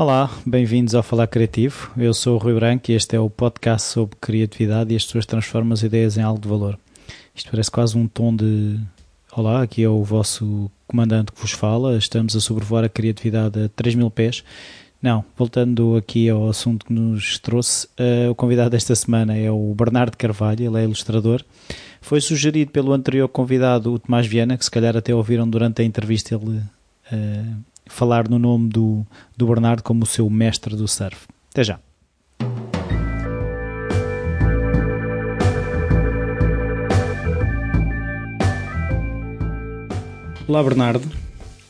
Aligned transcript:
Olá, 0.00 0.30
bem-vindos 0.46 0.94
ao 0.94 1.02
Falar 1.02 1.26
Criativo. 1.26 1.90
Eu 1.96 2.14
sou 2.14 2.36
o 2.36 2.38
Rui 2.38 2.54
Branco 2.54 2.88
e 2.88 2.94
este 2.94 3.16
é 3.16 3.20
o 3.20 3.28
podcast 3.28 3.88
sobre 3.88 4.16
criatividade 4.20 4.92
e 4.92 4.96
as 4.96 5.04
pessoas 5.04 5.26
transformam 5.26 5.72
as 5.72 5.82
ideias 5.82 6.16
em 6.16 6.22
algo 6.22 6.40
de 6.40 6.46
valor. 6.46 6.78
Isto 7.34 7.50
parece 7.50 7.68
quase 7.68 7.98
um 7.98 8.06
tom 8.06 8.32
de 8.32 8.78
Olá, 9.32 9.60
aqui 9.60 9.82
é 9.82 9.88
o 9.88 10.04
vosso 10.04 10.70
comandante 10.86 11.32
que 11.32 11.40
vos 11.40 11.50
fala. 11.50 11.98
Estamos 11.98 12.36
a 12.36 12.40
sobrevoar 12.40 12.84
a 12.84 12.88
criatividade 12.88 13.60
a 13.60 13.68
3 13.70 13.96
mil 13.96 14.08
pés. 14.08 14.44
Não, 15.02 15.24
voltando 15.36 15.96
aqui 15.96 16.28
ao 16.28 16.48
assunto 16.48 16.86
que 16.86 16.92
nos 16.92 17.36
trouxe, 17.40 17.88
uh, 17.98 18.30
o 18.30 18.36
convidado 18.36 18.70
desta 18.70 18.94
semana 18.94 19.36
é 19.36 19.50
o 19.50 19.74
Bernardo 19.74 20.16
Carvalho, 20.16 20.64
ele 20.64 20.80
é 20.80 20.84
ilustrador. 20.84 21.44
Foi 22.00 22.20
sugerido 22.20 22.70
pelo 22.70 22.92
anterior 22.92 23.26
convidado, 23.26 23.94
o 23.94 23.98
Tomás 23.98 24.28
Viana, 24.28 24.56
que 24.56 24.64
se 24.64 24.70
calhar 24.70 24.96
até 24.96 25.12
ouviram 25.12 25.50
durante 25.50 25.82
a 25.82 25.84
entrevista 25.84 26.36
ele 26.36 26.58
uh, 27.12 27.56
falar 27.88 28.28
no 28.28 28.38
nome 28.38 28.68
do, 28.68 29.06
do 29.36 29.46
Bernardo 29.46 29.82
como 29.82 30.04
o 30.04 30.06
seu 30.06 30.28
mestre 30.30 30.76
do 30.76 30.86
surf. 30.86 31.26
Até 31.50 31.64
já. 31.64 31.80
Olá, 40.46 40.62
Bernardo. 40.62 41.06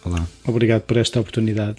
Olá. 0.05 0.27
Obrigado 0.47 0.83
por 0.83 0.97
esta 0.97 1.19
oportunidade. 1.19 1.77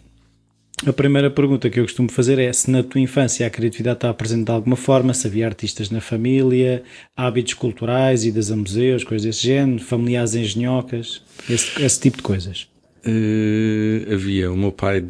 A 0.85 0.93
primeira 0.93 1.29
pergunta 1.29 1.69
que 1.69 1.77
eu 1.77 1.83
costumo 1.83 2.09
fazer 2.09 2.39
é 2.39 2.53
se 2.53 2.71
na 2.71 2.81
tua 2.81 3.01
infância 3.01 3.45
a 3.45 3.49
criatividade 3.49 3.97
está 3.97 4.13
presente 4.13 4.45
de 4.45 4.51
alguma 4.51 4.77
forma, 4.77 5.13
se 5.13 5.27
havia 5.27 5.45
artistas 5.45 5.89
na 5.89 5.99
família, 5.99 6.83
hábitos 7.17 7.53
culturais, 7.53 8.23
idas 8.23 8.49
a 8.49 8.55
museus, 8.55 9.03
coisas 9.03 9.25
desse 9.25 9.45
género, 9.45 9.83
familiares 9.83 10.35
engenhocas, 10.35 11.21
esse, 11.49 11.83
esse 11.83 11.99
tipo 11.99 12.17
de 12.17 12.23
coisas. 12.23 12.68
Uh, 13.05 14.13
havia, 14.13 14.51
o 14.51 14.57
meu 14.57 14.71
pai 14.71 15.01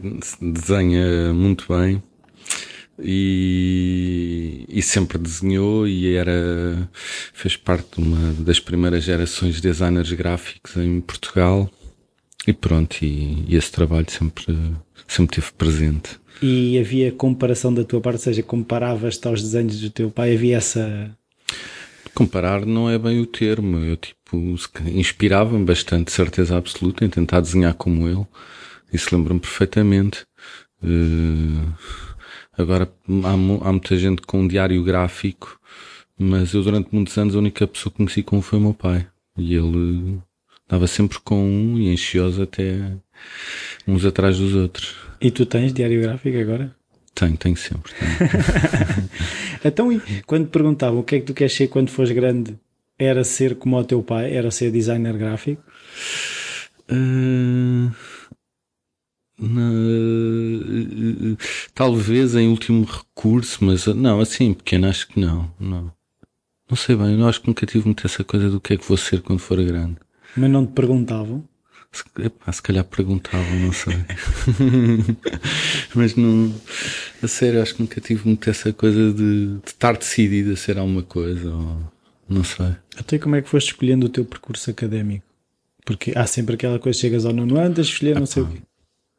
desenha 0.42 1.34
muito 1.34 1.66
bem 1.68 2.02
e, 3.02 4.66
e, 4.70 4.82
sempre 4.82 5.18
desenhou 5.18 5.88
e 5.88 6.14
era 6.14 6.90
fez 7.34 7.56
parte 7.56 7.96
de 7.96 8.08
uma 8.08 8.34
das 8.34 8.60
primeiras 8.60 9.04
gerações 9.04 9.56
de 9.56 9.62
designers 9.62 10.12
gráficos 10.12 10.76
em 10.78 11.00
Portugal 11.02 11.70
e 12.48 12.54
pronto, 12.54 13.04
e, 13.04 13.46
e 13.48 13.56
esse 13.56 13.72
trabalho 13.72 14.10
sempre, 14.10 14.46
sempre 15.08 15.36
teve 15.36 15.52
presente. 15.54 16.20
E 16.42 16.80
havia 16.80 17.12
comparação 17.12 17.74
da 17.74 17.84
tua 17.84 18.00
parte, 18.00 18.16
ou 18.16 18.24
seja, 18.24 18.42
comparavas-te 18.44 19.28
aos 19.28 19.42
desenhos 19.42 19.80
do 19.82 19.90
teu 19.90 20.10
pai, 20.10 20.34
havia 20.34 20.58
essa 20.58 21.16
Comparar 22.20 22.66
não 22.66 22.90
é 22.90 22.98
bem 22.98 23.22
o 23.22 23.26
termo. 23.26 23.78
Eu, 23.78 23.96
tipo, 23.96 24.38
inspirava-me 24.94 25.64
bastante, 25.64 26.12
certeza 26.12 26.58
absoluta, 26.58 27.06
em 27.06 27.10
tentar 27.10 27.40
desenhar 27.40 27.74
como 27.74 28.10
ele. 28.10 28.28
Isso 28.92 29.16
lembro-me 29.16 29.40
perfeitamente. 29.40 30.26
Uh, 30.84 31.74
agora, 32.58 32.92
há, 33.24 33.32
há, 33.32 33.72
muita 33.72 33.96
gente 33.96 34.22
com 34.24 34.42
um 34.42 34.48
diário 34.50 34.84
gráfico, 34.84 35.58
mas 36.18 36.54
eu, 36.54 36.62
durante 36.62 36.94
muitos 36.94 37.18
anos, 37.18 37.38
a 37.38 37.40
única 37.40 37.66
pessoa 37.66 37.90
que 37.90 38.00
conheci 38.00 38.22
como 38.22 38.42
foi 38.42 38.60
o 38.60 38.64
meu 38.64 38.74
pai. 38.74 39.08
E 39.38 39.56
ele 39.56 40.20
dava 40.68 40.88
sempre 40.88 41.20
com 41.24 41.42
um 41.42 41.78
e 41.78 41.88
enchioso 41.88 42.44
até 42.44 42.98
uns 43.88 44.04
atrás 44.04 44.38
dos 44.38 44.56
outros. 44.56 44.94
E 45.22 45.32
tu 45.32 45.46
tens 45.46 45.72
diário 45.72 46.02
gráfico 46.02 46.38
agora? 46.38 46.76
Tenho, 47.20 47.36
tenho 47.36 47.58
sempre. 47.58 47.92
Tenho. 47.94 49.10
então, 49.66 49.90
quando 50.26 50.46
te 50.46 50.52
perguntavam 50.52 51.02
o 51.02 51.04
que 51.04 51.16
é 51.16 51.20
que 51.20 51.26
tu 51.26 51.34
queres 51.34 51.54
ser 51.54 51.68
quando 51.68 51.90
fores 51.90 52.12
grande, 52.12 52.58
era 52.98 53.26
ser 53.26 53.56
como 53.56 53.78
o 53.78 53.84
teu 53.84 54.02
pai? 54.02 54.34
Era 54.34 54.50
ser 54.52 54.72
designer 54.72 55.18
gráfico? 55.18 55.62
Uh, 56.90 57.92
uh, 59.42 61.38
talvez 61.74 62.36
em 62.36 62.48
último 62.48 62.86
recurso, 62.86 63.66
mas 63.66 63.86
não, 63.88 64.22
assim, 64.22 64.54
pequeno 64.54 64.88
acho 64.88 65.10
que 65.10 65.20
não, 65.20 65.52
não. 65.60 65.92
Não 66.70 66.78
sei 66.78 66.96
bem, 66.96 67.20
eu 67.20 67.28
acho 67.28 67.42
que 67.42 67.48
nunca 67.48 67.66
tive 67.66 67.86
muito 67.86 68.08
essa 68.08 68.24
coisa 68.24 68.50
do 68.50 68.62
que 68.62 68.76
é 68.76 68.78
que 68.78 68.88
vou 68.88 68.96
ser 68.96 69.22
quando 69.22 69.40
for 69.40 69.62
grande. 69.62 69.98
Mas 70.38 70.50
não 70.50 70.66
te 70.66 70.72
perguntavam? 70.72 71.44
Se, 71.92 72.04
epá, 72.24 72.52
se 72.52 72.62
calhar 72.62 72.84
perguntavam, 72.84 73.60
não 73.60 73.74
sei. 73.74 73.96
Mas 75.96 76.16
não. 76.16 76.54
A 77.22 77.28
sério, 77.28 77.62
acho 77.62 77.76
que 77.76 77.82
nunca 77.82 78.00
tive 78.00 78.28
muito 78.28 78.48
essa 78.50 78.72
coisa 78.72 79.12
de, 79.12 79.58
de 79.58 79.68
estar 79.68 79.98
decidido 79.98 80.54
a 80.54 80.56
ser 80.56 80.78
alguma 80.78 81.02
coisa. 81.02 81.52
Ou, 81.52 81.82
não 82.28 82.44
sei. 82.44 82.76
Até 82.96 83.18
como 83.18 83.36
é 83.36 83.42
que 83.42 83.50
foste 83.50 83.72
escolhendo 83.72 84.06
o 84.06 84.10
teu 84.10 84.24
percurso 84.24 84.70
académico? 84.70 85.26
Porque 85.84 86.14
há 86.16 86.28
sempre 86.28 86.54
aquela 86.54 86.78
coisa, 86.78 87.00
chegas 87.00 87.26
ao 87.26 87.34
nono 87.34 87.58
ano, 87.58 87.74
tens 87.74 87.88
de 87.88 87.94
escolher 87.94 88.20
não 88.20 88.28
sei 88.28 88.44
o 88.44 88.48
quê. 88.48 88.60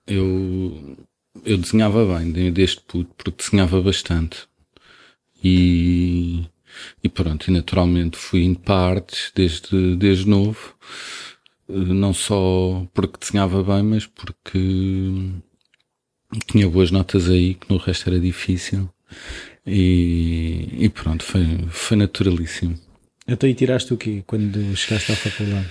Eu, 0.06 0.96
eu 1.44 1.58
desenhava 1.58 2.18
bem, 2.18 2.52
desde 2.52 2.80
puto, 2.80 3.10
porque 3.16 3.42
desenhava 3.42 3.82
bastante. 3.82 4.48
E, 5.42 6.44
e 7.02 7.08
pronto, 7.08 7.48
e 7.48 7.50
naturalmente 7.52 8.16
fui 8.16 8.44
indo 8.44 8.60
para 8.60 8.94
artes 8.94 9.32
desde, 9.34 9.96
desde 9.96 10.28
novo 10.28 10.76
não 11.70 12.12
só 12.12 12.86
porque 12.92 13.18
desenhava 13.20 13.62
bem, 13.62 13.82
mas 13.82 14.06
porque 14.06 15.12
tinha 16.46 16.68
boas 16.68 16.90
notas 16.90 17.28
aí, 17.28 17.54
que 17.54 17.70
no 17.70 17.78
resto 17.78 18.08
era 18.08 18.20
difícil. 18.20 18.88
E, 19.66 20.68
e 20.78 20.88
pronto, 20.88 21.24
foi, 21.24 21.44
foi 21.70 21.96
naturalíssimo. 21.96 22.78
Então, 23.26 23.48
e 23.48 23.54
tiraste 23.54 23.92
o 23.94 23.96
quê 23.96 24.22
quando 24.26 24.76
chegaste 24.76 25.12
à 25.12 25.16
faculdade? 25.16 25.68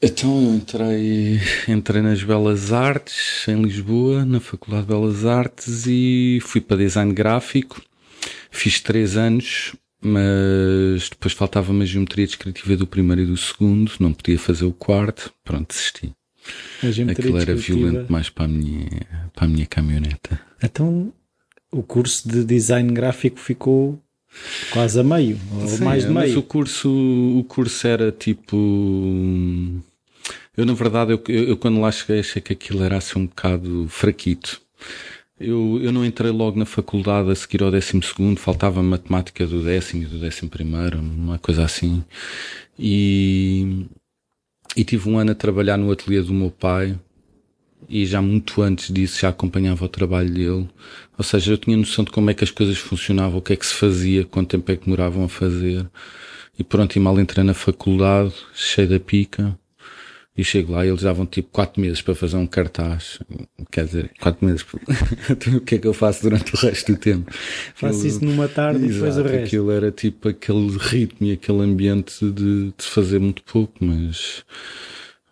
Então, 0.00 0.42
eu 0.42 0.54
entrei, 0.54 1.40
entrei 1.68 2.02
nas 2.02 2.22
Belas 2.22 2.72
Artes, 2.72 3.46
em 3.46 3.62
Lisboa, 3.62 4.24
na 4.24 4.40
Faculdade 4.40 4.82
de 4.82 4.88
Belas 4.88 5.24
Artes, 5.24 5.84
e 5.86 6.40
fui 6.42 6.60
para 6.60 6.78
design 6.78 7.12
gráfico. 7.12 7.80
Fiz 8.50 8.80
três 8.80 9.16
anos, 9.16 9.74
mas 10.02 11.08
depois 11.08 11.32
faltava-me 11.32 11.82
a 11.82 11.86
geometria 11.86 12.26
descritiva 12.26 12.76
do 12.76 12.86
primeiro 12.86 13.22
e 13.22 13.26
do 13.26 13.36
segundo, 13.36 13.92
não 14.00 14.12
podia 14.12 14.38
fazer 14.38 14.64
o 14.64 14.72
quarto, 14.72 15.32
pronto, 15.44 15.68
desisti. 15.68 16.12
Aquilo 17.08 17.38
era 17.38 17.54
violento 17.54 18.12
mais 18.12 18.28
para 18.28 18.46
a 18.46 18.48
minha, 18.48 18.88
para 19.34 19.44
a 19.44 19.48
minha 19.48 19.66
caminhoneta. 19.66 20.40
Então, 20.62 21.12
o 21.70 21.82
curso 21.82 22.28
de 22.28 22.44
design 22.44 22.92
gráfico 22.92 23.38
ficou 23.38 24.02
quase 24.72 24.98
a 24.98 25.04
meio, 25.04 25.38
ou 25.52 25.68
Sim, 25.68 25.84
mais 25.84 26.02
de 26.02 26.10
meio. 26.10 26.20
Mas 26.20 26.36
o 26.36 26.42
curso, 26.42 26.90
o 26.90 27.44
curso 27.44 27.86
era 27.86 28.10
tipo. 28.10 28.56
Eu, 30.56 30.66
na 30.66 30.74
verdade, 30.74 31.12
eu, 31.12 31.22
eu, 31.28 31.44
eu 31.44 31.56
quando 31.56 31.80
lá 31.80 31.90
cheguei 31.92 32.20
achei 32.20 32.42
que 32.42 32.52
aquilo 32.52 32.82
era 32.82 32.96
assim 32.96 33.20
um 33.20 33.26
bocado 33.26 33.86
fraquito. 33.88 34.60
Eu, 35.44 35.80
eu 35.82 35.90
não 35.90 36.04
entrei 36.04 36.30
logo 36.30 36.56
na 36.56 36.64
faculdade 36.64 37.28
a 37.28 37.34
seguir 37.34 37.64
ao 37.64 37.70
décimo 37.70 38.00
segundo, 38.00 38.38
faltava 38.38 38.80
matemática 38.80 39.44
do 39.44 39.60
décimo 39.60 40.04
e 40.04 40.06
do 40.06 40.20
décimo 40.20 40.48
primeiro, 40.48 41.00
uma 41.00 41.36
coisa 41.36 41.64
assim. 41.64 42.04
E, 42.78 43.86
e 44.76 44.84
tive 44.84 45.08
um 45.08 45.18
ano 45.18 45.32
a 45.32 45.34
trabalhar 45.34 45.76
no 45.76 45.90
ateliê 45.90 46.22
do 46.22 46.32
meu 46.32 46.48
pai 46.50 46.96
e 47.88 48.06
já 48.06 48.22
muito 48.22 48.62
antes 48.62 48.92
disso 48.92 49.20
já 49.20 49.30
acompanhava 49.30 49.84
o 49.84 49.88
trabalho 49.88 50.30
dele. 50.32 50.68
Ou 51.18 51.24
seja, 51.24 51.52
eu 51.52 51.58
tinha 51.58 51.76
noção 51.76 52.04
de 52.04 52.12
como 52.12 52.30
é 52.30 52.34
que 52.34 52.44
as 52.44 52.50
coisas 52.52 52.78
funcionavam, 52.78 53.38
o 53.38 53.42
que 53.42 53.52
é 53.52 53.56
que 53.56 53.66
se 53.66 53.74
fazia, 53.74 54.24
quanto 54.24 54.50
tempo 54.50 54.70
é 54.70 54.76
que 54.76 54.84
demoravam 54.84 55.24
a 55.24 55.28
fazer. 55.28 55.90
E 56.56 56.62
pronto, 56.62 56.94
e 56.94 57.00
mal 57.00 57.18
entrei 57.18 57.44
na 57.44 57.54
faculdade, 57.54 58.32
cheio 58.54 58.88
da 58.88 59.00
pica, 59.00 59.58
e 60.36 60.42
chego 60.42 60.72
lá 60.72 60.84
e 60.84 60.88
eles 60.88 61.02
davam 61.02 61.26
tipo 61.26 61.50
4 61.52 61.80
meses 61.80 62.00
para 62.00 62.14
fazer 62.14 62.36
um 62.36 62.46
cartaz. 62.46 63.18
Quer 63.70 63.84
dizer, 63.84 64.10
4 64.20 64.46
meses. 64.46 64.64
Então, 65.30 65.56
o 65.56 65.60
que 65.60 65.74
é 65.74 65.78
que 65.78 65.86
eu 65.86 65.94
faço 65.94 66.22
durante 66.22 66.54
o 66.54 66.58
resto 66.58 66.92
do 66.92 66.98
tempo? 66.98 67.30
Faço 67.74 68.06
isso 68.06 68.24
numa 68.24 68.48
tarde 68.48 68.84
Exato, 68.84 68.90
e 68.90 68.94
depois 68.94 69.18
o 69.18 69.22
resto. 69.22 69.46
Aquilo 69.46 69.70
era 69.70 69.90
tipo 69.90 70.28
aquele 70.28 70.76
ritmo 70.78 71.26
e 71.26 71.32
aquele 71.32 71.60
ambiente 71.60 72.24
de, 72.30 72.72
de 72.76 72.84
fazer 72.84 73.18
muito 73.18 73.42
pouco, 73.42 73.72
mas. 73.80 74.44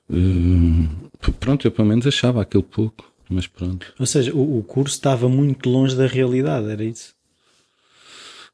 Uh, 0.08 1.32
pronto, 1.38 1.66
eu 1.66 1.70
pelo 1.70 1.88
menos 1.88 2.06
achava 2.06 2.42
aquele 2.42 2.64
pouco, 2.64 3.10
mas 3.28 3.46
pronto. 3.46 3.94
Ou 3.98 4.06
seja, 4.06 4.34
o, 4.34 4.58
o 4.58 4.62
curso 4.62 4.96
estava 4.96 5.28
muito 5.28 5.68
longe 5.68 5.96
da 5.96 6.06
realidade, 6.06 6.68
era 6.68 6.84
isso? 6.84 7.14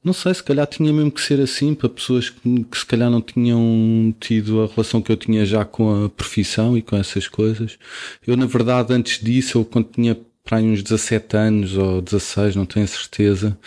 Não 0.06 0.12
sei, 0.12 0.32
se 0.32 0.40
calhar 0.40 0.68
tinha 0.68 0.92
mesmo 0.92 1.10
que 1.10 1.20
ser 1.20 1.40
assim 1.40 1.74
para 1.74 1.88
pessoas 1.88 2.30
que, 2.30 2.38
que, 2.62 2.78
se 2.78 2.86
calhar 2.86 3.10
não 3.10 3.20
tinham 3.20 4.14
tido 4.20 4.62
a 4.62 4.68
relação 4.68 5.02
que 5.02 5.10
eu 5.10 5.16
tinha 5.16 5.44
já 5.44 5.64
com 5.64 6.04
a 6.04 6.08
profissão 6.08 6.78
e 6.78 6.80
com 6.80 6.96
essas 6.96 7.26
coisas. 7.26 7.76
Eu, 8.24 8.36
na 8.36 8.46
verdade, 8.46 8.92
antes 8.92 9.20
disso, 9.20 9.58
eu 9.58 9.64
quando 9.64 9.88
tinha 9.88 10.16
para 10.44 10.58
aí 10.58 10.64
uns 10.64 10.80
17 10.80 11.36
anos 11.36 11.76
ou 11.76 12.00
16, 12.00 12.54
não 12.54 12.64
tenho 12.64 12.86
certeza, 12.86 13.58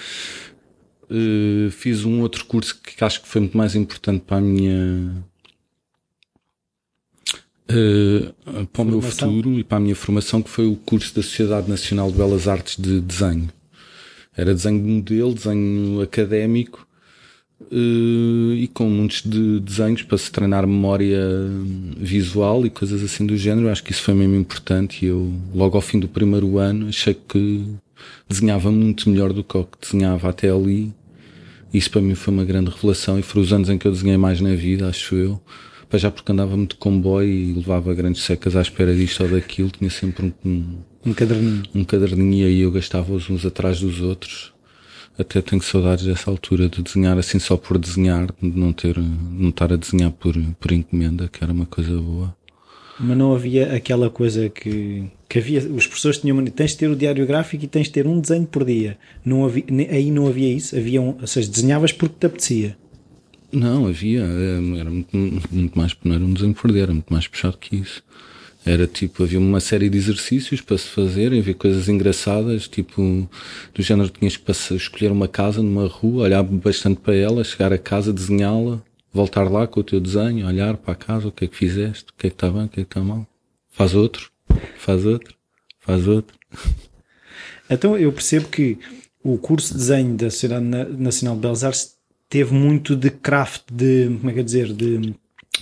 uh, 1.11 1.69
fiz 1.71 2.05
um 2.05 2.21
outro 2.21 2.45
curso 2.45 2.79
que 2.81 3.03
acho 3.03 3.21
que 3.21 3.27
foi 3.27 3.41
muito 3.41 3.57
mais 3.57 3.75
importante 3.75 4.23
para 4.25 4.37
a 4.37 4.41
minha. 4.41 5.13
Uh, 7.69 8.65
para 8.67 8.81
o 8.81 8.85
meu 8.85 9.01
futuro 9.01 9.59
e 9.59 9.63
para 9.65 9.75
a 9.75 9.81
minha 9.81 9.95
formação, 9.95 10.41
que 10.41 10.49
foi 10.49 10.67
o 10.67 10.77
curso 10.77 11.13
da 11.13 11.21
Sociedade 11.21 11.69
Nacional 11.69 12.09
de 12.09 12.15
Belas 12.15 12.47
Artes 12.47 12.77
de 12.81 13.01
Desenho 13.01 13.49
era 14.39 14.53
desenho 14.53 14.81
de 14.81 14.87
modelo, 14.87 15.33
desenho 15.33 16.01
académico 16.01 16.87
uh, 17.61 18.53
e 18.53 18.69
com 18.73 18.89
muitos 18.89 19.21
de 19.21 19.59
desenhos 19.59 20.03
para 20.03 20.17
se 20.17 20.31
treinar 20.31 20.65
memória 20.65 21.19
visual 21.97 22.65
e 22.65 22.69
coisas 22.69 23.03
assim 23.03 23.25
do 23.25 23.35
género. 23.37 23.69
Acho 23.69 23.83
que 23.83 23.91
isso 23.91 24.03
foi 24.03 24.13
mesmo 24.13 24.35
importante 24.35 25.05
e 25.05 25.09
eu, 25.09 25.33
logo 25.53 25.75
ao 25.75 25.81
fim 25.81 25.99
do 25.99 26.07
primeiro 26.07 26.57
ano, 26.57 26.87
achei 26.87 27.13
que 27.13 27.65
desenhava 28.27 28.71
muito 28.71 29.09
melhor 29.09 29.33
do 29.33 29.43
que 29.43 29.57
o 29.57 29.65
que 29.65 29.77
desenhava 29.81 30.29
até 30.29 30.49
ali. 30.49 30.93
Isso 31.73 31.91
para 31.91 32.01
mim 32.01 32.15
foi 32.15 32.33
uma 32.33 32.45
grande 32.45 32.71
revelação 32.71 33.19
e 33.19 33.21
foram 33.21 33.43
os 33.43 33.53
anos 33.53 33.69
em 33.69 33.77
que 33.77 33.87
eu 33.87 33.91
desenhei 33.91 34.17
mais 34.17 34.41
na 34.41 34.55
vida, 34.55 34.87
acho 34.87 35.15
eu. 35.15 35.41
Para 35.87 35.99
já 35.99 36.11
porque 36.11 36.31
andava 36.31 36.55
muito 36.55 36.77
comboio 36.77 37.27
e 37.27 37.53
levava 37.53 37.93
grandes 37.93 38.21
secas 38.23 38.55
à 38.55 38.61
espera 38.61 38.95
disto 38.95 39.23
ou 39.23 39.29
daquilo, 39.29 39.69
tinha 39.69 39.89
sempre 39.89 40.33
um, 40.45 40.77
um, 41.05 41.13
caderninho. 41.13 41.63
Um 41.73 41.83
caderninho 41.83 42.33
e 42.33 42.43
aí 42.45 42.59
eu 42.61 42.71
gastava-os 42.71 43.29
uns 43.29 43.45
atrás 43.45 43.79
dos 43.79 44.01
outros. 44.01 44.53
Até 45.17 45.41
tenho 45.41 45.61
saudades 45.61 46.05
dessa 46.05 46.31
altura 46.31 46.69
de 46.69 46.81
desenhar 46.81 47.17
assim 47.17 47.39
só 47.39 47.57
por 47.57 47.77
desenhar, 47.77 48.27
de 48.41 48.57
não 48.57 48.71
ter, 48.71 48.97
não 48.97 49.49
estar 49.49 49.73
a 49.73 49.75
desenhar 49.75 50.11
por, 50.11 50.33
por 50.59 50.71
encomenda, 50.71 51.27
que 51.27 51.43
era 51.43 51.51
uma 51.51 51.65
coisa 51.65 51.99
boa. 51.99 52.33
Mas 52.99 53.17
não 53.17 53.33
havia 53.33 53.73
aquela 53.73 54.09
coisa 54.09 54.49
que, 54.49 55.05
que 55.27 55.39
havia, 55.39 55.59
os 55.59 55.87
professores 55.87 56.17
tinham, 56.17 56.43
tens 56.45 56.71
de 56.71 56.77
ter 56.77 56.89
o 56.89 56.95
diário 56.95 57.25
gráfico 57.25 57.63
e 57.63 57.67
tens 57.67 57.87
de 57.87 57.93
ter 57.93 58.05
um 58.07 58.19
desenho 58.19 58.45
por 58.45 58.65
dia. 58.65 58.97
Não 59.23 59.45
havia, 59.45 59.63
aí 59.89 60.11
não 60.11 60.27
havia 60.27 60.53
isso, 60.53 60.75
havia 60.75 61.01
um, 61.01 61.17
ou 61.19 61.27
seja, 61.27 61.49
desenhavas 61.49 61.93
porque 61.93 62.15
te 62.19 62.25
apetecia. 62.25 62.77
Não, 63.51 63.87
havia, 63.87 64.21
era 64.21 64.89
muito, 64.89 65.17
muito 65.51 65.77
mais, 65.77 65.95
não 66.03 66.15
era 66.15 66.23
um 66.23 66.33
desenho 66.33 66.53
por 66.53 66.71
dia, 66.71 66.83
era 66.83 66.93
muito 66.93 67.11
mais 67.11 67.27
puxado 67.27 67.57
que 67.57 67.77
isso. 67.77 68.03
Era 68.69 68.85
tipo, 68.85 69.23
havia 69.23 69.39
uma 69.39 69.59
série 69.59 69.89
de 69.89 69.97
exercícios 69.97 70.61
para 70.61 70.77
se 70.77 70.89
fazer, 70.89 71.33
havia 71.33 71.55
coisas 71.55 71.89
engraçadas, 71.89 72.67
tipo, 72.67 73.27
do 73.73 73.81
género 73.81 74.09
tinhas 74.09 74.37
que 74.37 74.43
passar, 74.43 74.75
escolher 74.75 75.11
uma 75.11 75.27
casa 75.27 75.63
numa 75.63 75.87
rua, 75.87 76.25
olhar 76.25 76.43
bastante 76.43 76.99
para 76.99 77.15
ela, 77.15 77.43
chegar 77.43 77.73
a 77.73 77.79
casa, 77.79 78.13
desenhá-la, 78.13 78.79
voltar 79.11 79.49
lá 79.49 79.65
com 79.65 79.79
o 79.79 79.83
teu 79.83 79.99
desenho, 79.99 80.45
olhar 80.45 80.77
para 80.77 80.93
a 80.93 80.95
casa, 80.95 81.29
o 81.29 81.31
que 81.31 81.45
é 81.45 81.47
que 81.47 81.55
fizeste, 81.55 82.11
o 82.11 82.13
que 82.15 82.27
é 82.27 82.29
que 82.29 82.35
está 82.35 82.51
bem, 82.51 82.65
o 82.65 82.69
que 82.69 82.81
é 82.81 82.83
que 82.83 82.89
está 82.89 83.01
mal. 83.01 83.25
Faz 83.71 83.95
outro, 83.95 84.29
faz 84.77 85.03
outro, 85.03 85.33
faz 85.79 86.07
outro. 86.07 86.37
Então 87.71 87.95
eu 87.95 88.11
percebo 88.11 88.47
que 88.47 88.79
o 89.23 89.37
curso 89.37 89.73
de 89.73 89.77
desenho 89.77 90.15
da 90.15 90.31
Sociedade 90.31 90.65
Nacional 90.65 91.35
de 91.35 91.41
Belas 91.41 91.63
Artes 91.63 91.95
teve 92.27 92.51
muito 92.51 92.95
de 92.95 93.11
craft, 93.11 93.61
de, 93.71 94.05
como 94.17 94.31
é 94.31 94.33
que 94.33 94.39
é 94.39 94.43
dizer, 94.43 94.73
de, 94.73 95.13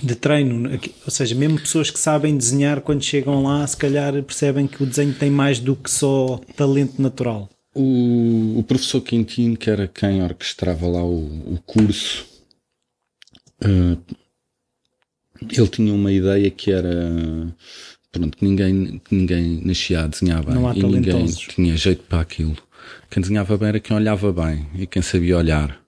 de 0.01 0.15
treino. 0.15 0.69
Ou 1.05 1.11
seja, 1.11 1.35
mesmo 1.35 1.59
pessoas 1.59 1.89
que 1.89 1.99
sabem 1.99 2.37
desenhar, 2.37 2.81
quando 2.81 3.03
chegam 3.03 3.43
lá, 3.43 3.65
se 3.65 3.77
calhar 3.77 4.13
percebem 4.23 4.67
que 4.67 4.83
o 4.83 4.85
desenho 4.85 5.13
tem 5.13 5.29
mais 5.29 5.59
do 5.59 5.75
que 5.75 5.89
só 5.89 6.39
talento 6.55 7.01
natural. 7.01 7.49
O, 7.73 8.59
o 8.59 8.63
professor 8.63 9.01
Quintino, 9.01 9.55
que 9.55 9.69
era 9.69 9.87
quem 9.87 10.23
orquestrava 10.23 10.87
lá 10.87 11.03
o, 11.03 11.53
o 11.53 11.59
curso, 11.65 12.25
uh, 13.63 13.97
ele 15.41 15.67
tinha 15.67 15.93
uma 15.93 16.11
ideia 16.11 16.49
que 16.49 16.71
era 16.71 17.55
pronto, 18.11 18.37
que 18.37 18.45
ninguém, 18.45 18.99
que 18.99 19.15
ninguém 19.15 19.61
nascia 19.63 20.03
a 20.03 20.07
desenhar 20.07 20.43
bem 20.43 20.55
e 20.75 20.83
ninguém 20.83 21.25
tinha 21.27 21.77
jeito 21.77 22.03
para 22.03 22.21
aquilo. 22.21 22.57
Quem 23.09 23.21
desenhava 23.21 23.57
bem 23.57 23.69
era 23.69 23.79
quem 23.79 23.95
olhava 23.95 24.33
bem 24.33 24.67
e 24.75 24.87
quem 24.87 25.01
sabia 25.01 25.37
olhar. 25.37 25.86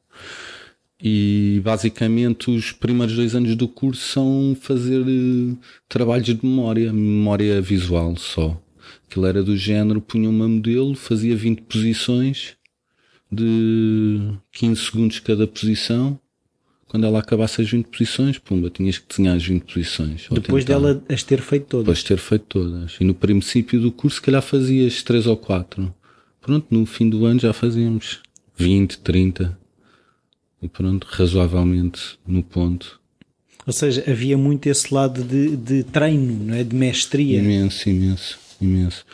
E 1.01 1.61
basicamente 1.63 2.51
os 2.51 2.71
primeiros 2.71 3.15
dois 3.15 3.33
anos 3.33 3.55
do 3.55 3.67
curso 3.67 4.01
são 4.01 4.57
fazer 4.59 4.99
uh, 4.99 5.57
trabalhos 5.87 6.25
de 6.25 6.39
memória, 6.43 6.91
memória 6.91 7.61
visual 7.61 8.17
só. 8.17 8.61
Aquilo 9.07 9.25
era 9.25 9.41
do 9.41 9.55
género, 9.55 10.01
punha 10.01 10.29
uma 10.29 10.47
modelo, 10.47 10.93
fazia 10.95 11.35
20 11.35 11.61
posições 11.63 12.57
de 13.31 14.19
15 14.51 14.81
segundos 14.81 15.19
cada 15.19 15.47
posição 15.47 16.19
quando 16.89 17.05
ela 17.05 17.19
acabasse 17.19 17.61
as 17.61 17.69
20 17.69 17.85
posições, 17.85 18.39
pumba, 18.39 18.67
tinhas 18.71 18.97
que 18.97 19.07
desenhar 19.07 19.35
as 19.35 19.45
20 19.45 19.61
posições. 19.61 20.27
Depois 20.31 20.65
dela 20.65 21.01
as 21.07 21.21
ter 21.21 21.39
feito 21.39 21.67
todas. 21.67 21.85
Depois 21.85 21.99
de 21.99 22.05
ter 22.05 22.17
feito 22.17 22.45
todas. 22.49 22.97
E 22.99 23.03
no 23.03 23.13
princípio 23.13 23.79
do 23.79 23.91
curso, 23.91 24.15
se 24.15 24.21
calhar 24.23 24.41
fazias 24.41 25.03
3 25.03 25.27
ou 25.27 25.37
4. 25.37 25.93
Pronto, 26.41 26.65
no 26.71 26.87
fim 26.87 27.07
do 27.07 27.25
ano 27.25 27.39
já 27.39 27.53
fazíamos 27.53 28.19
20, 28.57 28.97
30. 29.01 29.58
E 30.61 30.67
pronto, 30.67 31.07
razoavelmente 31.09 32.19
no 32.27 32.43
ponto. 32.43 32.99
Ou 33.65 33.73
seja, 33.73 34.03
havia 34.07 34.37
muito 34.37 34.67
esse 34.67 34.93
lado 34.93 35.23
de, 35.23 35.55
de 35.55 35.83
treino, 35.83 36.45
não 36.45 36.55
é? 36.55 36.63
De 36.63 36.75
mestria. 36.75 37.39
Imenso, 37.39 37.89
imenso, 37.89 38.39
imenso 38.59 39.05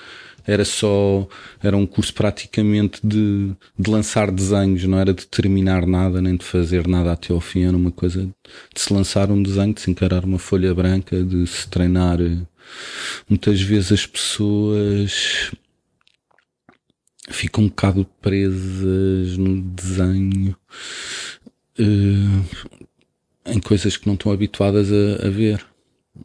era 0.47 0.63
só, 0.63 1.27
era 1.61 1.75
um 1.75 1.85
curso 1.85 2.13
praticamente 2.13 2.99
de, 3.03 3.51
de 3.77 3.89
lançar 3.89 4.29
desenhos, 4.29 4.83
não 4.85 4.99
era 4.99 5.13
de 5.13 5.25
terminar 5.25 5.85
nada, 5.87 6.21
nem 6.21 6.35
de 6.35 6.45
fazer 6.45 6.87
nada 6.87 7.11
até 7.11 7.33
ao 7.33 7.41
fim, 7.41 7.63
era 7.63 7.75
uma 7.75 7.91
coisa 7.91 8.29
de 8.73 8.81
se 8.81 8.93
lançar 8.93 9.31
um 9.31 9.41
desenho, 9.41 9.73
de 9.73 9.81
se 9.81 9.89
encarar 9.89 10.23
uma 10.23 10.37
folha 10.37 10.73
branca, 10.73 11.21
de 11.23 11.47
se 11.47 11.67
treinar. 11.67 12.19
Muitas 13.27 13.61
vezes 13.61 13.91
as 13.91 14.05
pessoas 14.05 15.51
ficam 17.29 17.63
um 17.63 17.67
bocado 17.67 18.05
presas 18.21 19.37
no 19.37 19.61
desenho, 19.61 20.55
uh, 21.79 22.45
em 23.45 23.59
coisas 23.59 23.97
que 23.97 24.07
não 24.07 24.15
estão 24.15 24.31
habituadas 24.31 24.91
a, 24.91 25.27
a 25.27 25.29
ver. 25.29 25.65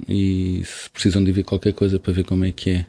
E 0.09 0.63
se 0.65 0.89
precisam 0.91 1.23
de 1.25 1.33
ver 1.33 1.43
qualquer 1.43 1.73
coisa 1.73 1.99
para 1.99 2.13
ver 2.13 2.25
como 2.25 2.45
é 2.45 2.53
que 2.53 2.71
é. 2.71 2.87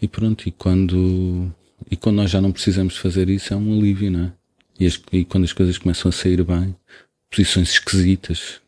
E 0.00 0.06
pronto, 0.06 0.48
e 0.48 0.52
quando, 0.52 1.50
e 1.90 1.96
quando 1.96 2.16
nós 2.16 2.30
já 2.30 2.40
não 2.40 2.52
precisamos 2.52 2.96
fazer 2.96 3.28
isso 3.28 3.52
é 3.52 3.56
um 3.56 3.78
alívio, 3.78 4.10
não 4.10 4.24
é? 4.24 4.32
E, 4.78 4.86
as, 4.86 5.00
e 5.12 5.24
quando 5.24 5.44
as 5.44 5.52
coisas 5.52 5.76
começam 5.76 6.08
a 6.08 6.12
sair 6.12 6.42
bem, 6.44 6.74
posições 7.30 7.70
esquisitas. 7.70 8.60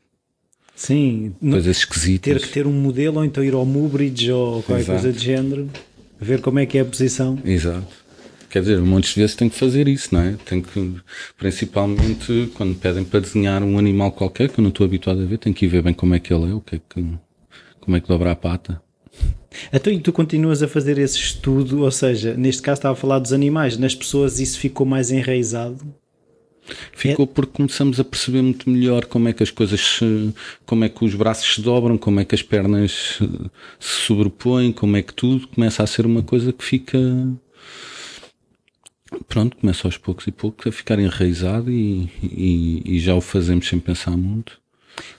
Sim, 0.74 1.34
coisas 1.40 1.76
esquisitas. 1.76 2.32
Ter 2.32 2.40
que 2.40 2.52
ter 2.52 2.66
um 2.66 2.72
modelo 2.72 3.18
ou 3.18 3.24
então 3.24 3.44
ir 3.44 3.52
ao 3.52 3.66
Mubridge 3.66 4.32
ou 4.32 4.62
qualquer 4.62 4.82
Exato. 4.82 5.02
coisa 5.02 5.16
de 5.16 5.24
género, 5.24 5.70
ver 6.18 6.40
como 6.40 6.58
é 6.58 6.66
que 6.66 6.78
é 6.78 6.80
a 6.80 6.84
posição. 6.84 7.38
Exato. 7.44 7.99
Quer 8.50 8.62
dizer, 8.62 8.80
muitas 8.80 9.14
vezes 9.14 9.36
tem 9.36 9.48
que 9.48 9.56
fazer 9.56 9.86
isso, 9.86 10.12
não 10.12 10.20
é? 10.20 10.36
Tem 10.44 10.60
que, 10.60 10.96
principalmente 11.38 12.50
quando 12.54 12.74
pedem 12.74 13.04
para 13.04 13.20
desenhar 13.20 13.62
um 13.62 13.78
animal 13.78 14.10
qualquer 14.10 14.48
que 14.48 14.58
eu 14.58 14.62
não 14.62 14.70
estou 14.70 14.84
habituado 14.84 15.22
a 15.22 15.24
ver, 15.24 15.38
tem 15.38 15.52
que 15.52 15.66
ir 15.66 15.68
ver 15.68 15.82
bem 15.82 15.94
como 15.94 16.16
é 16.16 16.18
que 16.18 16.34
ele 16.34 16.50
é, 16.50 16.54
o 16.54 16.60
que 16.60 16.74
é 16.74 16.78
que, 16.78 17.06
como 17.80 17.96
é 17.96 18.00
que 18.00 18.08
dobra 18.08 18.32
a 18.32 18.36
pata. 18.36 18.82
Então, 19.72 19.92
e 19.92 20.00
tu 20.00 20.12
continuas 20.12 20.64
a 20.64 20.68
fazer 20.68 20.98
esse 20.98 21.16
estudo, 21.16 21.82
ou 21.82 21.90
seja, 21.92 22.34
neste 22.34 22.60
caso 22.60 22.80
estava 22.80 22.92
a 22.94 22.96
falar 22.96 23.20
dos 23.20 23.32
animais, 23.32 23.78
nas 23.78 23.94
pessoas 23.94 24.40
isso 24.40 24.58
ficou 24.58 24.84
mais 24.84 25.12
enraizado? 25.12 25.86
Ficou 26.92 27.26
é... 27.26 27.28
porque 27.28 27.52
começamos 27.52 28.00
a 28.00 28.04
perceber 28.04 28.42
muito 28.42 28.68
melhor 28.68 29.04
como 29.04 29.28
é 29.28 29.32
que 29.32 29.44
as 29.44 29.50
coisas 29.50 29.80
se, 29.80 30.34
como 30.66 30.84
é 30.84 30.88
que 30.88 31.04
os 31.04 31.14
braços 31.14 31.54
se 31.54 31.60
dobram, 31.60 31.96
como 31.96 32.18
é 32.18 32.24
que 32.24 32.34
as 32.34 32.42
pernas 32.42 33.20
se 33.78 34.06
sobrepõem, 34.06 34.72
como 34.72 34.96
é 34.96 35.02
que 35.02 35.14
tudo 35.14 35.46
começa 35.46 35.84
a 35.84 35.86
ser 35.86 36.04
uma 36.04 36.22
coisa 36.22 36.52
que 36.52 36.64
fica 36.64 36.98
pronto, 39.30 39.56
começa 39.56 39.86
aos 39.86 39.96
poucos 39.96 40.26
e 40.26 40.32
poucos 40.32 40.66
a 40.66 40.72
ficar 40.72 40.98
enraizado 40.98 41.70
e, 41.70 42.10
e, 42.20 42.82
e 42.84 42.98
já 42.98 43.14
o 43.14 43.20
fazemos 43.20 43.68
sem 43.68 43.78
pensar 43.78 44.10
muito. 44.10 44.58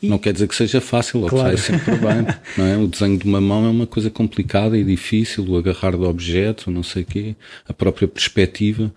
E... 0.01 0.09
Não 0.09 0.19
quer 0.19 0.33
dizer 0.33 0.47
que 0.49 0.55
seja 0.55 0.81
fácil, 0.81 1.21
ou 1.21 1.29
claro. 1.29 1.55
que 1.55 1.61
sai 1.61 1.77
sempre 1.77 1.95
bem. 1.95 2.27
não 2.57 2.65
é? 2.65 2.77
O 2.77 2.87
desenho 2.87 3.17
de 3.17 3.25
uma 3.25 3.39
mão 3.39 3.65
é 3.65 3.69
uma 3.69 3.87
coisa 3.87 4.09
complicada 4.09 4.77
e 4.77 4.83
difícil, 4.83 5.47
o 5.47 5.57
agarrar 5.57 5.91
do 5.91 6.03
objeto, 6.03 6.69
não 6.69 6.83
sei 6.83 7.03
o 7.03 7.05
quê, 7.05 7.35
a 7.67 7.73
própria 7.73 8.07
perspectiva. 8.07 8.93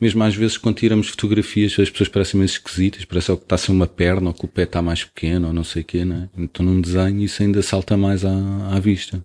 Mesmo 0.00 0.22
às 0.22 0.34
vezes 0.34 0.58
quando 0.58 0.76
tiramos 0.76 1.08
fotografias 1.08 1.76
as 1.78 1.90
pessoas 1.90 2.08
parecem 2.08 2.38
meio 2.38 2.46
esquisitas, 2.46 3.04
parece 3.04 3.34
que 3.34 3.42
está 3.42 3.54
a 3.54 3.58
ser 3.58 3.72
uma 3.72 3.86
perna 3.86 4.28
ou 4.28 4.34
que 4.34 4.44
o 4.44 4.48
pé 4.48 4.62
está 4.64 4.82
mais 4.82 5.04
pequeno 5.04 5.48
ou 5.48 5.52
não 5.52 5.64
sei 5.64 5.82
o 5.82 5.84
quê, 5.84 6.04
não 6.04 6.16
é? 6.16 6.28
Então 6.36 6.64
num 6.64 6.80
desenho 6.80 7.22
isso 7.22 7.42
ainda 7.42 7.62
salta 7.62 7.96
mais 7.96 8.24
à, 8.24 8.32
à 8.70 8.78
vista. 8.78 9.24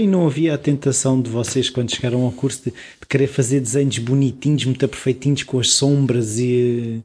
E 0.00 0.06
não 0.06 0.26
havia 0.26 0.54
a 0.54 0.58
tentação 0.58 1.20
de 1.20 1.28
vocês 1.28 1.68
quando 1.68 1.94
chegaram 1.94 2.22
ao 2.22 2.32
curso 2.32 2.64
de, 2.64 2.70
de 2.70 3.06
querer 3.08 3.26
fazer 3.26 3.60
desenhos 3.60 3.98
bonitinhos, 3.98 4.64
muito 4.64 4.86
perfeitinhos 4.88 5.42
com 5.42 5.58
as 5.58 5.70
sombras 5.70 6.38
e, 6.38 7.02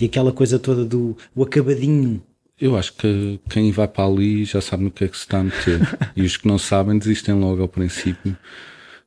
e 0.00 0.04
aquela 0.06 0.32
coisa 0.32 0.58
toda 0.58 0.84
do 0.84 1.16
o 1.34 1.42
acabadinho 1.42 2.22
eu 2.60 2.76
acho 2.76 2.94
que 2.94 3.40
quem 3.50 3.72
vai 3.72 3.88
para 3.88 4.06
ali 4.06 4.44
já 4.44 4.60
sabe 4.60 4.84
no 4.84 4.90
que 4.90 5.04
é 5.04 5.08
que 5.08 5.16
se 5.16 5.24
está 5.24 5.40
a 5.40 5.44
meter. 5.44 5.80
e 6.16 6.22
os 6.22 6.36
que 6.36 6.46
não 6.46 6.58
sabem 6.58 6.98
desistem 6.98 7.34
logo 7.34 7.60
ao 7.60 7.68
princípio. 7.68 8.36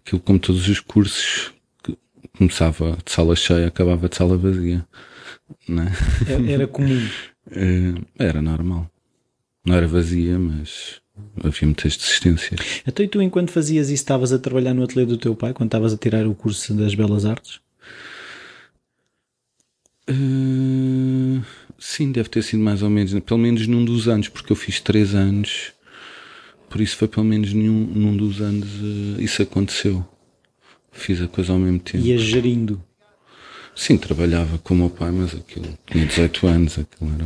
Aquilo 0.05 0.21
como 0.21 0.37
todos 0.37 0.67
os 0.67 0.79
cursos, 0.79 1.53
começava 2.37 2.97
de 3.03 3.11
sala 3.11 3.35
cheia, 3.35 3.67
acabava 3.67 4.07
de 4.07 4.15
sala 4.15 4.37
vazia. 4.37 4.85
Né? 5.67 5.91
Era 6.47 6.67
comum. 6.67 6.99
Eh, 7.49 7.93
era 8.19 8.41
normal. 8.41 8.91
Não 9.65 9.73
era 9.73 9.87
vazia, 9.87 10.37
mas 10.37 11.01
havia 11.41 11.65
muitas 11.65 11.95
desistências. 11.95 12.59
Então 12.85 13.05
e 13.05 13.07
tu 13.07 13.21
enquanto 13.21 13.51
fazias 13.51 13.87
isso 13.87 14.03
estavas 14.03 14.33
a 14.33 14.37
trabalhar 14.37 14.73
no 14.73 14.83
ateliê 14.83 15.05
do 15.05 15.17
teu 15.17 15.33
pai, 15.33 15.53
quando 15.53 15.69
estavas 15.69 15.93
a 15.93 15.97
tirar 15.97 16.27
o 16.27 16.35
curso 16.35 16.73
das 16.73 16.93
Belas 16.93 17.23
Artes? 17.23 17.61
Uh, 20.09 21.41
sim, 21.79 22.11
deve 22.11 22.27
ter 22.27 22.41
sido 22.43 22.61
mais 22.61 22.83
ou 22.83 22.89
menos, 22.89 23.17
pelo 23.21 23.39
menos 23.39 23.65
num 23.65 23.85
dos 23.85 24.09
anos, 24.09 24.27
porque 24.27 24.51
eu 24.51 24.55
fiz 24.57 24.81
três 24.81 25.15
anos, 25.15 25.71
por 26.69 26.81
isso 26.81 26.97
foi 26.97 27.07
pelo 27.07 27.25
menos 27.25 27.53
num, 27.53 27.85
num 27.85 28.17
dos 28.17 28.41
anos 28.41 28.67
uh, 28.67 29.21
isso 29.21 29.41
aconteceu. 29.41 30.05
Fiz 30.97 31.21
a 31.21 31.27
coisa 31.27 31.53
ao 31.53 31.59
mesmo 31.59 31.79
tempo. 31.79 32.03
Ia 32.03 32.17
gerindo? 32.17 32.83
Sim, 33.75 33.97
trabalhava 33.97 34.57
com 34.57 34.73
o 34.73 34.77
meu 34.77 34.89
pai, 34.89 35.11
mas 35.11 35.35
aquilo 35.35 35.67
tinha 35.85 36.05
18 36.05 36.47
anos, 36.47 36.79
aquilo 36.79 37.13
era. 37.13 37.25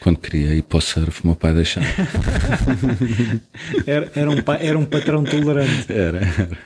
Quando 0.00 0.18
queria 0.18 0.54
ir 0.54 0.62
para 0.62 0.78
o 0.78 0.80
surf, 0.80 1.22
o 1.22 1.26
meu 1.26 1.36
pai 1.36 1.52
deixava. 1.52 1.86
era, 3.86 4.10
era, 4.14 4.30
um, 4.30 4.36
era 4.58 4.78
um 4.78 4.86
patrão 4.86 5.22
tolerante. 5.22 5.92
Era, 5.92 6.18
era, 6.18 6.58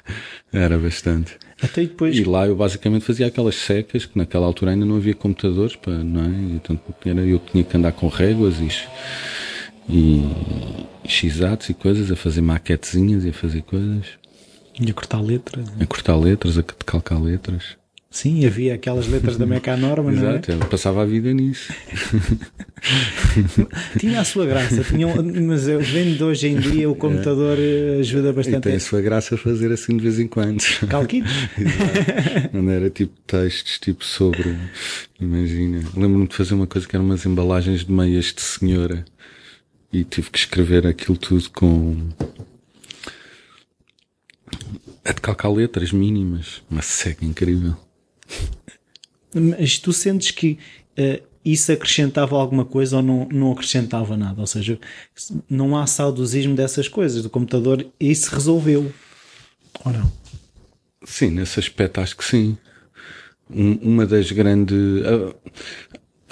era 0.53 0.79
bastante. 0.79 1.37
Até 1.61 1.83
depois... 1.83 2.17
E 2.17 2.23
lá 2.23 2.47
eu 2.47 2.55
basicamente 2.55 3.05
fazia 3.05 3.27
aquelas 3.27 3.57
secas, 3.57 4.07
que 4.07 4.17
naquela 4.17 4.47
altura 4.47 4.71
ainda 4.71 4.87
não 4.87 4.97
havia 4.97 5.15
computadores, 5.15 5.75
para, 5.75 6.05
não 6.05 6.23
é? 6.23 6.55
Então 6.55 6.79
eu 7.27 7.39
tinha 7.41 7.65
que 7.65 7.77
andar 7.77 7.93
com 7.93 8.07
réguas 8.07 8.61
e, 8.61 8.69
e, 9.89 10.19
e 11.05 11.09
x 11.09 11.41
e 11.69 11.75
coisas, 11.75 12.13
a 12.13 12.17
fazer 12.17 12.41
maquetezinhas 12.43 13.25
e 13.25 13.31
a 13.31 13.33
fazer 13.33 13.63
coisas. 13.63 14.22
E 14.81 14.91
a 14.91 14.95
cortar 14.95 15.21
letras. 15.21 15.69
A 15.81 15.87
cortar 15.87 16.17
letras, 16.17 16.59
a 16.59 16.63
calcar 16.63 17.21
letras. 17.21 17.77
Sim, 18.13 18.45
havia 18.45 18.75
aquelas 18.75 19.09
letras 19.09 19.39
da 19.39 19.47
Meca 19.47 19.75
Norma, 19.75 20.13
não 20.13 20.27
é? 20.27 20.33
Exato, 20.33 20.53
eu 20.53 20.59
passava 20.59 21.01
a 21.01 21.07
vida 21.07 21.33
nisso. 21.33 21.73
tinha 23.99 24.21
a 24.21 24.25
sua 24.25 24.45
graça, 24.45 24.85
tinha, 24.85 25.07
mas 25.23 25.67
eu 25.67 25.81
vendo 25.81 26.19
de 26.19 26.23
hoje 26.23 26.49
em 26.49 26.61
dia 26.61 26.91
o 26.91 26.95
computador 26.95 27.57
é. 27.59 28.01
ajuda 28.01 28.31
bastante. 28.35 28.59
E 28.59 28.61
tem 28.61 28.75
a 28.75 28.81
sua 28.81 29.01
graça 29.01 29.39
fazer 29.39 29.73
assim 29.73 29.97
de 29.97 30.03
vez 30.03 30.19
em 30.19 30.29
quando. 30.29 30.63
Calquitos? 30.91 31.33
Não 32.53 32.71
era 32.71 32.91
tipo 32.91 33.15
textos, 33.27 33.79
tipo 33.79 34.05
sobre. 34.05 34.59
Imagina, 35.19 35.81
lembro-me 35.97 36.29
de 36.29 36.37
fazer 36.37 36.53
uma 36.53 36.67
coisa 36.67 36.87
que 36.87 36.95
eram 36.95 37.07
umas 37.07 37.25
embalagens 37.25 37.83
de 37.83 37.91
meias 37.91 38.27
de 38.27 38.43
senhora 38.43 39.07
e 39.91 40.05
tive 40.05 40.29
que 40.31 40.39
escrever 40.39 40.87
aquilo 40.87 41.17
tudo 41.17 41.49
com 41.49 41.97
a 45.05 45.13
de 45.13 45.21
calcar 45.21 45.53
letras 45.53 45.93
mínimas, 45.93 46.63
uma 46.71 46.83
seca 46.83 47.25
incrível. 47.25 47.77
Mas 49.35 49.79
tu 49.79 49.93
sentes 49.93 50.31
que 50.31 50.59
uh, 50.99 51.23
isso 51.45 51.73
acrescentava 51.73 52.37
alguma 52.37 52.65
coisa 52.65 52.97
ou 52.97 53.03
não, 53.03 53.29
não 53.31 53.53
acrescentava 53.53 54.17
nada? 54.17 54.41
Ou 54.41 54.47
seja, 54.47 54.79
não 55.49 55.77
há 55.77 55.87
saudosismo 55.87 56.55
dessas 56.55 56.87
coisas 56.87 57.23
do 57.23 57.31
computador 57.31 57.85
e 57.99 58.11
isso 58.11 58.33
resolveu. 58.33 58.93
Ou 59.85 59.93
não? 59.93 60.13
Sim, 61.05 61.31
nesse 61.31 61.59
aspecto 61.59 62.01
acho 62.01 62.17
que 62.17 62.25
sim. 62.25 62.57
Um, 63.51 63.75
uma 63.83 64.07
das 64.07 64.31
grandes. 64.31 64.77
A, 65.05 65.35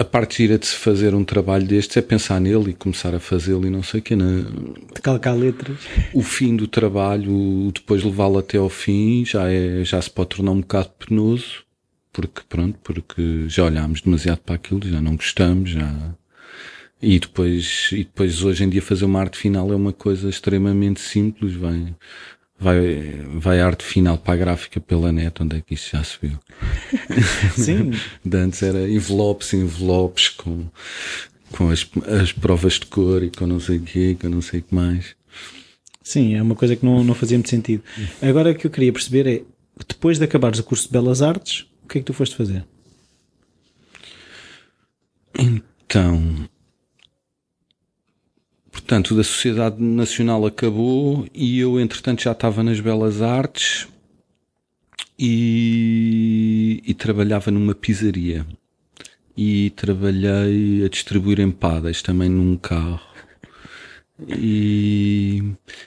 a 0.01 0.05
parte 0.05 0.39
gira 0.39 0.59
de 0.59 0.67
se 0.67 0.77
fazer 0.77 1.15
um 1.15 1.23
trabalho 1.23 1.67
destes 1.67 1.97
é 1.99 2.01
pensar 2.01 2.41
nele 2.41 2.71
e 2.71 2.75
começar 2.75 3.15
a 3.15 3.21
fazê-lo 3.21 3.67
e 3.67 3.71
não 3.71 3.83
sei 3.83 4.01
o 4.01 4.03
que. 4.03 4.17
Né? 4.17 4.47
De 4.95 5.01
calcar 5.03 5.37
letras. 5.37 5.77
O 6.15 6.23
fim 6.23 6.57
do 6.57 6.67
trabalho, 6.67 7.71
depois 7.75 8.03
levá-lo 8.03 8.39
até 8.39 8.57
ao 8.57 8.71
fim, 8.71 9.25
já, 9.27 9.51
é, 9.51 9.85
já 9.85 10.01
se 10.01 10.11
pode 10.11 10.31
tornar 10.31 10.53
um 10.53 10.61
bocado 10.61 10.89
penoso 10.99 11.65
porque 12.13 12.41
pronto, 12.49 12.79
porque 12.83 13.45
já 13.49 13.65
olhámos 13.65 14.01
demasiado 14.01 14.39
para 14.39 14.57
aquilo, 14.57 14.81
já 14.83 15.01
não 15.01 15.17
gostamos, 15.17 15.71
já 15.71 16.15
e 17.03 17.19
depois, 17.19 17.91
e 17.93 17.99
depois 17.99 18.43
hoje 18.43 18.65
em 18.65 18.69
dia 18.69 18.83
fazer 18.83 19.05
uma 19.05 19.21
arte 19.21 19.39
final 19.39 19.73
é 19.73 19.77
uma 19.77 19.93
coisa 19.93 20.29
extremamente 20.29 21.01
simples, 21.01 21.55
vai, 22.61 22.81
vai, 22.81 23.23
vai 23.35 23.61
arte 23.61 23.85
final 23.85 24.19
para 24.19 24.35
a 24.35 24.37
gráfica 24.37 24.81
pela 24.81 25.11
net, 25.11 25.43
onde 25.43 25.57
é 25.57 25.61
que 25.61 25.75
isso 25.75 25.91
já 25.93 26.05
se 26.05 26.19
viu? 26.21 26.39
Sim. 27.57 27.93
de 28.25 28.37
antes 28.37 28.63
era 28.63 28.89
envelopes, 28.89 29.53
envelopes 29.53 30.29
com, 30.29 30.67
com 31.53 31.71
as, 31.71 31.89
as 32.21 32.33
provas 32.33 32.75
de 32.75 32.87
cor 32.87 33.23
e 33.23 33.31
com 33.31 33.47
não 33.47 33.61
sei 33.61 33.79
o 33.79 33.83
quê, 33.83 34.17
com 34.21 34.29
não 34.29 34.43
sei 34.43 34.61
o 34.61 34.63
que 34.63 34.75
mais. 34.75 35.17
Sim, 36.03 36.35
é 36.35 36.43
uma 36.43 36.55
coisa 36.55 36.77
que 36.77 36.85
não, 36.85 37.03
não 37.05 37.15
fazia 37.15 37.37
muito 37.39 37.51
sentido. 37.51 37.83
Agora 38.21 38.51
o 38.51 38.55
que 38.55 38.67
eu 38.67 38.71
queria 38.71 38.93
perceber 38.93 39.27
é, 39.27 39.43
depois 39.89 40.19
de 40.19 40.25
acabares 40.25 40.59
o 40.59 40.65
curso 40.65 40.87
de 40.87 40.93
Belas 40.93 41.23
Artes, 41.23 41.67
que 41.91 41.99
é 41.99 42.01
que 42.01 42.07
tu 42.07 42.15
foste 42.15 42.37
fazer? 42.37 42.65
Então, 45.37 46.49
portanto, 48.91 49.15
da 49.15 49.23
Sociedade 49.23 49.81
Nacional 49.81 50.45
acabou 50.45 51.25
e 51.33 51.61
eu, 51.61 51.79
entretanto, 51.79 52.25
já 52.25 52.33
estava 52.33 52.61
nas 52.61 52.81
Belas 52.81 53.23
Artes 53.23 53.87
e, 55.17 56.83
e 56.85 56.93
trabalhava 56.93 57.53
numa 57.53 57.73
pizzaria. 57.73 58.45
E 59.37 59.71
trabalhei 59.77 60.85
a 60.85 60.89
distribuir 60.89 61.39
empadas 61.39 62.03
também 62.03 62.29
num 62.29 62.57
carro. 62.57 63.01
E, 64.27 65.41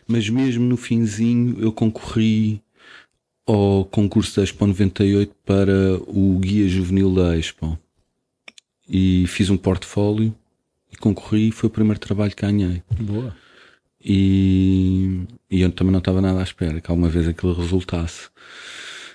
mas 0.08 0.30
mesmo 0.30 0.64
no 0.64 0.78
finzinho 0.78 1.58
eu 1.60 1.74
concorri 1.74 2.62
ao 3.46 3.84
concurso 3.84 4.38
da 4.38 4.44
Expo 4.44 4.66
98 4.66 5.36
para 5.46 6.00
o 6.08 6.40
Guia 6.40 6.70
Juvenil 6.70 7.14
da 7.14 7.38
Expo. 7.38 7.78
E 8.88 9.28
fiz 9.28 9.50
um 9.50 9.58
portfólio 9.58 10.34
concorri 11.04 11.50
e 11.50 11.52
foi 11.52 11.68
o 11.68 11.72
primeiro 11.72 12.00
trabalho 12.00 12.34
que 12.34 12.42
ganhei. 12.42 12.82
Boa. 12.98 13.36
E, 14.04 15.22
e 15.52 15.62
eu 15.62 15.72
também 15.72 15.92
não 15.92 16.00
estava 16.00 16.22
nada 16.22 16.40
à 16.40 16.44
espera 16.44 16.80
que 16.80 16.90
alguma 16.90 17.10
vez 17.10 17.28
aquilo 17.28 17.54
resultasse. 17.54 18.30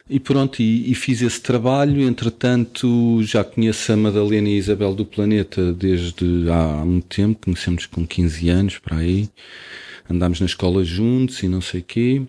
E 0.09 0.19
pronto, 0.19 0.63
e, 0.63 0.91
e, 0.91 0.95
fiz 0.95 1.21
esse 1.21 1.41
trabalho. 1.41 2.03
Entretanto, 2.03 3.23
já 3.23 3.45
conheço 3.45 3.93
a 3.93 3.97
Madalena 3.97 4.49
e 4.49 4.55
a 4.55 4.59
Isabel 4.59 4.95
do 4.95 5.05
Planeta 5.05 5.73
desde 5.73 6.51
há 6.51 6.85
muito 6.85 7.15
tempo, 7.15 7.45
conhecemos 7.45 7.87
com 7.87 8.07
15 8.07 8.49
anos 8.49 8.79
para 8.79 8.99
aí. 8.99 9.29
Andámos 10.11 10.41
na 10.41 10.47
escola 10.47 10.83
juntos 10.85 11.43
e 11.43 11.49
não 11.49 11.61
sei 11.61 11.83
quê. 11.83 12.23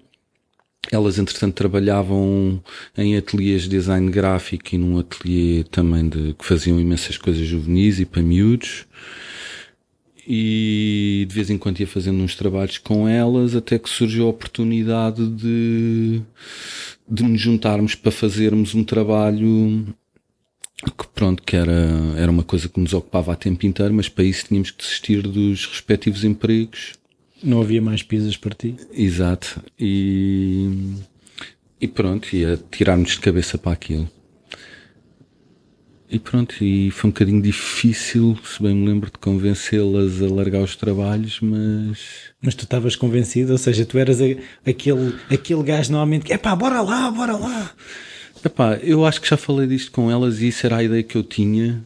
Elas, 0.92 1.20
entretanto, 1.20 1.54
trabalhavam 1.56 2.62
em 2.98 3.16
ateliês 3.16 3.64
de 3.64 3.70
design 3.70 4.10
gráfico 4.10 4.76
e 4.76 4.78
num 4.78 5.00
ateliê 5.00 5.64
também 5.66 6.10
de, 6.10 6.34
que 6.34 6.46
faziam 6.46 6.80
imensas 6.80 7.18
coisas 7.18 7.46
juvenis 7.46 8.00
e 8.00 8.06
para 8.06 8.22
miúdos. 8.22 8.86
E 10.28 11.26
de 11.28 11.34
vez 11.34 11.50
em 11.50 11.58
quando 11.58 11.80
ia 11.80 11.88
fazendo 11.88 12.22
uns 12.22 12.36
trabalhos 12.36 12.78
com 12.78 13.08
elas, 13.08 13.56
até 13.56 13.80
que 13.80 13.90
surgiu 13.90 14.26
a 14.26 14.30
oportunidade 14.30 15.28
de, 15.28 16.22
de 17.08 17.24
nos 17.24 17.42
juntarmos 17.42 17.96
para 17.96 18.12
fazermos 18.12 18.76
um 18.76 18.84
trabalho 18.84 19.86
que 20.98 21.08
pronto, 21.14 21.44
que 21.44 21.58
era, 21.58 21.90
era 22.16 22.32
uma 22.32 22.44
coisa 22.44 22.70
que 22.70 22.80
nos 22.80 22.94
ocupava 22.94 23.34
a 23.34 23.36
tempo 23.36 23.66
inteiro, 23.66 23.94
mas 23.94 24.08
para 24.08 24.24
isso 24.24 24.46
tínhamos 24.48 24.72
que 24.72 24.82
desistir 24.82 25.22
dos 25.24 25.66
respectivos 25.66 26.24
empregos 26.24 26.94
não 27.44 27.62
havia 27.62 27.82
mais 27.82 28.04
pizzas 28.04 28.36
para 28.38 28.54
ti? 28.54 28.76
Exato. 28.92 29.62
E, 29.80 30.70
e 31.80 31.88
pronto, 31.88 32.36
ia 32.36 32.60
tirar-nos 32.70 33.12
de 33.12 33.20
cabeça 33.20 33.58
para 33.58 33.72
aquilo. 33.72 34.10
E 36.12 36.18
pronto, 36.18 36.56
e 36.64 36.90
foi 36.90 37.10
um 37.10 37.12
bocadinho 37.12 37.42
difícil, 37.42 38.38
se 38.44 38.62
bem 38.64 38.74
me 38.74 38.88
lembro, 38.88 39.12
de 39.12 39.20
convencê-las 39.20 40.22
a 40.24 40.34
largar 40.34 40.64
os 40.64 40.76
trabalhos, 40.76 41.40
mas. 41.40 42.00
Mas 42.42 42.56
tu 42.56 42.64
estavas 42.64 42.96
convencido, 42.96 43.52
ou 43.52 43.58
seja, 43.58 43.86
tu 43.86 43.98
eras 43.98 44.20
aquele, 44.66 45.16
aquele 45.30 45.64
gajo 45.64 45.92
normalmente 45.92 46.26
que 46.26 46.34
é 46.34 46.38
pá, 46.38 46.56
bora 46.56 46.82
lá, 46.82 47.12
bora 47.12 47.38
lá. 47.38 47.72
Epá, 48.44 48.76
eu 48.82 49.06
acho 49.06 49.22
que 49.22 49.30
já 49.30 49.38
falei 49.38 49.68
disto 49.68 49.92
com 49.92 50.10
elas 50.10 50.42
e 50.42 50.48
isso 50.48 50.66
era 50.66 50.78
a 50.78 50.84
ideia 50.84 51.04
que 51.04 51.16
eu 51.16 51.24
tinha 51.24 51.86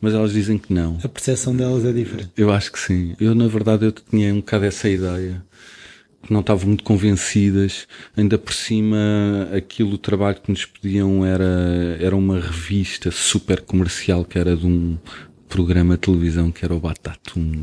mas 0.00 0.14
elas 0.14 0.32
dizem 0.32 0.58
que 0.58 0.72
não. 0.72 0.98
A 1.02 1.08
percepção 1.08 1.56
delas 1.56 1.84
é 1.84 1.92
diferente. 1.92 2.30
Eu 2.36 2.52
acho 2.52 2.70
que 2.70 2.78
sim. 2.78 3.16
Eu, 3.18 3.34
na 3.34 3.48
verdade, 3.48 3.86
eu 3.86 3.92
tinha 3.92 4.32
um 4.32 4.36
bocado 4.36 4.64
essa 4.64 4.88
ideia. 4.88 5.42
Que 6.26 6.32
não 6.32 6.40
estavam 6.40 6.66
muito 6.66 6.82
convencidas. 6.82 7.86
Ainda 8.16 8.36
por 8.36 8.52
cima, 8.52 9.48
aquilo, 9.54 9.94
o 9.94 9.98
trabalho 9.98 10.40
que 10.40 10.50
nos 10.50 10.64
pediam 10.64 11.24
era, 11.24 11.96
era 12.00 12.16
uma 12.16 12.40
revista 12.40 13.10
super 13.10 13.60
comercial 13.60 14.24
que 14.24 14.38
era 14.38 14.56
de 14.56 14.66
um 14.66 14.98
programa 15.48 15.94
de 15.94 16.00
televisão 16.00 16.50
que 16.50 16.64
era 16.64 16.74
o 16.74 16.80
Batatum. 16.80 17.62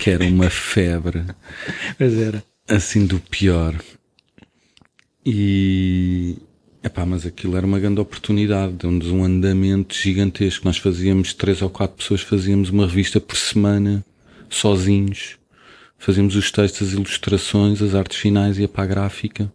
Que 0.00 0.10
era 0.10 0.24
uma 0.24 0.50
febre. 0.50 1.24
Pois 1.96 2.14
era. 2.18 2.42
Assim 2.68 3.06
do 3.06 3.20
pior. 3.20 3.74
E, 5.24 6.36
Epá, 6.82 7.04
mas 7.04 7.26
aquilo 7.26 7.56
era 7.56 7.66
uma 7.66 7.80
grande 7.80 8.00
oportunidade, 8.00 8.74
deu-nos 8.74 9.08
um 9.08 9.24
andamento 9.24 9.94
gigantesco. 9.94 10.64
Nós 10.64 10.78
fazíamos, 10.78 11.34
três 11.34 11.60
ou 11.60 11.68
quatro 11.68 11.96
pessoas, 11.96 12.20
fazíamos 12.20 12.70
uma 12.70 12.86
revista 12.86 13.20
por 13.20 13.36
semana, 13.36 14.04
sozinhos. 14.48 15.35
Fazíamos 16.06 16.36
os 16.36 16.52
textos, 16.52 16.86
as 16.86 16.94
ilustrações, 16.94 17.82
as 17.82 17.92
artes 17.92 18.16
finais 18.16 18.60
e 18.60 18.64
a 18.64 18.68
pá 18.68 18.86
gráfica. 18.86 19.52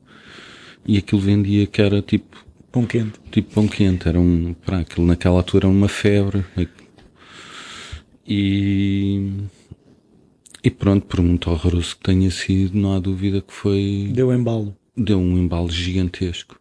E 0.86 0.98
aquilo 0.98 1.22
vendia 1.22 1.65
que 1.65 1.81
era 1.81 2.01
tipo. 2.01 2.46
Pão 2.70 2.86
quente. 2.86 3.22
Tipo 3.31 3.53
pão 3.53 3.70
quente. 3.70 4.10
Era 4.10 4.20
um. 4.20 4.53
Pá, 4.53 4.79
aquilo 4.79 5.08
naquela 5.08 5.38
altura 5.38 5.67
era 5.67 5.74
uma 5.74 5.88
febre. 5.88 6.43
E. 8.27 9.31
E 10.62 10.70
pronto, 10.70 11.05
por 11.05 11.22
muito 11.22 11.50
horroroso 11.50 11.96
que 11.96 12.03
tenha 12.03 12.29
sido, 12.29 12.77
não 12.77 12.98
há 12.98 13.00
dúvida 13.00 13.39
que 13.39 13.53
foi. 13.53 14.12
Deu 14.13 14.34
embalo. 14.34 14.75
Deu 14.98 15.20
um 15.20 15.38
embalo 15.38 15.72
gigantesco. 15.72 16.60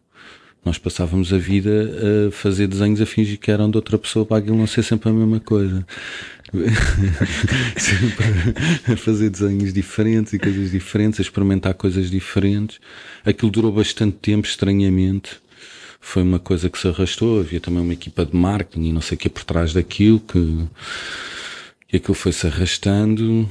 Nós 0.63 0.77
passávamos 0.77 1.33
a 1.33 1.37
vida 1.37 2.29
a 2.29 2.31
fazer 2.31 2.67
desenhos 2.67 3.01
a 3.01 3.05
fingir 3.05 3.37
que 3.37 3.51
eram 3.51 3.69
de 3.69 3.75
outra 3.75 3.97
pessoa 3.97 4.25
para 4.25 4.37
aquilo 4.37 4.55
não 4.55 4.67
ser 4.67 4.83
sempre 4.83 5.09
a 5.09 5.13
mesma 5.13 5.41
coisa. 5.41 5.85
A 8.91 8.95
fazer 8.97 9.29
desenhos 9.29 9.73
diferentes 9.73 10.33
e 10.33 10.39
coisas 10.39 10.71
diferentes, 10.71 11.19
a 11.19 11.23
experimentar 11.23 11.73
coisas 11.73 12.09
diferentes. 12.09 12.79
Aquilo 13.25 13.51
durou 13.51 13.71
bastante 13.71 14.17
tempo, 14.17 14.47
estranhamente. 14.47 15.39
Foi 15.99 16.23
uma 16.23 16.39
coisa 16.39 16.69
que 16.69 16.79
se 16.79 16.87
arrastou. 16.87 17.39
Havia 17.39 17.59
também 17.59 17.81
uma 17.81 17.93
equipa 17.93 18.25
de 18.25 18.35
marketing 18.35 18.89
e 18.89 18.91
não 18.91 19.01
sei 19.01 19.15
o 19.15 19.19
que 19.19 19.29
por 19.29 19.43
trás 19.43 19.73
daquilo 19.73 20.19
que 20.19 20.67
e 21.91 21.97
aquilo 21.97 22.13
foi-se 22.13 22.47
arrastando 22.47 23.49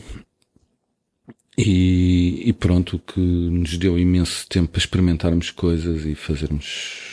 e, 1.58 2.42
e, 2.48 2.52
pronto, 2.54 2.98
que 2.98 3.20
nos 3.20 3.76
deu 3.76 3.98
imenso 3.98 4.46
tempo 4.48 4.68
para 4.68 4.78
experimentarmos 4.78 5.50
coisas 5.50 6.06
e 6.06 6.14
fazermos 6.14 7.09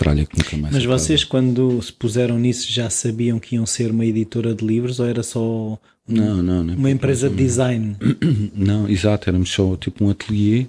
tralha 0.00 0.24
que 0.24 0.36
nunca 0.36 0.56
mais 0.56 0.74
Mas 0.74 0.82
acaba. 0.82 0.98
vocês 0.98 1.24
quando 1.24 1.80
se 1.82 1.92
puseram 1.92 2.38
nisso 2.38 2.72
já 2.72 2.88
sabiam 2.88 3.38
que 3.38 3.56
iam 3.56 3.66
ser 3.66 3.90
uma 3.90 4.04
editora 4.04 4.54
de 4.54 4.64
livros 4.64 4.98
ou 4.98 5.06
era 5.06 5.22
só 5.22 5.78
não, 6.08 6.42
não, 6.42 6.74
uma 6.74 6.90
empresa 6.90 7.28
de 7.28 7.36
design? 7.36 7.96
Não, 8.54 8.88
exato, 8.88 9.30
éramos 9.30 9.50
só 9.50 9.76
tipo 9.76 10.04
um 10.04 10.10
ateliê 10.10 10.66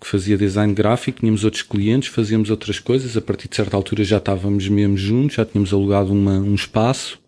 que 0.00 0.06
fazia 0.06 0.38
design 0.38 0.72
gráfico, 0.72 1.18
tínhamos 1.20 1.44
outros 1.44 1.62
clientes, 1.62 2.08
fazíamos 2.08 2.48
outras 2.48 2.78
coisas, 2.78 3.16
a 3.16 3.20
partir 3.20 3.48
de 3.48 3.56
certa 3.56 3.76
altura 3.76 4.04
já 4.04 4.18
estávamos 4.18 4.68
mesmo 4.68 4.96
juntos, 4.96 5.36
já 5.36 5.44
tínhamos 5.44 5.72
alugado 5.72 6.12
uma, 6.12 6.38
um 6.38 6.54
espaço 6.54 7.18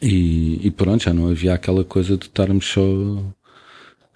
e, 0.00 0.66
e 0.66 0.70
pronto, 0.70 1.02
já 1.02 1.12
não 1.12 1.28
havia 1.28 1.52
aquela 1.52 1.84
coisa 1.84 2.16
de 2.16 2.26
estarmos 2.26 2.66
só 2.66 2.80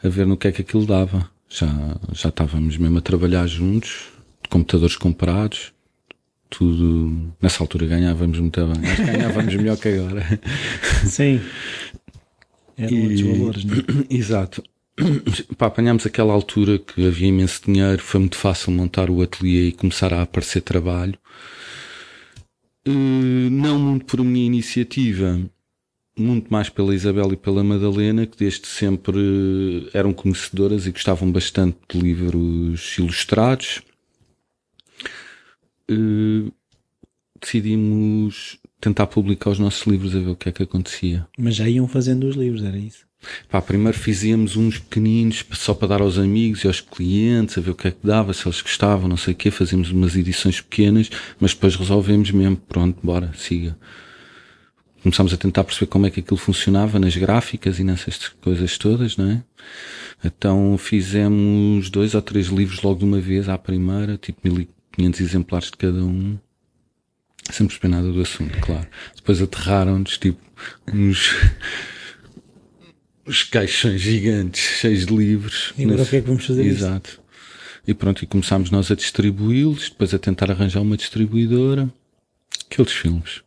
a 0.02 0.08
ver 0.08 0.26
no 0.26 0.36
que 0.36 0.48
é 0.48 0.52
que 0.52 0.62
aquilo 0.62 0.86
dava. 0.86 1.30
Já, 1.48 1.68
já 2.12 2.28
estávamos 2.30 2.78
mesmo 2.78 2.98
a 2.98 3.02
trabalhar 3.02 3.46
juntos, 3.46 4.11
computadores 4.52 4.96
comprados, 4.96 5.72
tudo. 6.50 7.32
Nessa 7.40 7.62
altura 7.64 7.86
ganhávamos 7.86 8.38
muito 8.38 8.60
bem, 8.66 8.90
acho 8.90 9.02
que 9.02 9.10
ganhávamos 9.10 9.54
melhor 9.54 9.78
que 9.78 9.88
agora. 9.88 10.40
Sim. 11.06 11.40
Eram 12.76 13.02
outros 13.02 13.20
valores, 13.20 13.64
não 13.64 13.74
é? 13.74 13.78
Exato. 14.14 14.62
Pá, 15.56 15.66
apanhámos 15.66 16.04
aquela 16.04 16.34
altura 16.34 16.78
que 16.78 17.06
havia 17.06 17.28
imenso 17.28 17.62
dinheiro, 17.64 18.02
foi 18.02 18.20
muito 18.20 18.36
fácil 18.36 18.72
montar 18.72 19.08
o 19.08 19.22
ateliê 19.22 19.68
e 19.68 19.72
começar 19.72 20.12
a 20.12 20.22
aparecer 20.22 20.60
trabalho. 20.60 21.18
Uh, 22.86 23.48
não 23.50 23.78
muito 23.78 24.04
por 24.04 24.22
minha 24.22 24.44
iniciativa, 24.44 25.40
muito 26.18 26.52
mais 26.52 26.68
pela 26.68 26.94
Isabel 26.94 27.32
e 27.32 27.36
pela 27.36 27.64
Madalena, 27.64 28.26
que 28.26 28.36
desde 28.36 28.66
sempre 28.66 29.88
eram 29.94 30.12
conhecedoras 30.12 30.86
e 30.86 30.90
gostavam 30.90 31.30
bastante 31.32 31.78
de 31.88 31.98
livros 31.98 32.98
ilustrados. 32.98 33.80
Uh, 35.90 36.52
decidimos 37.40 38.58
tentar 38.80 39.06
publicar 39.06 39.50
os 39.50 39.58
nossos 39.58 39.86
livros 39.86 40.14
a 40.14 40.20
ver 40.20 40.30
o 40.30 40.36
que 40.36 40.48
é 40.48 40.52
que 40.52 40.62
acontecia. 40.62 41.26
Mas 41.38 41.54
já 41.54 41.68
iam 41.68 41.86
fazendo 41.86 42.26
os 42.26 42.36
livros, 42.36 42.64
era 42.64 42.78
isso? 42.78 43.06
Pá, 43.48 43.62
primeiro 43.62 43.96
fizíamos 43.96 44.56
uns 44.56 44.78
pequeninos 44.78 45.44
só 45.52 45.72
para 45.74 45.88
dar 45.88 46.00
aos 46.00 46.18
amigos 46.18 46.64
e 46.64 46.66
aos 46.66 46.80
clientes, 46.80 47.56
a 47.56 47.60
ver 47.60 47.70
o 47.70 47.74
que 47.74 47.88
é 47.88 47.90
que 47.92 48.04
dava, 48.04 48.32
se 48.32 48.46
eles 48.46 48.60
gostavam, 48.60 49.08
não 49.08 49.16
sei 49.16 49.34
o 49.34 49.36
quê. 49.36 49.50
Fazíamos 49.50 49.90
umas 49.90 50.16
edições 50.16 50.60
pequenas, 50.60 51.10
mas 51.38 51.54
depois 51.54 51.76
resolvemos 51.76 52.30
mesmo, 52.32 52.56
pronto, 52.56 52.98
bora, 53.02 53.32
siga. 53.36 53.76
Começámos 55.02 55.32
a 55.32 55.36
tentar 55.36 55.64
perceber 55.64 55.86
como 55.86 56.06
é 56.06 56.10
que 56.10 56.20
aquilo 56.20 56.36
funcionava 56.36 56.98
nas 56.98 57.16
gráficas 57.16 57.78
e 57.78 57.84
nessas 57.84 58.28
coisas 58.40 58.78
todas, 58.78 59.16
não 59.16 59.30
é? 59.30 59.42
Então 60.24 60.76
fizemos 60.78 61.90
dois 61.90 62.14
ou 62.14 62.22
três 62.22 62.46
livros 62.46 62.82
logo 62.82 63.00
de 63.00 63.04
uma 63.04 63.20
vez 63.20 63.48
à 63.48 63.58
primeira, 63.58 64.16
tipo 64.16 64.40
1500 64.98 65.20
exemplares 65.20 65.70
de 65.70 65.76
cada 65.76 66.02
um. 66.04 66.38
Sem 67.50 67.66
perceber 67.66 67.88
nada 67.88 68.12
do 68.12 68.20
assunto, 68.20 68.56
claro. 68.60 68.86
Depois 69.16 69.42
aterraram-nos, 69.42 70.16
tipo, 70.16 70.40
uns 70.92 71.34
os 73.26 73.44
caixões 73.44 74.00
gigantes 74.00 74.60
cheios 74.60 75.06
de 75.06 75.14
livros. 75.14 75.72
E 75.78 75.84
agora 75.84 76.02
o 76.02 76.06
que 76.06 76.16
é 76.16 76.20
que 76.20 76.26
vamos 76.26 76.44
fazer 76.44 76.64
Exato. 76.64 77.10
Isso? 77.10 77.22
E 77.86 77.94
pronto, 77.94 78.22
e 78.22 78.26
começámos 78.26 78.70
nós 78.70 78.90
a 78.90 78.94
distribuí-los, 78.94 79.90
depois 79.90 80.14
a 80.14 80.18
tentar 80.18 80.50
arranjar 80.50 80.80
uma 80.80 80.96
distribuidora. 80.96 81.92
Aqueles 82.70 82.92
filmes. 82.92 83.42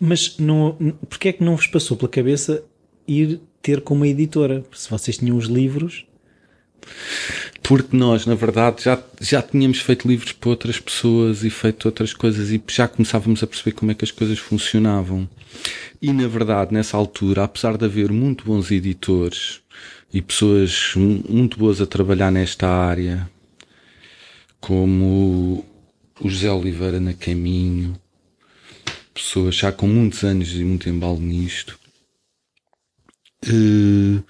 Mas 0.00 0.38
não, 0.38 0.76
porque 1.08 1.28
é 1.28 1.32
que 1.32 1.44
não 1.44 1.56
vos 1.56 1.66
passou 1.66 1.96
pela 1.96 2.08
cabeça 2.08 2.62
ir 3.06 3.40
ter 3.60 3.80
com 3.82 3.94
uma 3.94 4.08
editora? 4.08 4.64
Se 4.72 4.88
vocês 4.88 5.18
tinham 5.18 5.36
os 5.36 5.46
livros. 5.46 6.06
Porque 7.68 7.94
nós, 7.94 8.24
na 8.24 8.34
verdade, 8.34 8.82
já, 8.84 8.98
já 9.20 9.42
tínhamos 9.42 9.80
feito 9.80 10.08
livros 10.08 10.32
para 10.32 10.48
outras 10.48 10.80
pessoas 10.80 11.44
e 11.44 11.50
feito 11.50 11.84
outras 11.84 12.14
coisas 12.14 12.50
e 12.50 12.62
já 12.66 12.88
começávamos 12.88 13.42
a 13.42 13.46
perceber 13.46 13.72
como 13.72 13.90
é 13.90 13.94
que 13.94 14.06
as 14.06 14.10
coisas 14.10 14.38
funcionavam. 14.38 15.28
E 16.00 16.10
na 16.10 16.26
verdade, 16.26 16.72
nessa 16.72 16.96
altura, 16.96 17.44
apesar 17.44 17.76
de 17.76 17.84
haver 17.84 18.10
muito 18.10 18.42
bons 18.42 18.70
editores 18.70 19.60
e 20.10 20.22
pessoas 20.22 20.94
muito 20.96 21.58
boas 21.58 21.78
a 21.82 21.86
trabalhar 21.86 22.32
nesta 22.32 22.66
área, 22.66 23.28
como 24.58 25.62
o 26.22 26.26
José 26.30 26.50
Oliveira 26.50 26.98
na 26.98 27.12
Caminho, 27.12 28.00
pessoas 29.12 29.54
já 29.54 29.70
com 29.70 29.86
muitos 29.86 30.24
anos 30.24 30.54
e 30.54 30.64
muito 30.64 30.88
embalo 30.88 31.20
nisto, 31.20 31.78
eh, 33.46 34.22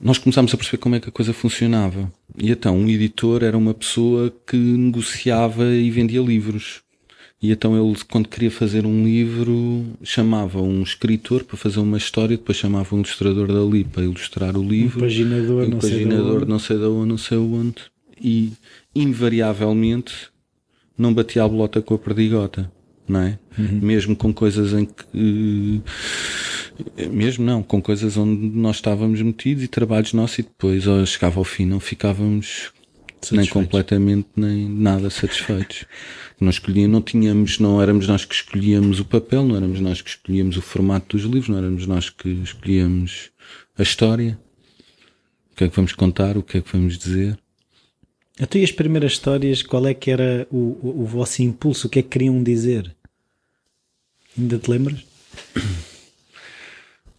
nós 0.00 0.16
começámos 0.16 0.54
a 0.54 0.56
perceber 0.56 0.78
como 0.78 0.94
é 0.94 1.00
que 1.00 1.08
a 1.08 1.12
coisa 1.12 1.32
funcionava. 1.32 2.10
E 2.38 2.50
então, 2.50 2.76
um 2.76 2.88
editor 2.88 3.42
era 3.42 3.56
uma 3.56 3.74
pessoa 3.74 4.32
que 4.46 4.56
negociava 4.56 5.66
e 5.66 5.90
vendia 5.90 6.20
livros. 6.20 6.82
E 7.42 7.50
então 7.50 7.74
ele, 7.74 7.96
quando 8.10 8.28
queria 8.28 8.50
fazer 8.50 8.84
um 8.86 9.04
livro, 9.04 9.86
chamava 10.02 10.60
um 10.60 10.82
escritor 10.82 11.44
para 11.44 11.56
fazer 11.56 11.80
uma 11.80 11.96
história, 11.96 12.36
depois 12.36 12.58
chamava 12.58 12.94
um 12.94 12.98
ilustrador 12.98 13.46
dali 13.46 13.84
para 13.84 14.02
ilustrar 14.02 14.56
o 14.56 14.62
livro. 14.62 14.98
Um 14.98 15.02
paginador, 15.02 15.64
um 15.64 15.70
não 15.70 15.80
sei 15.80 15.90
paginador 15.90 16.40
de 16.44 16.50
não 16.50 16.58
sei 16.58 16.78
de 16.78 16.84
onde, 16.84 17.08
não 17.08 17.18
sei 17.18 17.38
onde. 17.38 17.76
E, 18.22 18.52
invariavelmente, 18.94 20.12
não 20.96 21.14
batia 21.14 21.44
a 21.44 21.48
bolota 21.48 21.80
com 21.80 21.94
a 21.94 21.98
perdigota, 21.98 22.70
não 23.10 23.20
é? 23.20 23.38
Uhum. 23.58 23.80
Mesmo 23.82 24.16
com 24.16 24.32
coisas 24.32 24.72
em 24.72 24.86
que... 24.86 25.82
Mesmo 27.10 27.44
não, 27.44 27.62
com 27.62 27.82
coisas 27.82 28.16
onde 28.16 28.56
nós 28.56 28.76
estávamos 28.76 29.20
metidos 29.20 29.64
e 29.64 29.68
trabalhos 29.68 30.12
nossos 30.14 30.38
e 30.38 30.42
depois 30.42 30.86
ó, 30.86 31.04
chegava 31.04 31.38
ao 31.38 31.44
fim, 31.44 31.66
não 31.66 31.78
ficávamos 31.78 32.72
nem 33.30 33.46
completamente 33.46 34.28
nem 34.34 34.68
nada 34.68 35.10
satisfeitos. 35.10 35.84
Não 36.40 36.48
escolhia, 36.48 36.88
não 36.88 37.02
tínhamos, 37.02 37.58
não 37.58 37.82
éramos 37.82 38.06
nós 38.06 38.24
que 38.24 38.34
escolhíamos 38.34 38.98
o 38.98 39.04
papel, 39.04 39.44
não 39.44 39.56
éramos 39.56 39.78
nós 39.80 40.00
que 40.00 40.08
escolhíamos 40.08 40.56
o 40.56 40.62
formato 40.62 41.16
dos 41.16 41.26
livros, 41.26 41.50
não 41.50 41.58
éramos 41.58 41.86
nós 41.86 42.08
que 42.08 42.28
escolhíamos 42.28 43.30
a 43.76 43.82
história. 43.82 44.38
O 45.52 45.56
que 45.56 45.64
é 45.64 45.68
que 45.68 45.76
vamos 45.76 45.92
contar, 45.92 46.38
o 46.38 46.42
que 46.42 46.56
é 46.56 46.60
que 46.62 46.72
vamos 46.72 46.96
dizer. 46.96 47.38
Até 48.40 48.62
as 48.62 48.72
primeiras 48.72 49.12
histórias, 49.12 49.62
qual 49.62 49.86
é 49.86 49.92
que 49.92 50.10
era 50.10 50.46
o, 50.50 50.78
o, 50.82 51.02
o 51.02 51.04
vosso 51.04 51.42
impulso? 51.42 51.86
O 51.86 51.90
que 51.90 51.98
é 51.98 52.02
que 52.02 52.08
queriam 52.08 52.42
dizer? 52.42 52.96
Ainda 54.38 54.58
te 54.58 54.70
lembras? 54.70 55.04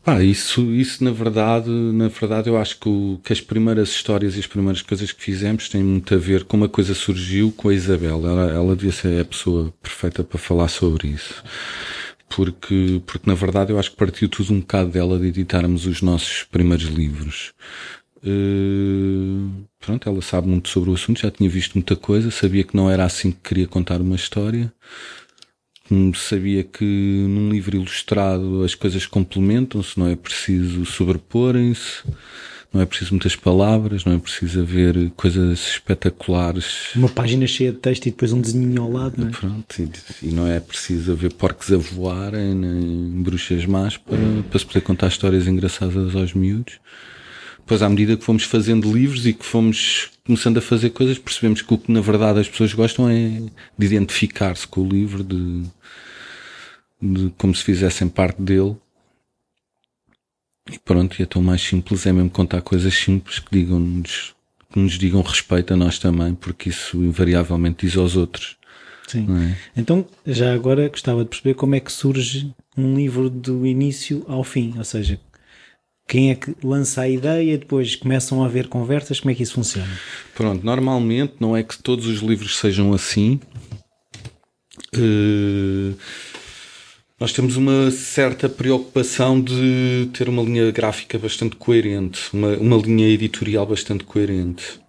Ah, 0.04 0.24
isso, 0.24 0.62
isso 0.74 1.04
na 1.04 1.12
verdade, 1.12 1.70
na 1.70 2.08
verdade 2.08 2.50
eu 2.50 2.58
acho 2.58 2.80
que, 2.80 2.90
o, 2.90 3.20
que 3.24 3.32
as 3.32 3.40
primeiras 3.40 3.90
histórias 3.90 4.36
e 4.36 4.40
as 4.40 4.48
primeiras 4.48 4.82
coisas 4.82 5.12
que 5.12 5.22
fizemos 5.22 5.70
têm 5.70 5.84
muito 5.84 6.16
a 6.16 6.18
ver 6.18 6.44
com 6.44 6.58
uma 6.58 6.68
coisa 6.68 6.96
surgiu 6.96 7.52
com 7.52 7.70
a 7.70 7.74
Isabel. 7.74 8.26
Ela, 8.26 8.52
ela 8.52 8.76
devia 8.76 8.92
ser 8.92 9.22
a 9.22 9.26
pessoa 9.26 9.72
perfeita 9.82 10.24
para 10.24 10.40
falar 10.40 10.70
sobre 10.70 11.10
isso. 11.10 11.44
Porque, 12.28 13.00
porque 13.06 13.30
na 13.30 13.36
verdade 13.36 13.72
eu 13.72 13.78
acho 13.78 13.92
que 13.92 13.98
partiu 13.98 14.28
tudo 14.28 14.54
um 14.54 14.62
bocado 14.62 14.90
dela 14.90 15.20
de 15.20 15.28
editarmos 15.28 15.86
os 15.86 16.02
nossos 16.02 16.44
primeiros 16.46 16.86
livros. 16.88 17.54
Uh, 18.24 19.52
pronto, 19.80 20.10
ela 20.10 20.22
sabe 20.22 20.48
muito 20.48 20.70
sobre 20.70 20.90
o 20.90 20.94
assunto, 20.94 21.22
já 21.22 21.30
tinha 21.30 21.50
visto 21.50 21.74
muita 21.76 21.96
coisa, 21.96 22.32
sabia 22.32 22.64
que 22.64 22.76
não 22.76 22.90
era 22.90 23.06
assim 23.06 23.32
que 23.32 23.40
queria 23.44 23.68
contar 23.68 24.02
uma 24.02 24.16
história 24.16 24.72
sabia 26.16 26.64
que 26.64 26.84
num 26.86 27.50
livro 27.50 27.76
ilustrado 27.76 28.64
as 28.64 28.76
coisas 28.76 29.06
complementam-se, 29.06 30.00
não 30.00 30.08
é 30.08 30.16
preciso 30.16 30.86
sobreporem-se, 30.86 32.04
não 32.74 32.82
é 32.82 32.86
preciso 32.86 33.12
muitas 33.12 33.36
palavras, 33.36 34.06
não 34.06 34.14
é 34.14 34.18
preciso 34.18 34.62
haver 34.62 35.12
coisas 35.18 35.60
espetaculares. 35.74 36.96
Uma 36.96 37.10
página 37.10 37.46
cheia 37.46 37.74
de 37.74 37.80
texto 37.80 38.06
e 38.06 38.12
depois 38.12 38.32
um 38.32 38.40
desenho 38.40 38.82
ao 38.82 38.92
lado, 38.92 39.16
não 39.18 39.28
é? 39.28 39.32
Pronto, 39.32 39.82
e, 39.82 40.28
e 40.28 40.32
não 40.32 40.48
é 40.48 40.60
preciso 40.60 41.12
haver 41.12 41.34
porcos 41.34 41.72
a 41.72 41.78
voarem, 41.78 42.56
nem 42.56 43.22
bruxas 43.22 43.66
más 43.66 43.98
para, 43.98 44.18
para 44.50 44.60
se 44.60 44.66
poder 44.66 44.82
contar 44.82 45.08
histórias 45.08 45.48
engraçadas 45.48 46.16
aos 46.16 46.34
miúdos. 46.34 46.80
Depois, 47.58 47.82
à 47.82 47.90
medida 47.90 48.16
que 48.16 48.24
fomos 48.24 48.44
fazendo 48.44 48.92
livros 48.92 49.26
e 49.26 49.34
que 49.34 49.46
fomos 49.46 50.11
começando 50.32 50.60
a 50.60 50.62
fazer 50.62 50.92
coisas, 50.92 51.20
percebemos 51.20 51.62
que 51.62 51.74
o 51.74 51.78
que 51.78 51.92
na 51.92 52.00
verdade 52.00 52.40
as 52.40 52.48
pessoas 52.48 52.74
gostam 52.74 53.10
é 53.10 53.42
de 53.78 53.86
identificar-se 53.86 54.66
com 54.66 54.82
o 54.82 54.88
livro, 54.88 55.26
de, 55.26 55.64
de 57.02 57.34
como 57.38 57.54
se 57.54 57.62
fizessem 57.62 58.08
parte 58.08 58.42
dele. 58.42 58.78
E 60.72 60.80
pronto, 60.80 61.20
e 61.20 61.24
é 61.24 61.26
tão 61.26 61.42
mais 61.42 61.62
simples, 61.62 62.06
é 62.06 62.14
mesmo 62.14 62.30
contar 62.30 62.62
coisas 62.62 62.94
simples 62.94 63.40
que 63.40 63.52
digam-nos, 63.52 64.34
que 64.72 64.80
nos 64.80 64.94
digam 64.94 65.22
respeito 65.22 65.74
a 65.74 65.78
nós 65.78 66.00
também, 66.00 66.34
porque 66.34 66.70
isso 66.70 67.04
invariavelmente 67.04 67.86
diz 67.86 67.98
aos 67.98 68.16
outros. 68.16 68.56
Sim. 69.08 69.28
É? 69.38 69.58
Então, 69.76 70.08
já 70.26 70.54
agora 70.54 70.88
gostava 70.88 71.24
de 71.24 71.30
perceber 71.30 71.56
como 71.56 71.76
é 71.76 71.82
que 71.82 71.92
surge 71.92 72.54
um 72.78 72.96
livro 72.96 73.30
do 73.30 73.66
início 73.68 74.24
ao 74.30 74.46
fim, 74.46 74.76
ou 74.78 74.86
seja, 74.86 75.20
quem 76.08 76.32
é 76.32 76.36
que 76.36 76.56
lança 76.64 77.02
a 77.02 77.10
ideia, 77.10 77.58
depois 77.58 77.96
começam 77.96 78.44
a 78.44 78.48
haver 78.48 78.68
conversas, 78.68 79.20
como 79.20 79.32
é 79.32 79.36
que 79.36 79.44
isso 79.44 79.54
funciona? 79.54 80.00
Pronto, 80.36 80.66
normalmente 80.66 81.36
não 81.40 81.56
é 81.56 81.64
que 81.64 81.78
todos 81.82 82.06
os 82.08 82.20
livros 82.20 82.58
sejam 82.58 82.94
assim. 82.94 83.40
Uh, 84.96 85.96
Nós 87.22 87.32
temos 87.32 87.56
uma 87.56 87.92
certa 87.92 88.50
preocupação 88.50 89.40
de 89.40 90.10
ter 90.12 90.28
uma 90.28 90.42
linha 90.42 90.72
gráfica 90.72 91.20
bastante 91.20 91.56
coerente, 91.56 92.20
uma, 92.34 92.58
uma 92.58 92.78
linha 92.78 93.08
editorial 93.08 93.64
bastante 93.64 94.04
coerente. 94.04 94.82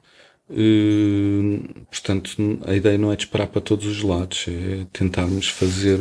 Uh, 0.48 1.84
portanto, 1.90 2.34
a 2.64 2.74
ideia 2.74 2.96
não 2.96 3.12
é 3.12 3.16
disparar 3.16 3.48
para 3.48 3.60
todos 3.60 3.84
os 3.84 4.02
lados, 4.02 4.46
é 4.48 4.86
tentarmos 4.94 5.48
fazer, 5.48 5.98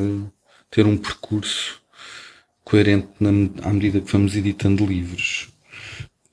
ter 0.70 0.86
um 0.86 0.96
percurso 0.96 1.81
coerente 2.72 3.10
na, 3.20 3.30
à 3.64 3.74
medida 3.74 4.00
que 4.00 4.10
vamos 4.10 4.34
editando 4.34 4.86
livros. 4.86 5.50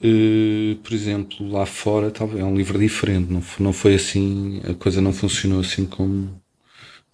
Uh, 0.00 0.76
por 0.76 0.92
exemplo, 0.92 1.50
lá 1.50 1.66
fora 1.66 2.12
talvez 2.12 2.40
é 2.40 2.44
um 2.44 2.56
livro 2.56 2.78
diferente, 2.78 3.32
não, 3.32 3.42
não 3.58 3.72
foi 3.72 3.96
assim, 3.96 4.62
a 4.62 4.72
coisa 4.74 5.00
não 5.00 5.12
funcionou 5.12 5.58
assim 5.58 5.84
como, 5.84 6.40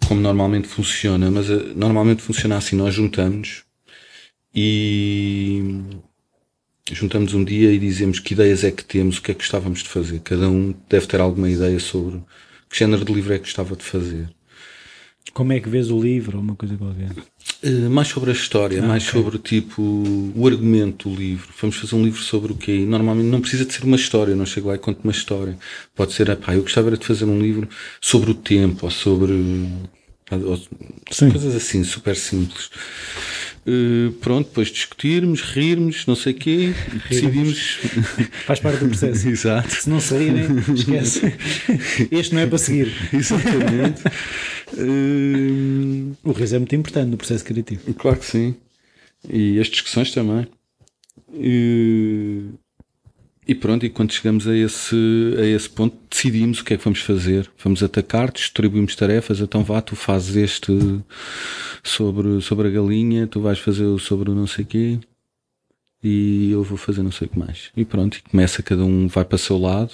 como 0.06 0.20
normalmente 0.20 0.68
funciona, 0.68 1.30
mas 1.30 1.48
uh, 1.48 1.72
normalmente 1.74 2.20
funciona 2.20 2.58
assim, 2.58 2.76
nós 2.76 2.92
juntamos 2.94 3.64
e 4.54 5.80
juntamos 6.92 7.32
um 7.32 7.42
dia 7.42 7.72
e 7.72 7.78
dizemos 7.78 8.18
que 8.18 8.34
ideias 8.34 8.62
é 8.62 8.70
que 8.70 8.84
temos, 8.84 9.16
o 9.16 9.22
que 9.22 9.30
é 9.30 9.34
que 9.34 9.40
gostávamos 9.40 9.82
de 9.82 9.88
fazer. 9.88 10.20
Cada 10.20 10.50
um 10.50 10.74
deve 10.86 11.06
ter 11.06 11.22
alguma 11.22 11.48
ideia 11.48 11.80
sobre 11.80 12.20
que 12.68 12.78
género 12.78 13.06
de 13.06 13.12
livro 13.14 13.32
é 13.32 13.38
que 13.38 13.44
gostava 13.44 13.74
de 13.74 13.84
fazer. 13.84 14.28
Como 15.32 15.52
é 15.52 15.58
que 15.58 15.68
vês 15.68 15.90
o 15.90 16.00
livro 16.00 16.36
ou 16.38 16.44
uma 16.44 16.54
coisa 16.54 16.76
qualquer? 16.76 17.10
Uh, 17.62 17.90
mais 17.90 18.08
sobre 18.08 18.30
a 18.30 18.32
história, 18.34 18.82
ah, 18.82 18.86
mais 18.86 19.08
okay. 19.08 19.22
sobre 19.22 19.38
tipo 19.38 19.82
o 19.82 20.46
argumento 20.46 21.08
do 21.08 21.16
livro. 21.16 21.48
Vamos 21.60 21.76
fazer 21.76 21.94
um 21.96 22.04
livro 22.04 22.20
sobre 22.20 22.52
o 22.52 22.54
quê? 22.54 22.84
Normalmente 22.86 23.26
não 23.28 23.40
precisa 23.40 23.64
de 23.64 23.72
ser 23.72 23.84
uma 23.84 23.96
história, 23.96 24.36
não 24.36 24.46
chego 24.46 24.68
lá 24.68 24.74
e 24.74 24.78
conto 24.78 25.00
uma 25.02 25.12
história. 25.12 25.56
Pode 25.94 26.12
ser, 26.12 26.34
pá, 26.36 26.54
eu 26.54 26.62
gostava 26.62 26.90
de 26.96 27.04
fazer 27.04 27.24
um 27.24 27.40
livro 27.40 27.68
sobre 28.00 28.30
o 28.30 28.34
tempo 28.34 28.84
ou 28.84 28.90
sobre 28.90 29.32
ou, 30.30 30.58
coisas 31.30 31.54
assim, 31.54 31.84
super 31.84 32.16
simples. 32.16 32.70
Uh, 33.66 34.12
pronto, 34.20 34.48
depois 34.48 34.68
discutirmos, 34.68 35.40
rirmos, 35.40 36.04
não 36.06 36.14
sei 36.14 36.34
o 36.34 36.36
quê, 36.36 36.74
decidimos. 37.08 37.78
Faz 38.44 38.60
parte 38.60 38.80
do 38.80 38.88
processo. 38.88 39.26
Exato. 39.28 39.74
Se 39.74 39.88
não 39.88 40.00
saírem, 40.00 40.44
esquece. 40.74 41.32
Este 42.10 42.34
não 42.34 42.42
é 42.42 42.46
para 42.46 42.58
seguir. 42.58 42.92
Exatamente. 43.10 44.02
uh... 44.74 46.16
O 46.24 46.32
riso 46.32 46.56
é 46.56 46.58
muito 46.58 46.76
importante 46.76 47.08
no 47.08 47.16
processo 47.16 47.42
criativo. 47.44 47.94
Claro 47.94 48.18
que 48.18 48.26
sim. 48.26 48.54
E 49.30 49.58
as 49.58 49.68
discussões 49.68 50.12
também. 50.12 50.46
Uh... 51.28 52.03
E 53.46 53.54
pronto, 53.54 53.84
e 53.84 53.90
quando 53.90 54.12
chegamos 54.12 54.48
a 54.48 54.56
esse, 54.56 54.96
a 55.38 55.44
esse 55.44 55.68
ponto, 55.68 55.94
decidimos 56.10 56.60
o 56.60 56.64
que 56.64 56.74
é 56.74 56.78
que 56.78 56.84
vamos 56.84 57.00
fazer. 57.00 57.50
Vamos 57.62 57.82
atacar, 57.82 58.32
distribuímos 58.32 58.96
tarefas, 58.96 59.40
então 59.40 59.62
vá, 59.62 59.82
tu 59.82 59.94
fazes 59.94 60.34
este 60.34 60.72
sobre, 61.82 62.40
sobre 62.40 62.68
a 62.68 62.70
galinha, 62.70 63.26
tu 63.26 63.40
vais 63.42 63.58
fazer 63.58 63.84
o 63.84 63.98
sobre 63.98 64.30
o 64.30 64.34
não 64.34 64.46
sei 64.46 64.64
quê, 64.64 64.98
e 66.02 66.50
eu 66.52 66.62
vou 66.62 66.78
fazer 66.78 67.02
não 67.02 67.12
sei 67.12 67.26
o 67.26 67.30
que 67.30 67.38
mais. 67.38 67.70
E 67.76 67.84
pronto, 67.84 68.16
e 68.16 68.22
começa, 68.22 68.62
cada 68.62 68.82
um 68.82 69.08
vai 69.08 69.26
para 69.26 69.36
o 69.36 69.38
seu 69.38 69.58
lado, 69.58 69.92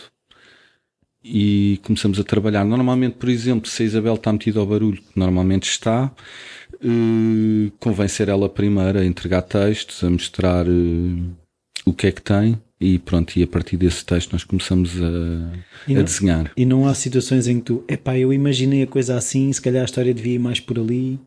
e 1.24 1.80
começamos 1.82 2.20
a 2.20 2.24
trabalhar. 2.24 2.64
Normalmente, 2.64 3.16
por 3.16 3.28
exemplo, 3.28 3.68
se 3.68 3.82
a 3.82 3.86
Isabel 3.86 4.14
está 4.14 4.32
metida 4.32 4.60
ao 4.60 4.66
barulho, 4.66 5.02
normalmente 5.16 5.68
está, 5.68 6.12
convém 7.80 8.06
ser 8.06 8.28
ela 8.28 8.46
a 8.46 8.48
primeira 8.48 9.00
a 9.00 9.04
entregar 9.04 9.42
textos, 9.42 10.04
a 10.04 10.10
mostrar 10.10 10.68
uh, 10.68 11.36
o 11.84 11.92
que 11.92 12.06
é 12.06 12.12
que 12.12 12.22
tem 12.22 12.56
e 12.80 12.98
pronto, 12.98 13.36
e 13.36 13.42
a 13.42 13.46
partir 13.46 13.76
desse 13.76 14.04
texto 14.04 14.32
nós 14.32 14.42
começamos 14.42 14.96
a, 14.96 15.10
não, 15.86 16.00
a 16.00 16.02
desenhar. 16.02 16.50
E 16.56 16.64
não 16.64 16.88
há 16.88 16.94
situações 16.94 17.46
em 17.46 17.58
que 17.58 17.66
tu, 17.66 17.84
epá, 17.86 18.16
eu 18.16 18.32
imaginei 18.32 18.82
a 18.82 18.86
coisa 18.86 19.16
assim, 19.16 19.52
se 19.52 19.60
calhar 19.60 19.82
a 19.82 19.84
história 19.84 20.14
devia 20.14 20.36
ir 20.36 20.38
mais 20.38 20.60
por 20.60 20.78
ali? 20.78 21.20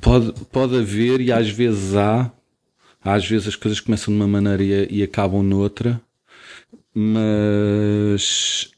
Pode, 0.00 0.32
pode 0.52 0.76
haver 0.76 1.22
e 1.22 1.32
às 1.32 1.48
vezes 1.48 1.94
há, 1.94 2.30
às 3.02 3.26
vezes 3.26 3.48
as 3.48 3.56
coisas 3.56 3.80
começam 3.80 4.12
de 4.12 4.20
uma 4.20 4.28
maneira 4.28 4.62
e, 4.62 4.98
e 4.98 5.02
acabam 5.02 5.42
noutra, 5.42 5.98
mas 6.94 8.70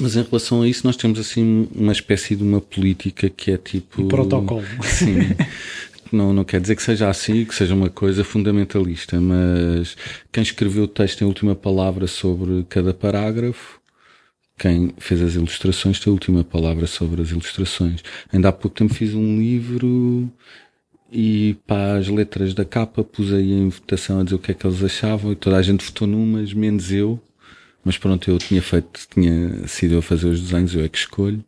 mas 0.00 0.16
em 0.16 0.22
relação 0.22 0.62
a 0.62 0.68
isso, 0.68 0.86
nós 0.86 0.96
temos 0.96 1.18
assim 1.18 1.66
uma 1.74 1.92
espécie 1.92 2.36
de 2.36 2.42
uma 2.42 2.60
política 2.60 3.30
que 3.30 3.50
é 3.50 3.56
tipo. 3.56 4.02
Um 4.02 4.08
protocolo. 4.08 4.62
Sim. 4.82 5.34
não, 6.16 6.32
não 6.32 6.44
quer 6.44 6.60
dizer 6.60 6.76
que 6.76 6.82
seja 6.82 7.08
assim, 7.08 7.44
que 7.44 7.54
seja 7.54 7.74
uma 7.74 7.90
coisa 7.90 8.24
fundamentalista, 8.24 9.20
mas 9.20 9.96
quem 10.32 10.42
escreveu 10.42 10.84
o 10.84 10.88
texto 10.88 11.18
tem 11.18 11.26
a 11.26 11.28
última 11.28 11.54
palavra 11.54 12.06
sobre 12.06 12.64
cada 12.68 12.92
parágrafo. 12.94 13.80
Quem 14.58 14.92
fez 14.98 15.22
as 15.22 15.34
ilustrações 15.34 16.00
tem 16.00 16.10
a 16.10 16.14
última 16.14 16.42
palavra 16.42 16.86
sobre 16.86 17.22
as 17.22 17.30
ilustrações. 17.30 18.02
Ainda 18.32 18.48
há 18.48 18.52
pouco 18.52 18.76
tempo 18.76 18.92
fiz 18.92 19.14
um 19.14 19.38
livro 19.38 20.30
e 21.12 21.56
para 21.66 21.98
as 21.98 22.08
letras 22.08 22.52
da 22.54 22.64
capa 22.64 23.04
pus 23.04 23.32
aí 23.32 23.52
em 23.52 23.68
votação 23.68 24.20
a 24.20 24.24
dizer 24.24 24.36
o 24.36 24.38
que 24.38 24.50
é 24.50 24.54
que 24.54 24.66
eles 24.66 24.82
achavam 24.82 25.32
e 25.32 25.36
toda 25.36 25.56
a 25.56 25.62
gente 25.62 25.84
votou 25.84 26.08
numas, 26.08 26.52
menos 26.52 26.90
eu. 26.92 27.20
Mas 27.84 27.96
pronto, 27.96 28.28
eu 28.30 28.38
tinha 28.38 28.60
feito, 28.60 29.06
tinha 29.14 29.66
sido 29.68 29.94
eu 29.94 29.98
a 30.00 30.02
fazer 30.02 30.26
os 30.26 30.40
desenhos, 30.40 30.74
eu 30.74 30.84
é 30.84 30.88
que 30.88 30.98
escolho 30.98 31.44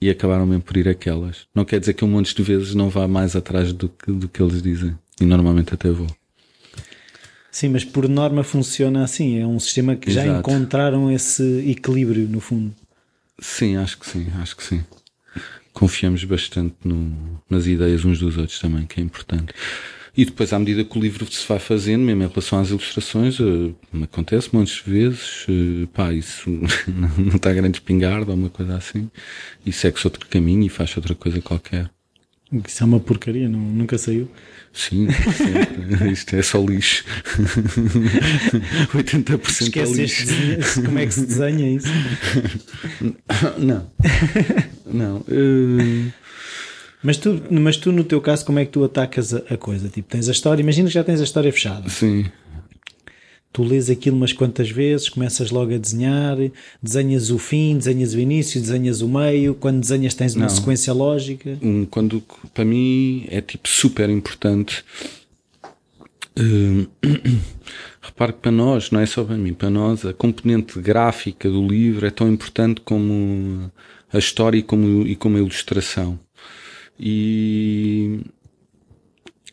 e 0.00 0.10
acabaram 0.10 0.46
mesmo 0.46 0.62
por 0.62 0.76
ir 0.76 0.88
aquelas. 0.88 1.46
Não 1.54 1.64
quer 1.64 1.80
dizer 1.80 1.94
que 1.94 2.04
um 2.04 2.08
monte 2.08 2.34
de 2.34 2.42
vezes 2.42 2.74
não 2.74 2.90
vá 2.90 3.08
mais 3.08 3.34
atrás 3.34 3.72
do 3.72 3.88
que, 3.88 4.12
do 4.12 4.28
que 4.28 4.42
eles 4.42 4.62
dizem. 4.62 4.96
E 5.20 5.24
normalmente 5.24 5.72
até 5.72 5.90
vou. 5.90 6.08
Sim, 7.50 7.70
mas 7.70 7.84
por 7.84 8.06
norma 8.06 8.44
funciona 8.44 9.02
assim. 9.02 9.38
É 9.40 9.46
um 9.46 9.58
sistema 9.58 9.96
que 9.96 10.10
Exato. 10.10 10.26
já 10.26 10.38
encontraram 10.38 11.10
esse 11.10 11.42
equilíbrio, 11.70 12.28
no 12.28 12.40
fundo. 12.40 12.74
Sim, 13.38 13.76
acho 13.76 13.98
que 13.98 14.06
sim, 14.06 14.26
acho 14.40 14.56
que 14.56 14.62
sim. 14.62 14.84
Confiamos 15.72 16.22
bastante 16.24 16.74
no, 16.84 17.40
nas 17.48 17.66
ideias 17.66 18.04
uns 18.04 18.18
dos 18.18 18.36
outros 18.36 18.58
também, 18.58 18.86
que 18.86 19.00
é 19.00 19.02
importante. 19.02 19.54
E 20.16 20.24
depois, 20.24 20.50
à 20.52 20.58
medida 20.58 20.82
que 20.82 20.96
o 20.96 21.00
livro 21.00 21.30
se 21.30 21.46
vai 21.46 21.58
fazendo, 21.58 22.02
mesmo 22.02 22.22
em 22.22 22.26
relação 22.26 22.58
às 22.58 22.70
ilustrações, 22.70 23.38
uh, 23.38 23.74
acontece 24.02 24.48
muitas 24.50 24.78
vezes, 24.78 25.44
uh, 25.46 25.86
pá, 25.88 26.10
isso 26.12 26.48
não 27.18 27.36
está 27.36 27.52
grande 27.52 27.76
espingarda 27.76 28.30
ou 28.30 28.36
uma 28.36 28.48
coisa 28.48 28.76
assim, 28.76 29.10
e 29.64 29.72
segue-se 29.72 30.06
outro 30.06 30.26
caminho 30.26 30.64
e 30.64 30.70
faz 30.70 30.96
outra 30.96 31.14
coisa 31.14 31.42
qualquer. 31.42 31.90
Isso 32.66 32.82
é 32.82 32.86
uma 32.86 33.00
porcaria, 33.00 33.48
não, 33.48 33.58
nunca 33.58 33.98
saiu. 33.98 34.30
Sim, 34.72 35.08
isto 36.10 36.34
é 36.34 36.42
só 36.42 36.64
lixo. 36.64 37.04
80% 38.94 39.50
Esqueceste 39.50 40.32
é 40.32 40.54
lixo. 40.54 40.82
como 40.82 40.98
é 40.98 41.06
que 41.06 41.12
se 41.12 41.26
desenha 41.26 41.68
isso? 41.68 41.88
Não. 43.58 43.90
Não. 44.86 45.16
Uh... 45.28 46.12
Mas 47.02 47.16
tu, 47.16 47.40
mas 47.50 47.76
tu, 47.76 47.92
no 47.92 48.04
teu 48.04 48.20
caso, 48.20 48.44
como 48.44 48.58
é 48.58 48.64
que 48.64 48.72
tu 48.72 48.84
atacas 48.84 49.34
a, 49.34 49.38
a 49.50 49.56
coisa? 49.56 49.88
Tipo, 49.88 50.08
tens 50.08 50.28
a 50.28 50.32
história, 50.32 50.62
imagina 50.62 50.88
que 50.88 50.94
já 50.94 51.04
tens 51.04 51.20
a 51.20 51.24
história 51.24 51.52
fechada. 51.52 51.88
Sim. 51.88 52.26
Tu 53.52 53.62
lês 53.62 53.88
aquilo 53.88 54.16
umas 54.16 54.34
quantas 54.34 54.68
vezes, 54.70 55.08
começas 55.08 55.50
logo 55.50 55.74
a 55.74 55.78
desenhar, 55.78 56.36
desenhas 56.82 57.30
o 57.30 57.38
fim, 57.38 57.78
desenhas 57.78 58.12
o 58.12 58.20
início, 58.20 58.60
desenhas 58.60 59.00
o 59.00 59.08
meio. 59.08 59.54
Quando 59.54 59.80
desenhas, 59.80 60.12
tens 60.12 60.34
uma 60.34 60.46
Não. 60.46 60.54
sequência 60.54 60.92
lógica. 60.92 61.58
Quando, 61.90 62.22
para 62.52 62.66
mim, 62.66 63.26
é 63.30 63.40
tipo 63.40 63.66
super 63.66 64.10
importante. 64.10 64.84
Uh, 66.38 66.86
repare 68.02 68.34
que 68.34 68.40
para 68.40 68.52
nós, 68.52 68.90
não 68.90 69.00
é 69.00 69.06
só 69.06 69.24
para 69.24 69.38
mim, 69.38 69.54
para 69.54 69.70
nós, 69.70 70.04
a 70.04 70.12
componente 70.12 70.78
gráfica 70.78 71.48
do 71.48 71.66
livro 71.66 72.06
é 72.06 72.10
tão 72.10 72.30
importante 72.30 72.82
como 72.82 73.72
a 74.12 74.18
história 74.18 74.58
e 74.58 74.62
como, 74.62 75.06
e 75.06 75.16
como 75.16 75.36
a 75.38 75.40
ilustração. 75.40 76.18
E, 76.98 78.20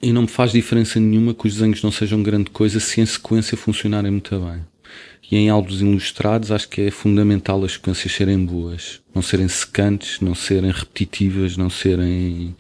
e 0.02 0.12
não 0.12 0.24
me 0.24 0.28
faz 0.28 0.52
diferença 0.52 1.00
nenhuma 1.00 1.34
que 1.34 1.48
os 1.48 1.56
desenhos 1.56 1.82
não 1.82 1.92
sejam 1.92 2.24
grande 2.24 2.50
coisa 2.50 2.80
se 2.80 3.02
em 3.02 3.06
sequência 3.06 3.58
funcionarem 3.58 4.12
muito 4.12 4.40
bem. 4.40 4.62
E 5.32 5.38
em 5.38 5.50
álbuns 5.50 5.82
ilustrados 5.82 6.52
acho 6.52 6.68
que 6.70 6.82
é 6.82 6.92
fundamental 6.92 7.64
as 7.64 7.74
sequências 7.74 8.14
serem 8.14 8.46
boas. 8.46 9.02
Não 9.16 9.22
serem 9.22 9.48
secantes, 9.48 10.20
não 10.20 10.36
serem 10.36 10.72
repetitivas, 10.72 11.58
não 11.58 11.70
serem 11.70 12.56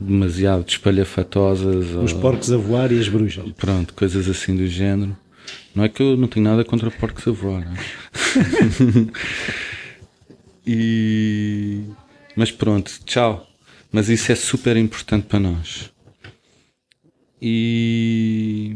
demasiado 0.00 0.64
espalhafatosas. 0.66 1.90
Os 1.90 2.12
ou... 2.12 2.20
porcos 2.20 2.52
a 2.52 2.56
voar 2.56 2.92
e 2.92 2.98
as 2.98 3.08
bruxas. 3.08 3.44
Pronto, 3.56 3.92
coisas 3.94 4.28
assim 4.28 4.56
do 4.56 4.66
género. 4.66 5.16
Não 5.74 5.84
é 5.84 5.88
que 5.88 6.02
eu 6.02 6.16
não 6.16 6.28
tenho 6.28 6.44
nada 6.44 6.64
contra 6.64 6.90
porcos 6.90 7.26
a 7.26 7.32
voar. 7.32 7.62
É? 7.62 7.74
e... 10.66 11.82
Mas 12.36 12.50
pronto, 12.50 12.92
tchau. 13.04 13.46
Mas 13.94 14.08
isso 14.08 14.32
é 14.32 14.34
super 14.34 14.76
importante 14.76 15.26
para 15.28 15.38
nós. 15.38 15.88
E. 17.40 18.74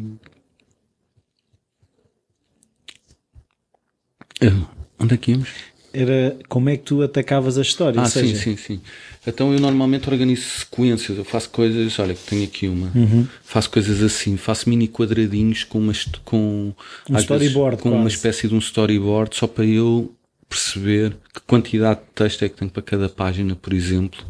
Onde 4.97 5.15
é 5.15 5.17
que 5.17 5.33
íamos? 5.33 5.49
Era 5.93 6.37
como 6.49 6.69
é 6.71 6.77
que 6.77 6.85
tu 6.85 7.03
atacavas 7.03 7.59
a 7.59 7.63
história. 7.63 8.01
Ah, 8.01 8.05
seja... 8.05 8.37
sim, 8.37 8.55
sim, 8.55 8.57
sim. 8.57 8.81
Então 9.27 9.53
eu 9.53 9.59
normalmente 9.59 10.09
organizo 10.09 10.43
sequências. 10.61 11.19
Eu 11.19 11.25
faço 11.25 11.51
coisas, 11.51 11.99
olha, 11.99 12.15
tenho 12.15 12.45
aqui 12.45 12.69
uma. 12.69 12.93
Uhum. 12.95 13.27
Faço 13.43 13.71
coisas 13.71 14.01
assim, 14.01 14.37
faço 14.37 14.69
mini 14.69 14.87
quadradinhos 14.87 15.65
com 15.65 15.81
uma. 15.81 15.93
Com, 16.25 16.73
um 17.11 17.19
storyboard. 17.19 17.71
Vezes, 17.71 17.83
com 17.83 17.91
quase. 17.91 18.03
uma 18.03 18.09
espécie 18.09 18.47
de 18.47 18.55
um 18.55 18.59
storyboard, 18.59 19.35
só 19.35 19.49
para 19.49 19.65
eu 19.65 20.15
perceber 20.49 21.17
que 21.35 21.41
quantidade 21.41 22.03
de 22.03 22.07
texto 22.15 22.45
é 22.45 22.49
que 22.49 22.55
tenho 22.55 22.71
para 22.71 22.85
cada 22.85 23.09
página, 23.09 23.57
por 23.57 23.73
exemplo 23.73 24.25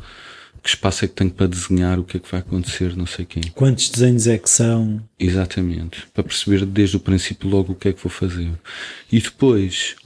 que 0.69 0.75
espaço 0.75 1.05
é 1.05 1.09
que 1.09 1.15
tenho 1.15 1.31
para 1.31 1.47
desenhar, 1.47 1.99
o 1.99 2.05
que 2.05 2.19
é 2.19 2.21
que 2.21 2.31
vai 2.31 2.41
acontecer, 2.41 2.95
não 2.95 3.07
sei 3.07 3.25
quem. 3.25 3.43
Quantos 3.55 3.89
desenhos 3.89 4.27
é 4.27 4.37
que 4.37 4.51
são? 4.51 5.03
Exatamente. 5.19 6.07
Para 6.13 6.23
perceber 6.23 6.67
desde 6.67 6.99
o 6.99 7.01
princípio 7.01 7.49
logo 7.49 7.73
o 7.73 7.75
que 7.75 7.89
é 7.89 7.93
que 7.93 8.03
vou 8.03 8.11
fazer. 8.11 8.51
E 9.11 9.19
depois, 9.19 9.97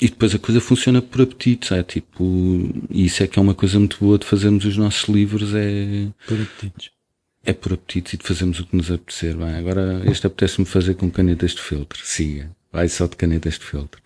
e 0.00 0.08
depois 0.08 0.32
a 0.32 0.38
coisa 0.38 0.60
funciona 0.60 1.02
por 1.02 1.22
apetite, 1.22 1.74
é 1.74 1.82
tipo, 1.82 2.24
e 2.88 3.06
isso 3.06 3.22
é 3.24 3.26
que 3.26 3.36
é 3.36 3.42
uma 3.42 3.54
coisa 3.54 3.80
muito 3.80 3.98
boa 3.98 4.16
de 4.16 4.26
fazermos 4.26 4.64
os 4.64 4.76
nossos 4.76 5.08
livros, 5.08 5.52
é. 5.54 6.08
Por 6.26 6.40
apetites. 6.40 6.90
É 7.44 7.52
por 7.52 7.72
apetite 7.72 8.14
e 8.14 8.18
de 8.18 8.24
fazermos 8.24 8.60
o 8.60 8.66
que 8.66 8.76
nos 8.76 8.90
apetecer. 8.90 9.36
Bem, 9.36 9.54
agora 9.56 10.02
este 10.08 10.26
apetece-me 10.26 10.66
fazer 10.66 10.94
com 10.94 11.10
canetas 11.10 11.52
de 11.52 11.60
feltro. 11.60 12.00
Siga. 12.04 12.55
Vai 12.76 12.90
só 12.90 13.06
de 13.06 13.16
canetas 13.16 13.54
de 13.54 13.64
feltro. 13.64 14.02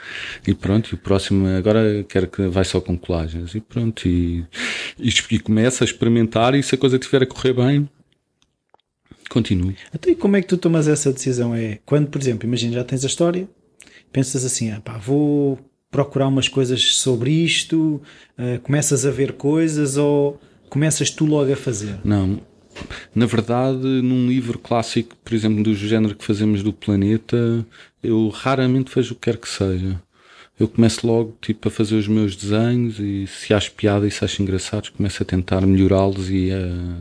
E 0.47 0.55
pronto, 0.55 0.93
e 0.93 0.95
o 0.95 0.97
próximo 0.97 1.45
agora 1.49 2.05
quero 2.09 2.29
que 2.29 2.47
vai 2.47 2.65
só 2.65 2.81
com 2.81 2.97
colagens. 2.97 3.53
E 3.53 3.61
pronto, 3.61 4.07
e, 4.07 4.47
e, 4.97 5.09
e 5.09 5.39
começa 5.41 5.83
a 5.83 5.87
experimentar 5.87 6.55
e 6.55 6.63
se 6.63 6.77
a 6.77 6.79
coisa 6.79 6.97
estiver 6.97 7.25
a 7.25 7.27
correr 7.27 7.53
bem, 7.53 7.91
continue. 9.29 9.75
Então, 9.93 10.13
e 10.13 10.15
como 10.15 10.37
é 10.37 10.41
que 10.41 10.47
tu 10.47 10.57
tomas 10.57 10.87
essa 10.87 11.13
decisão? 11.13 11.53
É 11.53 11.81
quando, 11.85 12.11
por 12.11 12.21
exemplo, 12.21 12.47
imagina 12.47 12.75
já 12.75 12.85
tens 12.85 13.03
a 13.03 13.09
história, 13.09 13.49
pensas 14.13 14.45
assim, 14.45 14.71
ah, 14.71 14.81
pá, 14.81 14.99
vou 14.99 15.59
procurar 15.91 16.29
umas 16.29 16.47
coisas 16.47 16.95
sobre 16.95 17.33
isto, 17.33 18.01
uh, 18.39 18.61
começas 18.63 19.05
a 19.05 19.11
ver 19.11 19.33
coisas 19.33 19.97
ou 19.97 20.41
começas 20.69 21.11
tu 21.11 21.27
logo 21.27 21.53
a 21.53 21.57
fazer? 21.57 21.99
Não, 22.05 22.41
na 23.15 23.27
verdade, 23.27 23.85
num 23.85 24.29
livro 24.29 24.59
clássico, 24.59 25.17
por 25.25 25.35
exemplo, 25.35 25.63
do 25.63 25.75
género 25.75 26.15
que 26.15 26.25
fazemos 26.25 26.63
do 26.63 26.73
planeta, 26.73 27.67
eu 28.03 28.29
raramente 28.29 28.93
vejo 28.95 29.13
o 29.13 29.15
que 29.15 29.23
quer 29.23 29.37
que 29.37 29.49
seja. 29.49 30.01
Eu 30.59 30.69
começo 30.69 31.07
logo 31.07 31.37
tipo, 31.41 31.69
a 31.69 31.71
fazer 31.71 31.97
os 31.97 32.07
meus 32.07 32.37
desenhos 32.37 32.99
e 32.99 33.27
se 33.27 33.55
acho 33.55 33.73
piada 33.73 34.07
e 34.07 34.11
se 34.11 34.25
acho 34.25 34.43
engraçados, 34.43 34.91
começo 34.91 35.23
a 35.23 35.27
tentar 35.27 35.63
melhorá-los 35.63 36.29
e 36.29 36.51
a, 36.53 36.99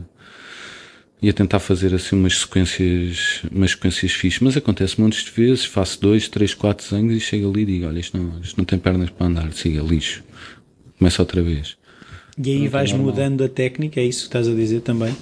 e 1.20 1.28
a 1.28 1.32
tentar 1.32 1.58
fazer 1.58 1.94
assim 1.94 2.16
umas 2.16 2.38
sequências, 2.38 3.42
umas 3.52 3.72
sequências 3.72 4.12
fixas. 4.12 4.40
Mas 4.40 4.56
acontece 4.56 4.98
montes 4.98 5.24
de 5.24 5.30
vezes, 5.30 5.66
faço 5.66 6.00
dois, 6.00 6.26
três, 6.26 6.54
quatro 6.54 6.88
desenhos 6.88 7.14
e 7.14 7.20
chego 7.20 7.50
ali 7.50 7.62
e 7.62 7.66
digo, 7.66 7.86
olha, 7.86 8.00
isto 8.00 8.16
não, 8.16 8.40
isto 8.40 8.56
não 8.56 8.64
tem 8.64 8.78
pernas 8.78 9.10
para 9.10 9.26
andar, 9.26 9.52
siga, 9.52 9.82
lixo. 9.82 10.24
Começa 10.98 11.20
outra 11.20 11.42
vez. 11.42 11.76
E 12.42 12.50
aí 12.50 12.68
vais 12.68 12.92
mudando 12.92 13.44
a 13.44 13.48
técnica, 13.48 14.00
é 14.00 14.04
isso 14.04 14.20
que 14.20 14.28
estás 14.28 14.48
a 14.48 14.54
dizer 14.54 14.80
também? 14.80 15.14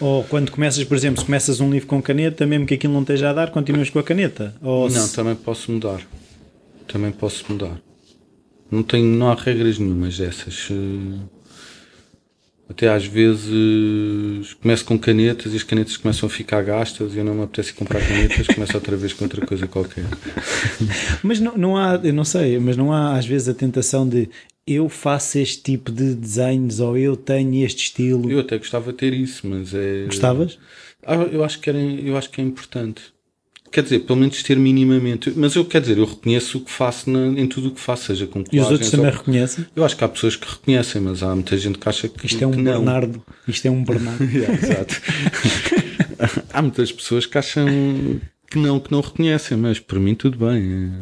Ou 0.00 0.24
quando 0.24 0.50
começas, 0.50 0.82
por 0.84 0.96
exemplo, 0.96 1.20
se 1.20 1.26
começas 1.26 1.60
um 1.60 1.70
livro 1.70 1.86
com 1.86 2.00
caneta, 2.02 2.46
mesmo 2.46 2.66
que 2.66 2.74
aquilo 2.74 2.92
não 2.92 3.02
esteja 3.02 3.30
a 3.30 3.32
dar, 3.32 3.50
continuas 3.50 3.90
com 3.90 3.98
a 3.98 4.02
caneta? 4.02 4.54
Ou 4.62 4.88
não, 4.88 5.06
se... 5.06 5.14
também 5.14 5.34
posso 5.34 5.70
mudar. 5.72 6.00
Também 6.86 7.10
posso 7.10 7.44
mudar. 7.50 7.80
Não, 8.70 8.82
tenho, 8.82 9.06
não 9.06 9.30
há 9.30 9.34
regras 9.34 9.78
nenhumas 9.78 10.18
dessas. 10.18 10.68
Eh, 10.70 11.36
até 12.68 12.88
às 12.88 13.06
vezes 13.06 14.54
começo 14.54 14.84
com 14.84 14.98
canetas 14.98 15.52
e 15.52 15.56
as 15.56 15.62
canetas 15.62 15.96
começam 15.96 16.26
a 16.26 16.30
ficar 16.30 16.62
gastas 16.62 17.14
e 17.14 17.18
eu 17.18 17.24
não 17.24 17.34
me 17.34 17.44
apetece 17.44 17.72
comprar 17.72 18.00
canetas, 18.00 18.46
começo 18.48 18.74
outra 18.74 18.96
vez 18.96 19.12
com 19.12 19.24
outra 19.24 19.46
coisa 19.46 19.68
qualquer. 19.68 20.04
Mas 21.22 21.38
não, 21.38 21.56
não 21.56 21.76
há, 21.76 22.00
eu 22.02 22.12
não 22.12 22.24
sei, 22.24 22.58
mas 22.58 22.76
não 22.76 22.92
há 22.92 23.16
às 23.16 23.24
vezes 23.24 23.48
a 23.48 23.54
tentação 23.54 24.08
de 24.08 24.28
eu 24.66 24.88
faço 24.88 25.38
este 25.38 25.62
tipo 25.62 25.92
de 25.92 26.14
desenhos 26.14 26.80
ou 26.80 26.98
eu 26.98 27.16
tenho 27.16 27.64
este 27.64 27.84
estilo. 27.84 28.30
Eu 28.30 28.40
até 28.40 28.58
gostava 28.58 28.90
de 28.90 28.98
ter 28.98 29.12
isso, 29.14 29.46
mas 29.46 29.72
é. 29.72 30.04
Gostavas? 30.06 30.58
Ah, 31.04 31.14
eu 31.14 31.44
acho 31.44 31.60
que 31.60 31.70
era, 31.70 31.78
eu 31.78 32.16
acho 32.16 32.28
que 32.30 32.40
é 32.40 32.44
importante. 32.44 33.02
Quer 33.70 33.82
dizer, 33.82 34.00
pelo 34.00 34.18
menos 34.18 34.42
ter 34.42 34.56
minimamente. 34.58 35.32
Mas 35.36 35.54
eu 35.54 35.64
quer 35.64 35.80
dizer, 35.80 35.98
eu 35.98 36.04
reconheço 36.04 36.58
o 36.58 36.60
que 36.62 36.70
faço 36.70 37.10
na, 37.10 37.26
em 37.38 37.46
tudo 37.46 37.68
o 37.68 37.70
que 37.72 37.80
faço, 37.80 38.06
seja 38.06 38.26
com 38.26 38.42
E 38.50 38.58
os 38.58 38.70
outros 38.70 38.90
também 38.90 39.10
ou... 39.10 39.12
reconhecem? 39.12 39.66
Eu 39.76 39.84
acho 39.84 39.96
que 39.96 40.02
há 40.02 40.08
pessoas 40.08 40.34
que 40.34 40.48
reconhecem, 40.48 41.00
mas 41.00 41.22
há 41.22 41.34
muita 41.34 41.56
gente 41.56 41.78
que 41.78 41.88
acha 41.88 42.08
que. 42.08 42.26
Isto 42.26 42.42
é 42.42 42.46
um 42.46 42.62
Bernardo. 42.62 43.22
Isto 43.46 43.66
é 43.66 43.70
um 43.70 43.84
Bernardo. 43.84 44.24
yeah, 44.32 44.54
exato. 44.54 45.00
há 46.52 46.62
muitas 46.62 46.90
pessoas 46.90 47.26
que 47.26 47.38
acham 47.38 47.66
que 48.50 48.58
não, 48.58 48.80
que 48.80 48.90
não 48.90 49.00
reconhecem, 49.00 49.56
mas 49.56 49.78
para 49.78 50.00
mim 50.00 50.14
tudo 50.14 50.38
bem. 50.38 50.92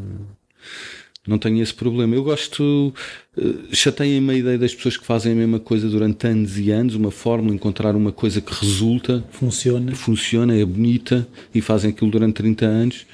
Não 1.26 1.38
tenho 1.38 1.62
esse 1.62 1.72
problema. 1.72 2.14
Eu 2.14 2.22
gosto, 2.22 2.92
uh, 3.36 3.74
chateia-me 3.74 4.30
a 4.30 4.34
ideia 4.34 4.58
das 4.58 4.74
pessoas 4.74 4.98
que 4.98 5.06
fazem 5.06 5.32
a 5.32 5.34
mesma 5.34 5.58
coisa 5.58 5.88
durante 5.88 6.26
anos 6.26 6.58
e 6.58 6.70
anos, 6.70 6.94
uma 6.94 7.10
fórmula, 7.10 7.54
encontrar 7.54 7.96
uma 7.96 8.12
coisa 8.12 8.42
que 8.42 8.52
resulta, 8.52 9.24
funciona, 9.30 9.94
funciona, 9.94 10.54
é 10.54 10.64
bonita 10.64 11.26
e 11.54 11.62
fazem 11.62 11.90
aquilo 11.90 12.10
durante 12.10 12.34
30 12.34 12.66
anos. 12.66 13.06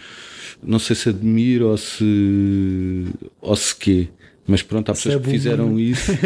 Não 0.63 0.81
sei 0.81 0.97
se 0.97 1.09
admiro 1.09 1.69
ou 1.69 1.79
se, 1.79 3.07
ou 3.41 3.57
se 3.57 3.75
quê, 3.77 4.09
mas 4.47 4.63
pronto, 4.63 4.91
há 4.91 4.95
pessoas 4.95 5.15
é 5.15 5.19
que 5.19 5.31
fizeram 5.31 5.79
isso. 5.79 6.13
uh, 6.13 6.17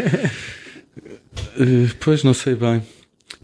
pois 2.01 2.25
não 2.25 2.33
sei 2.33 2.55
bem. 2.55 2.83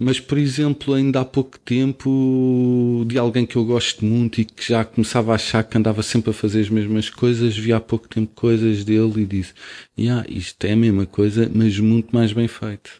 Mas, 0.02 0.18
por 0.18 0.38
exemplo, 0.38 0.94
ainda 0.94 1.20
há 1.20 1.24
pouco 1.26 1.58
tempo, 1.58 3.04
de 3.06 3.18
alguém 3.18 3.44
que 3.44 3.56
eu 3.56 3.64
gosto 3.66 4.02
muito 4.02 4.40
e 4.40 4.46
que 4.46 4.66
já 4.66 4.82
começava 4.82 5.32
a 5.32 5.34
achar 5.34 5.62
que 5.62 5.76
andava 5.76 6.02
sempre 6.02 6.30
a 6.30 6.32
fazer 6.32 6.62
as 6.62 6.70
mesmas 6.70 7.10
coisas, 7.10 7.54
vi 7.54 7.70
há 7.70 7.78
pouco 7.78 8.08
tempo 8.08 8.32
coisas 8.34 8.82
dele 8.82 9.20
e 9.20 9.26
disse: 9.26 9.52
yeah, 9.98 10.24
isto 10.26 10.64
é 10.64 10.72
a 10.72 10.76
mesma 10.76 11.04
coisa, 11.04 11.50
mas 11.54 11.78
muito 11.78 12.16
mais 12.16 12.32
bem 12.32 12.48
feito. 12.48 12.98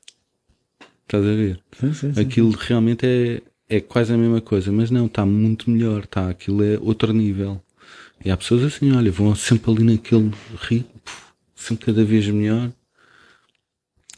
Estás 1.04 1.24
a 1.24 1.34
ver? 1.34 1.58
Sim, 1.80 1.94
sim, 1.94 2.12
sim. 2.12 2.20
Aquilo 2.20 2.50
realmente 2.50 3.06
é, 3.06 3.40
é 3.66 3.80
quase 3.80 4.12
a 4.12 4.18
mesma 4.18 4.42
coisa, 4.42 4.70
mas 4.70 4.90
não, 4.90 5.06
está 5.06 5.24
muito 5.24 5.70
melhor, 5.70 6.06
tá? 6.06 6.28
Aquilo 6.28 6.62
é 6.62 6.78
outro 6.82 7.14
nível. 7.14 7.62
E 8.22 8.30
há 8.30 8.36
pessoas 8.36 8.62
assim, 8.62 8.92
olha, 8.92 9.10
vão 9.10 9.34
sempre 9.34 9.70
ali 9.70 9.84
naquele 9.84 10.30
ritmo, 10.60 11.00
sempre 11.54 11.86
cada 11.86 12.04
vez 12.04 12.28
melhor. 12.28 12.70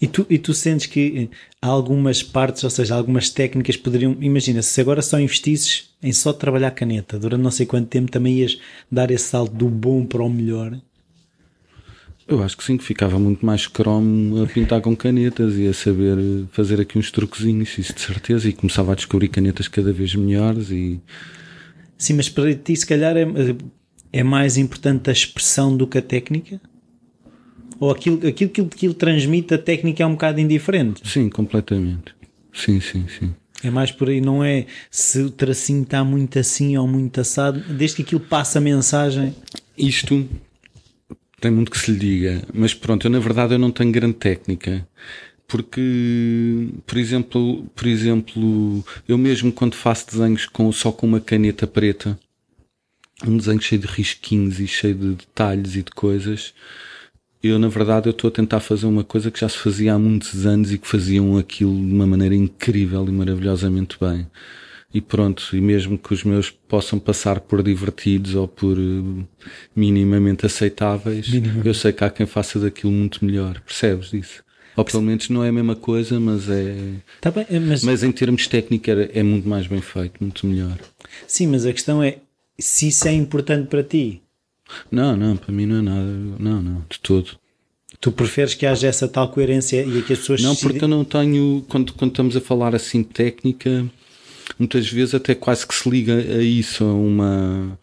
E 0.03 0.09
tu, 0.09 0.27
e 0.29 0.37
tu 0.37 0.53
sentes 0.53 0.87
que 0.87 1.31
algumas 1.61 2.25
partes, 2.25 2.65
ou 2.65 2.71
seja, 2.71 2.97
algumas 2.97 3.31
técnicas 3.31 3.77
poderiam. 3.77 4.17
Imagina, 4.21 4.61
se 4.61 4.81
agora 4.81 5.01
só 5.01 5.21
investisses 5.21 5.91
em 6.03 6.13
só 6.13 6.33
trabalhar 6.33 6.73
caneta 6.73 7.21
durante 7.21 7.41
não 7.41 7.53
sei 7.53 7.67
quanto 7.67 7.87
tempo, 7.87 8.11
também 8.11 8.41
ias 8.41 8.59
dar 8.91 9.13
esse 9.13 9.29
salto 9.29 9.55
do 9.55 9.69
bom 9.69 10.05
para 10.05 10.25
o 10.25 10.29
melhor? 10.29 10.77
Eu 12.27 12.43
acho 12.43 12.57
que 12.57 12.65
sim, 12.65 12.77
que 12.77 12.83
ficava 12.83 13.17
muito 13.17 13.47
mais 13.47 13.69
cromo 13.69 14.43
a 14.43 14.47
pintar 14.49 14.81
com 14.81 14.97
canetas 14.97 15.57
e 15.57 15.69
a 15.69 15.73
saber 15.73 16.19
fazer 16.51 16.81
aqui 16.81 16.99
uns 16.99 17.13
truquezinhos, 17.13 17.79
isso 17.79 17.95
de 17.95 18.01
certeza, 18.01 18.49
e 18.49 18.53
começava 18.53 18.91
a 18.91 18.97
descobrir 18.97 19.29
canetas 19.29 19.69
cada 19.69 19.93
vez 19.93 20.17
melhores 20.17 20.73
e. 20.73 21.01
Sim, 21.97 22.15
mas 22.15 22.29
para 22.29 22.53
ti 22.57 22.75
se 22.75 22.87
calhar 22.87 23.17
é, 23.17 23.25
é 24.13 24.25
mais 24.25 24.57
importante 24.57 25.11
a 25.11 25.13
expressão 25.13 25.77
do 25.77 25.87
que 25.87 25.99
a 25.99 26.03
técnica? 26.03 26.61
Ou 27.79 27.91
aquilo, 27.91 28.27
aquilo 28.27 28.51
que 28.51 28.61
aquilo 28.61 28.95
transmite, 28.95 29.55
a 29.55 29.59
técnica 29.59 30.03
é 30.03 30.07
um 30.07 30.13
bocado 30.13 30.41
indiferente? 30.41 31.09
Sim, 31.09 31.29
completamente. 31.29 32.15
Sim, 32.53 32.81
sim, 32.81 33.07
sim. 33.09 33.35
É 33.65 33.71
mais 33.71 33.93
por 33.93 34.09
aí, 34.09 34.21
não 34.21 34.43
é 34.43 34.67
se 34.91 35.21
o 35.21 35.31
tracinho 35.31 35.83
está 35.83 36.03
muito 36.03 36.39
assim 36.39 36.77
ou 36.77 36.87
muito 36.87 37.21
assado, 37.21 37.61
desde 37.61 37.97
que 37.97 38.03
aquilo 38.03 38.21
passa 38.21 38.59
a 38.59 38.61
mensagem. 38.61 39.35
Isto 39.79 40.29
tem 41.41 41.51
muito 41.51 41.71
que 41.71 41.79
se 41.79 41.93
lhe 41.93 41.99
diga, 41.99 42.43
mas 42.53 42.75
pronto, 42.75 43.07
eu 43.07 43.11
na 43.11 43.19
verdade 43.19 43.55
eu 43.55 43.59
não 43.59 43.71
tenho 43.71 43.93
grande 43.93 44.15
técnica. 44.15 44.87
Porque, 45.47 46.69
por 46.87 46.97
exemplo, 46.97 47.65
por 47.75 47.87
exemplo, 47.87 48.83
eu 49.07 49.19
mesmo 49.19 49.53
quando 49.53 49.75
faço 49.75 50.07
desenhos 50.07 50.47
com, 50.47 50.73
só 50.73 50.91
com 50.91 51.07
uma 51.07 51.21
caneta 51.21 51.67
preta, 51.67 52.19
um 53.27 53.37
desenho 53.37 53.61
cheio 53.61 53.81
de 53.81 53.87
risquinhos 53.87 54.59
e 54.61 54.67
cheio 54.67 54.95
de 54.95 55.15
detalhes 55.15 55.77
e 55.77 55.83
de 55.83 55.91
coisas, 55.91 56.55
eu 57.43 57.59
na 57.59 57.69
verdade 57.69 58.09
eu 58.09 58.13
estou 58.13 58.29
a 58.29 58.31
tentar 58.31 58.61
fazer 58.61 58.87
uma 58.87 59.03
coisa 59.03 59.31
que 59.31 59.41
já 59.41 59.49
se 59.49 59.59
fazia 59.59 59.95
há 59.95 59.99
muitos 59.99 60.47
anos 60.47 60.73
e 60.73 60.79
que 60.79 60.87
faziam 60.87 61.37
aquilo 61.37 61.75
de 61.75 61.93
uma 61.93 62.07
maneira 62.07 62.35
incrível 62.35 63.05
e 63.09 63.13
maravilhosamente 63.13 63.97
bem. 64.01 64.27
E 64.95 65.01
pronto, 65.01 65.57
e 65.57 65.61
mesmo 65.61 65.97
que 65.97 66.13
os 66.13 66.23
meus 66.23 66.51
possam 66.51 66.99
passar 66.99 67.41
por 67.41 67.63
divertidos 67.63 68.35
ou 68.35 68.47
por 68.47 68.79
uh, 68.79 69.27
minimamente 69.75 70.45
aceitáveis, 70.45 71.31
minimamente. 71.31 71.67
eu 71.67 71.75
sei 71.75 71.93
que 71.93 72.05
há 72.05 72.11
quem 72.11 72.27
faça 72.27 72.61
daquilo 72.61 72.93
muito 72.93 73.25
melhor. 73.25 73.59
Percebes 73.61 74.11
disso? 74.11 74.45
Ou 74.77 74.85
pelo 74.85 75.03
menos 75.03 75.29
não 75.31 75.43
é 75.43 75.49
a 75.49 75.53
mesma 75.53 75.75
coisa, 75.75 76.21
mas 76.21 76.49
é. 76.49 76.77
Tá 77.21 77.31
bem, 77.31 77.47
mas... 77.61 77.83
mas 77.83 78.03
em 78.03 78.13
termos 78.13 78.47
técnicos 78.47 78.95
é 79.13 79.23
muito 79.23 79.49
mais 79.49 79.67
bem 79.67 79.81
feito, 79.81 80.15
muito 80.21 80.47
melhor. 80.47 80.79
Sim, 81.27 81.49
mas 81.49 81.65
a 81.65 81.73
questão 81.73 82.03
é 82.03 82.19
se 82.59 82.89
isso 82.89 83.09
é 83.09 83.13
importante 83.13 83.69
para 83.69 83.83
ti. 83.83 84.23
Não, 84.91 85.17
não, 85.17 85.37
para 85.37 85.53
mim 85.53 85.67
não 85.67 85.79
é 85.79 85.83
nada. 85.83 86.13
Não, 86.39 86.63
não, 86.63 86.85
de 86.89 86.99
todo. 87.01 87.39
Tu 88.01 88.11
preferes 88.11 88.55
que 88.55 88.67
haja 88.67 88.89
essa 88.89 89.07
tal 89.07 89.29
coerência 89.29 89.81
e 89.81 90.03
que 90.03 90.13
as 90.13 90.19
pessoas. 90.19 90.43
Não, 90.43 90.57
porque 90.57 90.83
eu 90.83 90.89
não 90.89 91.05
tenho. 91.05 91.65
Quando, 91.69 91.93
quando 91.93 92.11
estamos 92.11 92.37
a 92.37 92.41
falar 92.41 92.75
assim 92.75 93.03
técnica, 93.03 93.87
muitas 94.59 94.89
vezes 94.89 95.15
até 95.15 95.35
quase 95.35 95.67
que 95.67 95.75
se 95.75 95.89
liga 95.89 96.15
a 96.15 96.43
isso, 96.43 96.83
a 96.83 96.93
uma. 96.93 97.79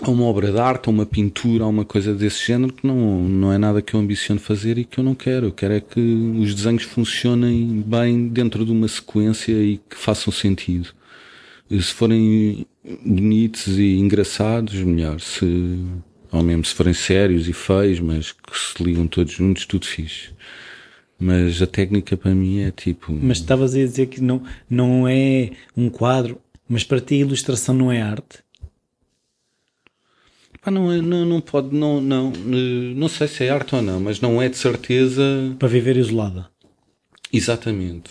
a 0.00 0.10
uma 0.10 0.24
obra 0.24 0.50
de 0.50 0.58
arte, 0.58 0.88
a 0.88 0.90
uma 0.90 1.04
pintura, 1.04 1.64
a 1.64 1.66
uma 1.66 1.84
coisa 1.84 2.14
desse 2.14 2.46
género, 2.46 2.72
que 2.72 2.86
não, 2.86 3.22
não 3.28 3.52
é 3.52 3.58
nada 3.58 3.82
que 3.82 3.94
eu 3.94 4.00
ambiciono 4.00 4.40
fazer 4.40 4.78
e 4.78 4.84
que 4.84 4.98
eu 4.98 5.04
não 5.04 5.14
quero. 5.14 5.48
Eu 5.48 5.52
quero 5.52 5.74
é 5.74 5.80
que 5.80 6.00
os 6.00 6.54
desenhos 6.54 6.84
funcionem 6.84 7.84
bem 7.86 8.28
dentro 8.28 8.64
de 8.64 8.72
uma 8.72 8.88
sequência 8.88 9.52
e 9.52 9.78
que 9.78 9.96
façam 9.96 10.32
sentido. 10.32 10.88
Se 11.70 11.94
forem 11.94 12.66
bonitos 13.04 13.78
e 13.78 13.96
engraçados, 13.96 14.74
melhor. 14.74 15.20
Se, 15.20 15.44
ou 16.32 16.42
mesmo 16.42 16.64
se 16.64 16.74
forem 16.74 16.92
sérios 16.94 17.48
e 17.48 17.52
feios, 17.52 18.00
mas 18.00 18.32
que 18.32 18.58
se 18.58 18.82
ligam 18.82 19.06
todos 19.06 19.32
juntos, 19.32 19.66
tudo 19.66 19.86
fixe. 19.86 20.30
Mas 21.18 21.60
a 21.60 21.66
técnica 21.66 22.16
para 22.16 22.34
mim 22.34 22.60
é 22.60 22.70
tipo. 22.70 23.12
Mas 23.12 23.38
estavas 23.38 23.74
a 23.74 23.78
dizer 23.78 24.06
que 24.06 24.20
não, 24.20 24.42
não 24.68 25.06
é 25.06 25.50
um 25.76 25.88
quadro, 25.90 26.40
mas 26.68 26.82
para 26.82 27.00
ti 27.00 27.14
a 27.14 27.18
ilustração 27.18 27.74
não 27.74 27.92
é 27.92 28.00
arte? 28.00 28.38
Pá, 30.62 30.70
não, 30.70 30.90
é- 30.92 31.00
não, 31.00 31.24
não 31.24 31.40
pode, 31.40 31.74
não, 31.74 32.00
não, 32.00 32.30
não 32.32 33.08
sei 33.08 33.28
se 33.28 33.44
é 33.44 33.50
arte 33.50 33.74
ou 33.74 33.82
não, 33.82 34.00
mas 34.00 34.20
não 34.20 34.40
é 34.42 34.48
de 34.48 34.56
certeza. 34.56 35.22
Para 35.58 35.68
viver 35.68 35.96
isolada. 35.96 36.48
Exatamente. 37.32 38.10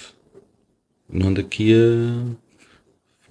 Não 1.12 1.28
ando 1.30 1.42
aqui 1.42 1.74
a. 1.74 2.49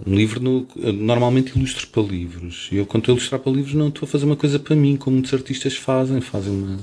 Um 0.07 0.15
livro, 0.15 0.41
no, 0.41 0.67
eu 0.77 0.93
normalmente 0.93 1.57
ilustro 1.57 1.87
para 1.89 2.03
livros. 2.03 2.69
E 2.71 2.77
eu, 2.77 2.87
quando 2.87 3.03
estou 3.03 3.15
a 3.15 3.17
ilustrar 3.17 3.41
para 3.41 3.53
livros, 3.53 3.75
não 3.75 3.89
estou 3.89 4.07
a 4.07 4.09
fazer 4.09 4.27
uma 4.27 4.37
coisa 4.37 4.59
para 4.59 4.77
mim, 4.77 4.97
como 4.97 5.15
muitos 5.15 5.35
artistas 5.35 5.75
fazem. 5.77 6.21
Fazem 6.21 6.53
uma. 6.53 6.79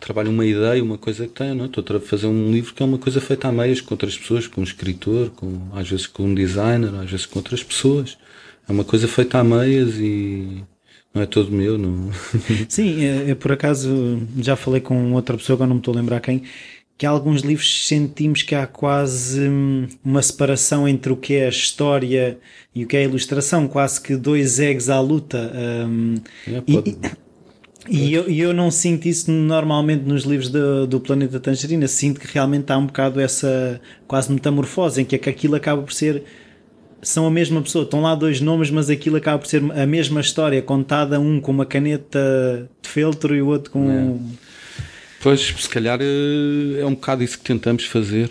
Trabalham 0.00 0.32
uma 0.32 0.44
ideia, 0.44 0.82
uma 0.82 0.98
coisa 0.98 1.26
que 1.26 1.32
têm, 1.32 1.54
não? 1.54 1.64
é? 1.64 1.68
Estou 1.68 1.96
a 1.96 2.00
fazer 2.00 2.26
um 2.26 2.50
livro 2.50 2.74
que 2.74 2.82
é 2.82 2.86
uma 2.86 2.98
coisa 2.98 3.20
feita 3.20 3.48
a 3.48 3.52
meias 3.52 3.80
com 3.80 3.94
outras 3.94 4.18
pessoas, 4.18 4.48
com 4.48 4.60
um 4.60 4.64
escritor, 4.64 5.30
com, 5.30 5.68
às 5.72 5.88
vezes 5.88 6.06
com 6.06 6.24
um 6.24 6.34
designer, 6.34 6.92
às 6.96 7.10
vezes 7.10 7.26
com 7.26 7.38
outras 7.38 7.62
pessoas. 7.62 8.18
É 8.68 8.72
uma 8.72 8.84
coisa 8.84 9.06
feita 9.06 9.38
a 9.38 9.44
meias 9.44 9.94
e. 9.98 10.64
Não 11.14 11.22
é 11.22 11.26
todo 11.26 11.50
meu, 11.50 11.78
não. 11.78 12.10
Sim, 12.68 13.04
é, 13.04 13.30
é, 13.30 13.34
por 13.34 13.52
acaso 13.52 14.20
já 14.38 14.54
falei 14.54 14.82
com 14.82 15.12
outra 15.14 15.34
pessoa, 15.36 15.54
agora 15.56 15.68
não 15.68 15.76
me 15.76 15.80
estou 15.80 15.94
a 15.94 15.96
lembrar 15.96 16.20
quem, 16.20 16.42
que 16.98 17.04
há 17.04 17.10
alguns 17.10 17.42
livros 17.42 17.86
sentimos 17.86 18.42
que 18.42 18.54
há 18.54 18.66
quase 18.66 19.40
hum, 19.40 19.86
uma 20.04 20.22
separação 20.22 20.88
entre 20.88 21.12
o 21.12 21.16
que 21.16 21.34
é 21.34 21.46
a 21.46 21.50
história 21.50 22.38
e 22.74 22.84
o 22.84 22.86
que 22.86 22.96
é 22.96 23.00
a 23.00 23.04
ilustração, 23.04 23.68
quase 23.68 24.00
que 24.00 24.16
dois 24.16 24.58
eggs 24.58 24.90
à 24.90 24.98
luta. 25.00 25.52
Hum, 25.54 26.14
É, 26.46 26.62
e, 26.66 28.08
e 28.08 28.14
eu, 28.14 28.28
eu 28.28 28.54
não 28.54 28.70
sinto 28.70 29.06
isso 29.06 29.30
normalmente 29.30 30.04
nos 30.04 30.24
livros 30.24 30.48
do, 30.48 30.86
do 30.86 30.98
Planeta 30.98 31.38
Tangerina, 31.38 31.86
sinto 31.86 32.18
que 32.18 32.32
realmente 32.32 32.72
há 32.72 32.78
um 32.78 32.86
bocado 32.86 33.20
essa 33.20 33.80
quase 34.08 34.32
metamorfose 34.32 35.02
em 35.02 35.04
que, 35.04 35.14
é 35.14 35.18
que 35.18 35.28
aquilo 35.28 35.54
acaba 35.54 35.82
por 35.82 35.92
ser 35.92 36.24
são 37.02 37.26
a 37.26 37.30
mesma 37.30 37.62
pessoa, 37.62 37.84
estão 37.84 38.00
lá 38.00 38.14
dois 38.14 38.40
nomes, 38.40 38.70
mas 38.70 38.90
aquilo 38.90 39.16
acaba 39.16 39.38
por 39.38 39.46
ser 39.46 39.62
a 39.70 39.86
mesma 39.86 40.20
história, 40.20 40.60
contada 40.60 41.20
um 41.20 41.40
com 41.40 41.52
uma 41.52 41.66
caneta 41.66 42.68
de 42.82 42.88
feltro 42.88 43.36
e 43.36 43.42
o 43.42 43.46
outro 43.46 43.70
com. 43.70 44.18
Pois, 45.26 45.40
se 45.40 45.68
calhar 45.68 45.98
eh, 46.00 46.78
é 46.80 46.86
um 46.86 46.94
bocado 46.94 47.24
isso 47.24 47.36
que 47.36 47.42
tentamos 47.44 47.84
fazer. 47.84 48.30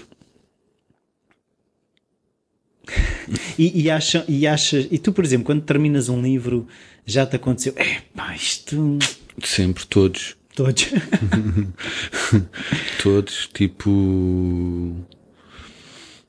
E, 3.57 3.83
e, 3.83 3.89
acha, 3.89 4.23
e 4.29 4.45
achas, 4.45 4.87
e 4.91 4.97
tu, 4.99 5.11
por 5.11 5.25
exemplo, 5.25 5.45
quando 5.45 5.63
terminas 5.63 6.09
um 6.09 6.21
livro, 6.21 6.67
já 7.05 7.25
te 7.25 7.35
aconteceu, 7.37 7.73
é 7.75 8.01
pá, 8.15 8.35
isto. 8.35 8.99
Sempre, 9.43 9.85
todos. 9.87 10.35
Todos. 10.55 10.87
Todos, 13.01 13.49
tipo. 13.53 14.95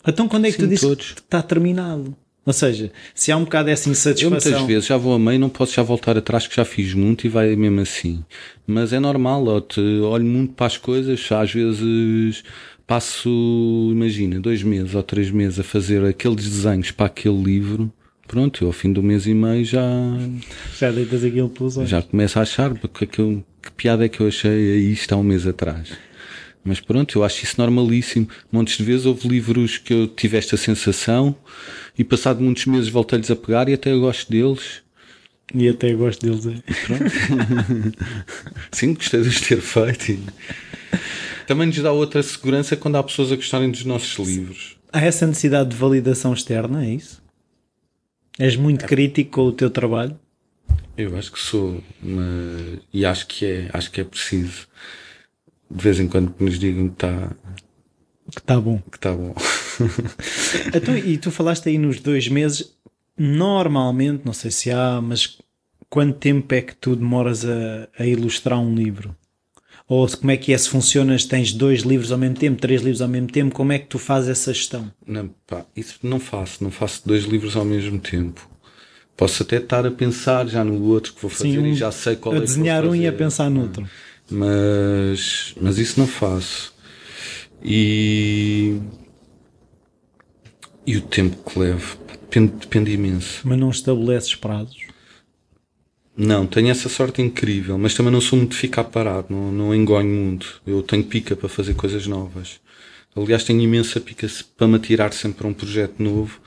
então, 0.07 0.27
quando 0.27 0.47
é 0.47 0.51
que 0.51 0.57
tu 0.57 0.63
Sim, 0.63 0.69
dizes 0.69 0.81
todos. 0.81 1.13
que 1.13 1.21
está 1.21 1.43
terminado? 1.43 2.17
Ou 2.47 2.53
seja, 2.53 2.93
se 3.13 3.33
há 3.33 3.37
um 3.37 3.43
bocado 3.45 3.69
essa 3.71 3.89
Eu 3.89 3.93
insatisfação. 3.93 4.51
muitas 4.53 4.67
vezes 4.69 4.87
já 4.87 4.97
vou 4.97 5.13
a 5.15 5.19
meio, 5.19 5.39
não 5.41 5.49
posso 5.49 5.75
já 5.75 5.83
voltar 5.83 6.17
atrás, 6.17 6.47
que 6.47 6.55
já 6.55 6.65
fiz 6.65 6.95
muito 6.95 7.27
e 7.27 7.29
vai 7.29 7.57
mesmo 7.57 7.81
assim. 7.81 8.25
Mas 8.67 8.93
é 8.93 9.01
normal, 9.01 9.45
eu 9.49 9.61
te 9.61 9.81
olho 9.81 10.25
muito 10.25 10.53
para 10.53 10.67
as 10.67 10.77
coisas, 10.77 11.21
às 11.33 11.53
vezes 11.53 12.45
passo, 12.87 13.89
imagina, 13.91 14.39
dois 14.41 14.63
meses 14.63 14.95
ou 14.95 15.03
três 15.03 15.31
meses 15.31 15.59
a 15.59 15.65
fazer 15.65 16.05
aqueles 16.05 16.45
desenhos 16.49 16.93
para 16.93 17.07
aquele 17.07 17.43
livro. 17.43 17.93
Pronto, 18.29 18.63
eu 18.65 18.69
ao 18.69 18.73
fim 18.73 18.93
do 18.93 19.03
mês 19.03 19.27
e 19.27 19.35
meio 19.35 19.65
já, 19.65 19.83
Já 20.79 20.91
deitas 20.91 21.23
aquilo 21.25 21.49
pelos 21.49 21.77
olhos. 21.77 21.91
já 21.91 22.01
começo 22.03 22.39
a 22.39 22.43
achar 22.43 22.75
porque 22.75 23.07
que, 23.07 23.21
eu- 23.21 23.45
que 23.63 23.71
piada 23.73 24.05
é 24.05 24.09
que 24.09 24.21
eu 24.21 24.29
achei 24.29 24.51
aí 24.51 24.93
isto 24.93 25.13
há 25.13 25.17
um 25.17 25.23
mês 25.23 25.47
atrás. 25.47 25.91
Mas 26.67 26.81
pronto, 26.81 27.17
eu 27.17 27.23
acho 27.23 27.45
isso 27.45 27.55
normalíssimo. 27.59 28.29
Montes 28.51 28.77
de 28.77 28.83
vezes 28.83 29.07
houve 29.07 29.29
livros 29.29 29.79
que 29.79 29.95
eu 29.95 30.09
tive 30.09 30.37
esta 30.37 30.57
sensação 30.57 31.37
e 31.97 32.03
passado 32.03 32.43
muitos 32.43 32.67
meses 32.67 32.89
voltei-lhes 32.89 33.31
a 33.31 33.37
pegar 33.37 33.69
e 33.69 33.75
até 33.75 33.93
eu 33.93 34.01
gosto 34.01 34.29
deles. 34.29 34.83
E 35.55 35.69
até 35.69 35.95
gosto 35.95 36.27
deles. 36.27 36.45
é. 36.45 36.61
Sim, 38.73 38.95
gostei 38.95 39.23
de 39.23 39.29
os 39.29 39.41
ter 39.41 39.61
feito. 39.61 40.21
Também 41.47 41.69
nos 41.69 41.79
dá 41.79 41.93
outra 41.93 42.21
segurança 42.21 42.77
quando 42.77 42.97
há 42.97 43.03
pessoas 43.05 43.31
a 43.31 43.37
gostarem 43.37 43.71
dos 43.71 43.85
nossos 43.85 44.27
livros. 44.27 44.77
Há 44.93 45.03
essa 45.03 45.25
necessidade 45.25 45.71
de 45.71 45.77
validação 45.77 46.33
externa, 46.33 46.85
é 46.85 46.91
isso? 46.91 47.23
És 48.37 48.57
muito 48.57 48.85
crítico 48.87 49.31
com 49.31 49.43
o 49.43 49.53
teu 49.53 49.71
trabalho? 49.71 50.19
Eu 50.99 51.17
acho 51.17 51.31
que 51.31 51.39
sou, 51.39 51.81
mas... 52.03 52.81
e 52.93 53.05
acho 53.05 53.27
que 53.29 53.47
é, 53.47 53.71
acho 53.73 53.89
que 53.91 54.01
é 54.01 54.05
preciso. 54.05 54.67
De 55.71 55.83
vez 55.83 55.99
em 56.01 56.09
quando 56.09 56.33
que 56.33 56.45
nos 56.45 56.59
digam 56.59 56.89
que 56.89 56.95
está 56.95 57.31
Que 58.31 58.39
está 58.39 58.61
bom. 58.61 58.81
que 58.91 58.99
tá 58.99 59.13
bom. 59.13 59.35
Então, 60.75 60.97
e 60.97 61.19
tu 61.19 61.31
falaste 61.31 61.69
aí 61.69 61.77
nos 61.79 62.01
dois 62.01 62.29
meses, 62.29 62.73
normalmente, 63.17 64.23
não 64.25 64.33
sei 64.33 64.51
se 64.51 64.71
há, 64.71 65.01
mas 65.03 65.39
quanto 65.91 66.19
tempo 66.19 66.55
é 66.55 66.63
que 66.63 66.75
tu 66.75 66.97
demoras 66.97 67.45
a, 67.45 67.89
a 67.99 68.07
ilustrar 68.07 68.59
um 68.59 68.75
livro? 68.75 69.15
Ou 69.89 70.09
como 70.09 70.31
é 70.33 70.37
que 70.37 70.53
é? 70.53 70.59
Se 70.59 70.69
funcionas, 70.69 71.25
tens 71.25 71.53
dois 71.53 71.83
livros 71.83 72.11
ao 72.11 72.19
mesmo 72.19 72.37
tempo, 72.37 72.61
três 72.61 72.81
livros 72.83 73.01
ao 73.03 73.09
mesmo 73.09 73.29
tempo, 73.29 73.55
como 73.55 73.73
é 73.73 73.79
que 73.79 73.87
tu 73.87 73.99
fazes 73.99 74.31
essa 74.31 74.53
gestão? 74.53 74.91
Não, 75.07 75.29
pá, 75.47 75.65
isso 75.77 75.99
não 76.03 76.19
faço, 76.19 76.65
não 76.65 76.71
faço 76.71 77.03
dois 77.07 77.25
livros 77.25 77.55
ao 77.57 77.65
mesmo 77.65 77.99
tempo. 78.01 78.49
Posso 79.17 79.43
até 79.43 79.57
estar 79.59 79.87
a 79.87 79.91
pensar 79.91 80.47
já 80.49 80.65
no 80.65 80.83
outro 80.85 81.13
que 81.15 81.23
vou 81.23 81.31
fazer 81.31 81.59
um- 81.59 81.67
e 81.67 81.75
já 81.75 81.91
sei 81.93 82.17
qual 82.17 82.35
a 82.35 82.39
é 82.39 82.41
que 82.41 82.47
vou 82.47 82.55
desenhar 82.57 82.85
um 82.85 82.95
e 82.95 83.07
a 83.07 83.13
fazer. 83.13 83.19
pensar 83.25 83.51
no 83.51 83.63
outro. 83.63 83.89
Mas, 84.31 85.55
mas 85.61 85.79
isso 85.79 86.01
não 86.01 86.07
faço. 86.07 86.75
E, 87.63 88.79
e 90.87 90.97
o 90.97 91.01
tempo 91.01 91.37
que 91.49 91.59
levo 91.59 91.97
depende, 92.09 92.53
depende 92.57 92.93
imenso. 92.93 93.41
Mas 93.45 93.59
não 93.59 93.71
estabeleces 93.71 94.35
prazos. 94.35 94.87
Não, 96.17 96.47
tenho 96.47 96.71
essa 96.71 96.89
sorte 96.89 97.21
incrível, 97.21 97.77
mas 97.77 97.95
também 97.95 98.11
não 98.11 98.23
sou 98.23 98.39
muito 98.39 98.53
de 98.53 98.57
ficar 98.57 98.85
parado, 98.85 99.27
não, 99.29 99.53
não 99.53 99.75
engonho 99.75 100.09
muito. 100.09 100.63
Eu 100.67 100.83
tenho 100.83 101.05
pica 101.05 101.37
para 101.37 101.49
fazer 101.49 101.75
coisas 101.75 102.07
novas. 102.07 102.59
Aliás, 103.15 103.45
tenho 103.45 103.61
imensa 103.61 104.01
pica 104.01 104.27
para 104.57 104.67
me 104.67 104.77
atirar 104.77 105.13
sempre 105.13 105.39
para 105.39 105.47
um 105.47 105.55
projeto 105.55 106.03
novo. 106.03 106.41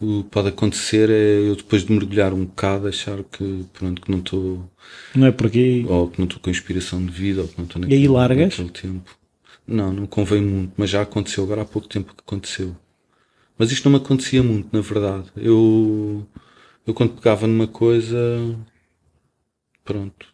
O 0.00 0.24
que 0.24 0.30
pode 0.30 0.48
acontecer 0.48 1.10
é 1.10 1.48
eu 1.48 1.54
depois 1.54 1.84
de 1.84 1.92
mergulhar 1.92 2.32
um 2.32 2.46
bocado 2.46 2.88
achar 2.88 3.22
que, 3.22 3.64
pronto, 3.72 4.00
que 4.00 4.10
não 4.10 4.18
estou, 4.18 4.68
Não 5.14 5.26
é 5.26 5.32
porque 5.32 5.84
ou 5.88 6.08
que 6.10 6.18
não 6.18 6.26
estou 6.26 6.40
com 6.40 6.50
inspiração 6.50 7.04
de 7.04 7.12
vida, 7.12 7.42
ou 7.42 7.48
que 7.48 7.58
não 7.58 7.66
estou 7.66 7.82
E 7.86 7.94
aí 7.94 8.08
largas? 8.08 8.54
naquele 8.54 8.70
tempo. 8.70 9.10
Não, 9.66 9.92
não 9.92 10.06
convém 10.06 10.42
muito, 10.42 10.72
mas 10.76 10.90
já 10.90 11.02
aconteceu, 11.02 11.44
agora 11.44 11.62
há 11.62 11.64
pouco 11.64 11.88
tempo 11.88 12.14
que 12.14 12.20
aconteceu. 12.26 12.74
Mas 13.58 13.72
isto 13.72 13.84
não 13.90 13.98
me 13.98 14.04
acontecia 14.04 14.42
muito, 14.42 14.68
na 14.72 14.80
verdade. 14.82 15.30
Eu, 15.36 16.26
eu 16.86 16.94
quando 16.94 17.14
pegava 17.14 17.46
numa 17.46 17.68
coisa, 17.68 18.18
pronto, 19.84 20.26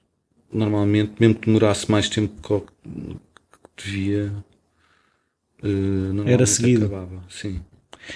normalmente, 0.52 1.14
mesmo 1.20 1.34
que 1.36 1.46
demorasse 1.46 1.90
mais 1.90 2.08
tempo 2.08 2.32
que 2.42 3.84
devia, 3.84 4.32
eh, 5.62 6.30
Era 6.32 6.46
seguido. 6.46 6.86
acabava, 6.86 7.22
sim. 7.28 7.60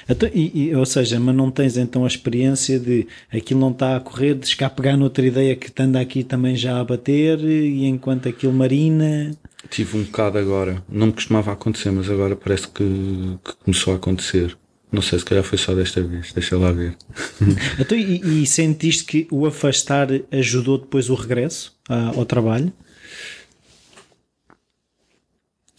Então, 0.08 0.28
e, 0.32 0.68
e- 0.68 0.74
ou 0.74 0.84
seja, 0.86 1.18
mas 1.20 1.34
não 1.34 1.50
tens 1.50 1.76
então 1.76 2.04
a 2.04 2.06
experiência 2.08 2.78
de 2.78 3.06
aquilo 3.32 3.60
não 3.60 3.70
está 3.70 3.96
a 3.96 4.00
correr, 4.00 4.34
de 4.34 4.54
cá 4.56 4.68
pegar 4.70 4.96
noutra 4.96 5.24
ideia 5.26 5.56
que 5.56 5.70
te 5.70 5.82
anda 5.82 6.00
aqui 6.00 6.22
também 6.24 6.56
já 6.56 6.78
a 6.80 6.84
bater 6.84 7.40
e 7.40 7.84
enquanto 7.86 8.28
aquilo 8.28 8.52
marina. 8.52 9.30
Tive 9.68 9.96
um 9.98 10.02
bocado 10.04 10.38
agora, 10.38 10.82
não 10.88 11.08
me 11.08 11.12
costumava 11.12 11.52
acontecer, 11.52 11.90
mas 11.90 12.08
agora 12.10 12.34
parece 12.34 12.66
que, 12.68 12.84
que 13.44 13.52
começou 13.64 13.92
a 13.92 13.96
acontecer. 13.96 14.56
Não 14.92 15.00
sei, 15.02 15.18
se 15.20 15.24
calhar 15.24 15.44
foi 15.44 15.56
só 15.56 15.72
desta 15.74 16.02
vez, 16.02 16.32
deixa 16.32 16.56
lá 16.58 16.72
ver. 16.72 16.96
Então, 17.78 17.96
e, 17.96 18.42
e 18.42 18.46
sentiste 18.46 19.04
que 19.04 19.28
o 19.30 19.46
afastar 19.46 20.08
ajudou 20.32 20.78
depois 20.78 21.08
o 21.08 21.14
regresso 21.14 21.76
ah, 21.88 22.12
ao 22.16 22.24
trabalho? 22.24 22.72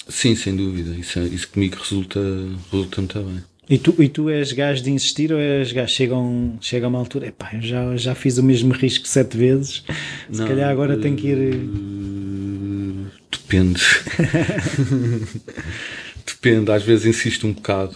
Sim, 0.07 0.35
sem 0.35 0.55
dúvida. 0.55 0.95
Isso, 0.97 1.19
é- 1.19 1.23
isso 1.27 1.47
comigo 1.49 1.77
resulta, 1.77 2.19
resulta 2.71 3.01
muito 3.01 3.19
bem. 3.23 3.43
E 3.71 3.77
tu, 3.77 3.95
e 4.03 4.09
tu 4.09 4.29
és 4.29 4.51
gajo 4.51 4.83
de 4.83 4.91
insistir 4.91 5.31
ou 5.31 5.39
és 5.39 5.71
gajo? 5.71 5.93
Chega, 5.93 6.17
um, 6.17 6.57
chega 6.59 6.87
a 6.87 6.89
uma 6.89 6.99
altura, 6.99 7.27
epá, 7.27 7.51
eu 7.53 7.61
já, 7.61 7.95
já 7.95 8.13
fiz 8.13 8.37
o 8.37 8.43
mesmo 8.43 8.73
risco 8.73 9.07
sete 9.07 9.37
vezes, 9.37 9.81
se 10.29 10.39
Não, 10.39 10.45
calhar 10.45 10.69
agora 10.69 10.97
tenho 10.97 11.15
que 11.15 11.27
ir. 11.27 11.53
eh, 11.53 13.11
Depende. 13.31 13.81
Depende, 16.25 16.71
às 16.71 16.83
vezes 16.83 17.05
insisto 17.05 17.47
um 17.47 17.53
bocado 17.53 17.95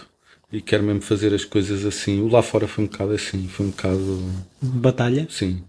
e 0.52 0.62
quero 0.62 0.84
mesmo 0.84 1.02
fazer 1.02 1.34
as 1.34 1.44
coisas 1.44 1.86
assim. 1.86 2.22
O 2.22 2.28
lá 2.30 2.42
fora 2.42 2.68
foi 2.68 2.86
um 2.86 2.88
bocado 2.88 3.12
assim, 3.12 3.48
foi 3.48 3.66
um 3.66 3.70
bocado. 3.70 4.24
Batalha? 4.62 5.28
Sim. 5.30 5.62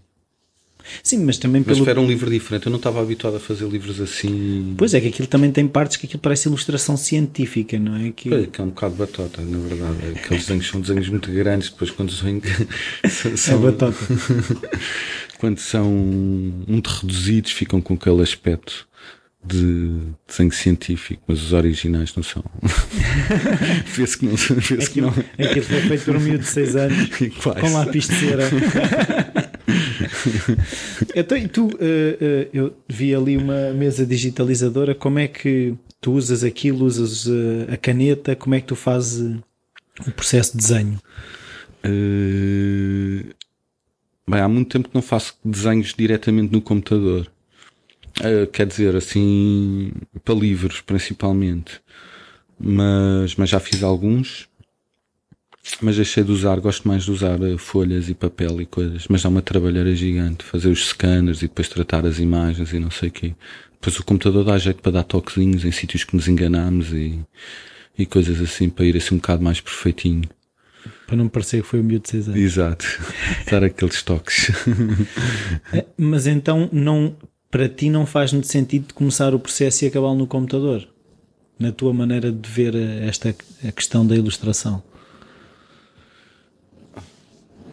Sim, 1.03 1.23
mas 1.25 1.37
também 1.37 1.63
Mas 1.65 1.77
pelo. 1.77 1.89
era 1.89 1.99
um 2.01 2.07
livro 2.07 2.29
diferente, 2.29 2.65
eu 2.67 2.69
não 2.69 2.77
estava 2.77 3.01
habituado 3.01 3.37
a 3.37 3.39
fazer 3.39 3.67
livros 3.67 3.99
assim. 3.99 4.73
Pois 4.77 4.93
é, 4.93 5.01
que 5.01 5.07
aquilo 5.07 5.27
também 5.27 5.51
tem 5.51 5.67
partes 5.67 5.97
que 5.97 6.05
aquilo 6.05 6.21
parece 6.21 6.47
ilustração 6.47 6.95
científica, 6.97 7.77
não 7.79 7.95
é? 7.95 8.11
Que... 8.11 8.29
Pois, 8.29 8.47
que 8.47 8.61
é 8.61 8.63
um 8.63 8.67
bocado 8.69 8.95
batota, 8.95 9.41
na 9.41 9.57
verdade. 9.57 9.97
Aqueles 10.15 10.43
desenhos 10.45 10.67
são 10.67 10.81
desenhos 10.81 11.09
muito 11.09 11.31
grandes, 11.31 11.69
depois 11.69 11.91
quando 11.91 12.11
são. 12.11 12.27
É 13.03 13.09
são- 13.09 13.61
batota. 13.61 13.97
quando 15.39 15.59
são 15.59 15.89
muito 16.67 16.87
reduzidos, 16.87 17.51
ficam 17.51 17.81
com 17.81 17.93
aquele 17.93 18.21
aspecto 18.21 18.87
de 19.45 19.99
desenho 20.27 20.51
científico, 20.51 21.23
mas 21.27 21.41
os 21.41 21.53
originais 21.53 22.13
não 22.15 22.23
são. 22.23 22.43
vê-se 23.95 24.17
que 24.17 24.25
não. 24.25 24.35
Vê 24.35 24.75
aquilo, 24.75 24.87
que 24.87 25.01
não. 25.01 25.09
aquilo 25.49 25.65
foi 25.65 25.81
feito 25.81 26.05
por 26.05 26.15
um 26.17 26.19
miúdo 26.19 26.39
de 26.39 26.49
6 26.49 26.75
anos 26.75 27.09
com 27.61 27.73
lápis 27.73 28.07
de 28.07 28.15
cera. 28.15 28.49
então, 31.15 31.37
e 31.37 31.47
tu, 31.47 31.67
uh, 31.67 31.69
uh, 31.69 32.49
eu 32.53 32.75
vi 32.87 33.13
ali 33.13 33.37
uma 33.37 33.71
mesa 33.73 34.05
digitalizadora, 34.05 34.95
como 34.95 35.19
é 35.19 35.27
que 35.27 35.75
tu 36.01 36.13
usas 36.13 36.43
aquilo, 36.43 36.85
usas 36.85 37.25
uh, 37.25 37.71
a 37.71 37.77
caneta, 37.77 38.35
como 38.35 38.55
é 38.55 38.61
que 38.61 38.67
tu 38.67 38.75
fazes 38.75 39.39
o 40.05 40.11
processo 40.11 40.51
de 40.51 40.57
desenho? 40.57 40.99
Bem, 44.29 44.41
há 44.41 44.47
muito 44.47 44.69
tempo 44.69 44.89
que 44.89 44.95
não 44.95 45.01
faço 45.01 45.35
desenhos 45.43 45.93
diretamente 45.97 46.51
no 46.51 46.61
computador. 46.61 47.31
Quer 48.51 48.65
dizer, 48.65 48.95
assim, 48.95 49.93
para 50.25 50.35
livros 50.35 50.81
principalmente. 50.81 51.79
Mas, 52.59 53.35
mas 53.35 53.49
já 53.49 53.59
fiz 53.59 53.83
alguns. 53.83 54.49
Mas 55.81 55.95
deixei 55.95 56.23
de 56.23 56.31
usar, 56.31 56.59
gosto 56.59 56.87
mais 56.87 57.03
de 57.03 57.11
usar 57.11 57.39
uh, 57.39 57.57
folhas 57.57 58.09
e 58.09 58.13
papel 58.13 58.61
e 58.61 58.65
coisas. 58.65 59.07
Mas 59.07 59.23
dá 59.23 59.29
uma 59.29 59.41
trabalheira 59.41 59.93
gigante, 59.95 60.43
fazer 60.43 60.69
os 60.69 60.87
scanners 60.87 61.39
e 61.39 61.47
depois 61.47 61.67
tratar 61.69 62.05
as 62.05 62.19
imagens 62.19 62.73
e 62.73 62.79
não 62.79 62.89
sei 62.91 63.09
o 63.09 63.11
quê. 63.11 63.35
Depois 63.73 63.99
o 63.99 64.03
computador 64.03 64.43
dá 64.43 64.57
jeito 64.57 64.81
para 64.81 64.93
dar 64.93 65.03
toquezinhos 65.03 65.63
em 65.63 65.71
sítios 65.71 66.03
que 66.03 66.15
nos 66.15 66.27
enganamos 66.27 66.91
e, 66.91 67.19
e 67.97 68.05
coisas 68.05 68.41
assim, 68.41 68.69
para 68.69 68.85
ir 68.85 68.97
assim 68.97 69.15
um 69.15 69.17
bocado 69.17 69.43
mais 69.43 69.61
perfeitinho. 69.61 70.27
Para 71.05 71.15
não 71.15 71.29
parecer 71.29 71.61
que 71.61 71.67
foi 71.67 71.79
o 71.79 71.83
miúdo 71.83 72.03
de 72.03 72.09
6 72.09 72.29
anos. 72.29 72.39
Exato. 72.39 72.85
Dar 73.49 73.63
aqueles 73.63 74.01
toques. 74.01 74.51
Eh, 75.73 75.85
mas 75.97 76.27
então 76.27 76.69
não 76.71 77.13
para 77.51 77.67
ti 77.67 77.89
não 77.89 78.05
faz 78.05 78.31
muito 78.31 78.47
sentido 78.47 78.93
começar 78.93 79.33
o 79.33 79.39
processo 79.39 79.83
e 79.83 79.87
acabá-lo 79.87 80.15
no 80.15 80.27
computador, 80.27 80.87
na 81.59 81.71
tua 81.71 81.93
maneira 81.93 82.31
de 82.31 82.49
ver 82.49 82.75
esta 82.75 83.35
a 83.67 83.71
questão 83.71 84.05
da 84.05 84.15
ilustração. 84.15 84.83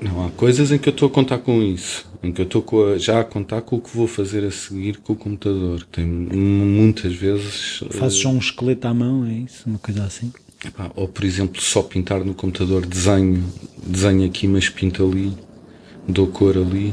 Não, 0.05 0.27
há 0.27 0.31
coisas 0.33 0.71
em 0.71 0.77
que 0.77 0.91
eu 0.91 0.93
estou 0.93 1.09
a 1.09 1.11
contar 1.11 1.39
com 1.39 1.63
isso, 1.63 2.07
em 2.23 2.31
que 2.31 2.43
eu 2.43 2.45
estou 2.45 2.99
já 2.99 3.21
a 3.21 3.25
contar 3.25 3.63
com 3.63 3.77
o 3.77 3.81
que 3.81 3.97
vou 3.97 4.07
fazer 4.07 4.45
a 4.45 4.51
seguir 4.51 4.99
com 4.99 5.15
o 5.15 5.17
computador. 5.17 5.83
Tem 5.91 6.05
muitas 6.05 7.15
vezes. 7.15 7.83
Fazes 7.91 8.19
só 8.19 8.29
um 8.29 8.39
esqueleto 8.39 8.87
à 8.87 8.93
mão, 8.93 9.25
é 9.25 9.33
isso? 9.33 9.67
Uma 9.67 9.79
coisa 9.79 10.05
assim? 10.05 10.31
Epá, 10.63 10.91
ou 10.95 11.09
por 11.09 11.25
exemplo, 11.25 11.59
só 11.59 11.83
pintar 11.83 12.23
no 12.23 12.35
computador, 12.35 12.85
desenho, 12.85 13.43
desenho 13.83 14.27
aqui, 14.27 14.47
mas 14.47 14.69
pinto 14.69 15.03
ali, 15.03 15.33
dou 16.07 16.27
cor 16.27 16.59
ali. 16.59 16.93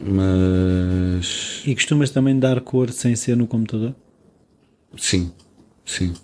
Mas. 0.00 1.62
E 1.66 1.74
costumas 1.74 2.10
também 2.10 2.38
dar 2.38 2.60
cor 2.60 2.92
sem 2.92 3.16
ser 3.16 3.36
no 3.36 3.48
computador? 3.48 3.92
Sim, 4.96 5.32
sim. 5.84 6.14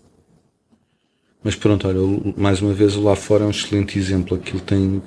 Mas 1.42 1.56
pronto, 1.56 1.86
olha, 1.86 2.00
mais 2.36 2.62
uma 2.62 2.72
vez 2.72 2.96
o 2.96 3.02
lá 3.02 3.14
fora 3.16 3.44
é 3.44 3.46
um 3.46 3.50
excelente 3.50 3.98
exemplo. 3.98 4.36
Aquilo 4.36 4.60
tem 4.60 5.02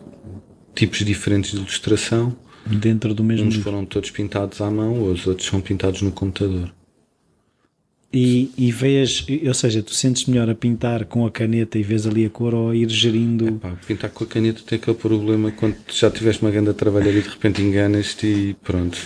tipos 0.75 0.99
diferentes 0.99 1.51
de 1.51 1.57
ilustração. 1.57 2.35
Dentro 2.65 3.13
do 3.13 3.23
mesmo. 3.23 3.47
Uns 3.47 3.55
foram 3.55 3.85
todos 3.85 4.11
pintados 4.11 4.61
à 4.61 4.69
mão, 4.69 5.03
os 5.03 5.25
outros 5.25 5.47
são 5.47 5.59
pintados 5.61 6.01
no 6.01 6.11
computador. 6.11 6.71
E, 8.11 8.49
e 8.57 8.71
vês, 8.71 9.25
ou 9.45 9.53
seja, 9.53 9.83
tu 9.83 9.93
sentes 9.93 10.25
melhor 10.25 10.49
a 10.49 10.55
pintar 10.55 11.05
com 11.05 11.27
a 11.27 11.31
caneta 11.31 11.77
e 11.77 11.83
vês 11.83 12.07
ali 12.07 12.25
a 12.25 12.29
cor 12.29 12.55
ou 12.55 12.71
a 12.71 12.75
ir 12.75 12.89
gerindo. 12.89 13.47
Epá, 13.47 13.77
pintar 13.87 14.09
com 14.09 14.23
a 14.23 14.27
caneta 14.27 14.61
tem 14.65 14.79
aquele 14.79 14.97
problema 14.97 15.51
quando 15.51 15.75
já 15.91 16.09
tiveste 16.09 16.41
uma 16.41 16.49
grande 16.49 16.71
a 16.71 16.73
trabalhar 16.73 17.11
e 17.11 17.21
de 17.21 17.29
repente 17.29 17.61
enganas-te 17.61 18.25
e 18.25 18.53
pronto. 18.63 18.97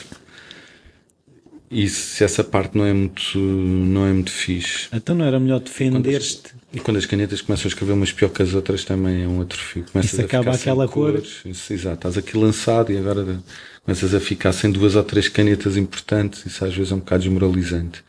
E 1.74 1.90
se 1.90 2.24
essa 2.24 2.44
parte 2.44 2.78
não 2.78 2.86
é 2.86 2.94
muito, 2.94 3.38
não 3.38 4.06
é 4.06 4.14
muito 4.14 4.32
fixe. 4.32 4.88
Então 4.94 5.16
não 5.16 5.26
era 5.26 5.40
melhor 5.40 5.60
defender-te? 5.60 6.54
E 6.72 6.80
quando 6.80 6.98
as 6.98 7.06
canetas 7.06 7.42
começam 7.42 7.66
a 7.66 7.70
escrever 7.70 7.94
umas 7.94 8.12
pior 8.12 8.30
que 8.30 8.42
as 8.42 8.54
outras 8.54 8.84
também 8.84 9.24
é 9.24 9.28
um 9.28 9.42
atrofio. 9.42 9.86
Começas 9.92 10.14
Isso 10.14 10.22
acaba 10.22 10.52
aquela 10.52 10.88
cor. 10.88 11.22
Isso, 11.46 11.74
exato, 11.74 11.96
estás 11.96 12.18
aqui 12.18 12.38
lançado 12.38 12.92
e 12.92 12.98
agora 12.98 13.40
começas 13.84 14.14
a 14.14 14.20
ficar 14.20 14.54
sem 14.54 14.72
duas 14.72 14.96
ou 14.96 15.04
três 15.04 15.28
canetas 15.28 15.76
importantes. 15.76 16.46
Isso 16.46 16.64
às 16.64 16.76
vezes 16.76 16.92
é 16.92 16.96
um 16.96 17.00
bocado 17.00 17.24
desmoralizante 17.24 18.04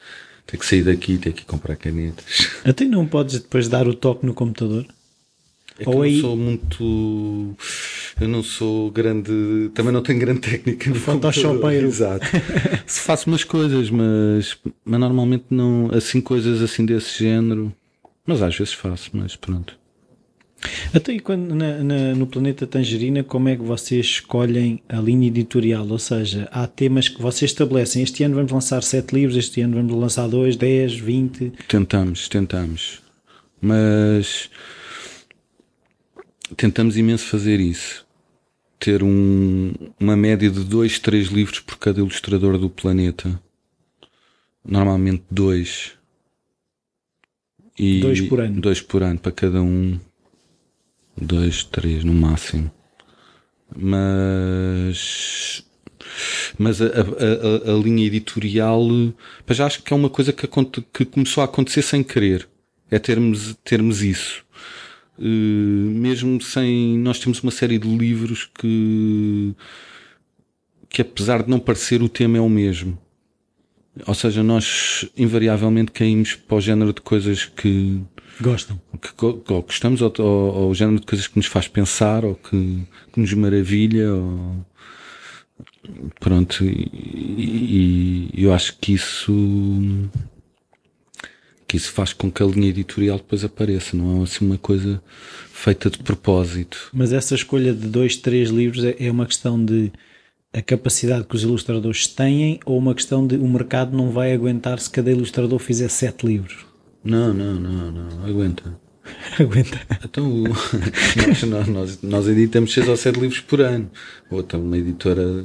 ter 0.46 0.58
que 0.58 0.66
sair 0.66 0.82
daqui, 0.82 1.18
ter 1.18 1.32
que 1.32 1.44
comprar 1.44 1.76
canetas. 1.76 2.48
Até 2.64 2.84
não 2.84 3.06
podes 3.06 3.40
depois 3.40 3.68
dar 3.68 3.88
o 3.88 3.94
toque 3.94 4.26
no 4.26 4.34
computador? 4.34 4.86
É 5.78 5.88
Ou 5.88 5.96
eu 5.96 6.02
aí... 6.02 6.20
sou 6.20 6.36
muito. 6.36 7.56
Eu 8.20 8.28
não 8.28 8.42
sou 8.42 8.90
grande. 8.90 9.70
Também 9.74 9.92
não 9.92 10.02
tenho 10.02 10.20
grande 10.20 10.40
técnica 10.40 10.94
Photoshopeiro. 10.94 11.86
Exato. 11.86 12.26
Se 12.86 13.00
faço 13.00 13.28
umas 13.28 13.42
coisas, 13.42 13.90
mas, 13.90 14.56
mas 14.84 15.00
normalmente 15.00 15.46
não. 15.50 15.90
Assim, 15.92 16.20
coisas 16.20 16.62
assim 16.62 16.86
desse 16.86 17.24
género. 17.24 17.72
Mas 18.26 18.40
às 18.40 18.56
vezes 18.56 18.72
faço, 18.72 19.10
mas 19.12 19.36
pronto. 19.36 19.76
Até 20.94 21.12
e 21.12 21.20
quando 21.20 21.54
na, 21.54 21.82
na, 21.82 22.14
no 22.14 22.26
Planeta 22.26 22.66
Tangerina, 22.66 23.22
como 23.22 23.48
é 23.48 23.56
que 23.56 23.62
vocês 23.62 24.06
escolhem 24.06 24.80
a 24.88 24.96
linha 24.98 25.26
editorial? 25.26 25.86
Ou 25.86 25.98
seja, 25.98 26.48
há 26.50 26.66
temas 26.66 27.08
que 27.08 27.20
vocês 27.20 27.50
estabelecem. 27.50 28.02
Este 28.02 28.22
ano 28.22 28.36
vamos 28.36 28.52
lançar 28.52 28.82
7 28.82 29.12
livros, 29.12 29.36
este 29.36 29.60
ano 29.60 29.76
vamos 29.76 29.92
lançar 29.94 30.28
2, 30.28 30.56
10, 30.56 30.94
20. 30.96 31.52
Tentamos, 31.68 32.28
tentamos. 32.28 33.02
Mas 33.60 34.48
tentamos 36.56 36.96
imenso 36.96 37.26
fazer 37.26 37.60
isso. 37.60 38.06
Ter 38.78 39.02
um, 39.02 39.72
uma 39.98 40.16
média 40.16 40.50
de 40.50 40.64
2, 40.64 40.98
3 40.98 41.28
livros 41.28 41.60
por 41.60 41.78
cada 41.78 42.00
ilustrador 42.00 42.58
do 42.58 42.68
planeta. 42.68 43.40
Normalmente 44.64 45.24
2. 45.30 45.92
E 47.78 48.00
dois 48.00 48.20
por 48.20 48.40
ano. 48.40 48.60
Dois 48.60 48.80
por 48.80 49.02
ano 49.02 49.18
para 49.18 49.32
cada 49.32 49.60
um 49.62 49.98
dois, 51.16 51.64
três 51.64 52.04
no 52.04 52.14
máximo. 52.14 52.70
Mas 53.76 55.64
mas 56.56 56.80
a, 56.80 56.86
a, 56.86 57.72
a, 57.72 57.76
linha 57.76 58.06
editorial 58.06 58.86
já 59.50 59.66
acho 59.66 59.82
que 59.82 59.92
é 59.92 59.96
uma 59.96 60.08
coisa 60.08 60.32
que, 60.32 60.46
que, 60.92 61.04
começou 61.04 61.42
a 61.42 61.44
acontecer 61.44 61.82
sem 61.82 62.04
querer 62.04 62.48
é 62.88 63.00
termos, 63.00 63.56
termos 63.64 64.00
isso 64.02 64.44
mesmo 65.18 66.40
sem 66.40 66.98
nós 66.98 67.18
temos 67.18 67.40
uma 67.40 67.52
série 67.52 67.78
de 67.78 67.88
livros 67.88 68.50
que 68.58 69.54
que 70.88 71.02
apesar 71.02 71.42
de 71.42 71.50
não 71.50 71.58
parecer 71.58 72.02
o 72.02 72.08
tema 72.08 72.38
é 72.38 72.40
o 72.40 72.48
mesmo. 72.48 72.96
Ou 74.06 74.14
seja, 74.14 74.42
nós 74.42 75.08
invariavelmente 75.16 75.90
caímos 75.90 76.34
para 76.34 76.56
o 76.56 76.60
género 76.60 76.92
de 76.92 77.00
coisas 77.00 77.44
que 77.44 78.00
gostam, 78.40 78.80
que, 79.00 79.24
ou 79.24 79.62
gostamos, 79.62 80.02
ou, 80.02 80.12
ou, 80.18 80.54
ou, 80.54 80.70
o 80.70 80.74
género 80.74 81.00
de 81.00 81.06
coisas 81.06 81.26
que 81.26 81.36
nos 81.36 81.46
faz 81.46 81.66
pensar, 81.68 82.24
ou 82.24 82.34
que, 82.34 82.82
que 83.12 83.20
nos 83.20 83.32
maravilha, 83.34 84.12
ou 84.14 84.64
pronto, 86.20 86.64
e, 86.64 88.30
e, 88.34 88.44
eu 88.44 88.52
acho 88.52 88.76
que 88.78 88.94
isso 88.94 89.32
que 91.74 91.78
isso 91.78 91.90
faz 91.90 92.12
com 92.12 92.30
que 92.30 92.40
a 92.40 92.46
linha 92.46 92.68
editorial 92.68 93.16
depois 93.16 93.42
apareça, 93.42 93.96
não 93.96 94.20
é 94.20 94.22
assim 94.22 94.46
uma 94.46 94.56
coisa 94.56 95.02
feita 95.52 95.90
de 95.90 95.98
propósito. 95.98 96.88
Mas 96.92 97.12
essa 97.12 97.34
escolha 97.34 97.74
de 97.74 97.88
dois, 97.88 98.16
três 98.16 98.48
livros 98.48 98.84
é, 98.84 98.94
é 99.00 99.10
uma 99.10 99.26
questão 99.26 99.62
de 99.62 99.90
a 100.52 100.62
capacidade 100.62 101.24
que 101.24 101.34
os 101.34 101.42
ilustradores 101.42 102.06
têm 102.06 102.60
ou 102.64 102.78
uma 102.78 102.94
questão 102.94 103.26
de 103.26 103.34
o 103.34 103.48
mercado 103.48 103.96
não 103.96 104.10
vai 104.10 104.32
aguentar 104.32 104.78
se 104.78 104.88
cada 104.88 105.10
ilustrador 105.10 105.58
fizer 105.58 105.88
sete 105.88 106.24
livros? 106.24 106.64
Não, 107.02 107.34
não, 107.34 107.54
não, 107.54 107.90
não, 107.90 108.24
aguenta. 108.24 108.78
aguenta. 109.40 109.80
Então, 110.04 110.44
nós, 111.48 111.66
nós, 111.66 112.02
nós 112.02 112.28
editamos 112.28 112.72
seis 112.72 112.88
ou 112.88 112.96
sete 112.96 113.18
livros 113.18 113.40
por 113.40 113.60
ano. 113.60 113.90
Outra, 114.30 114.60
uma 114.60 114.78
editora 114.78 115.44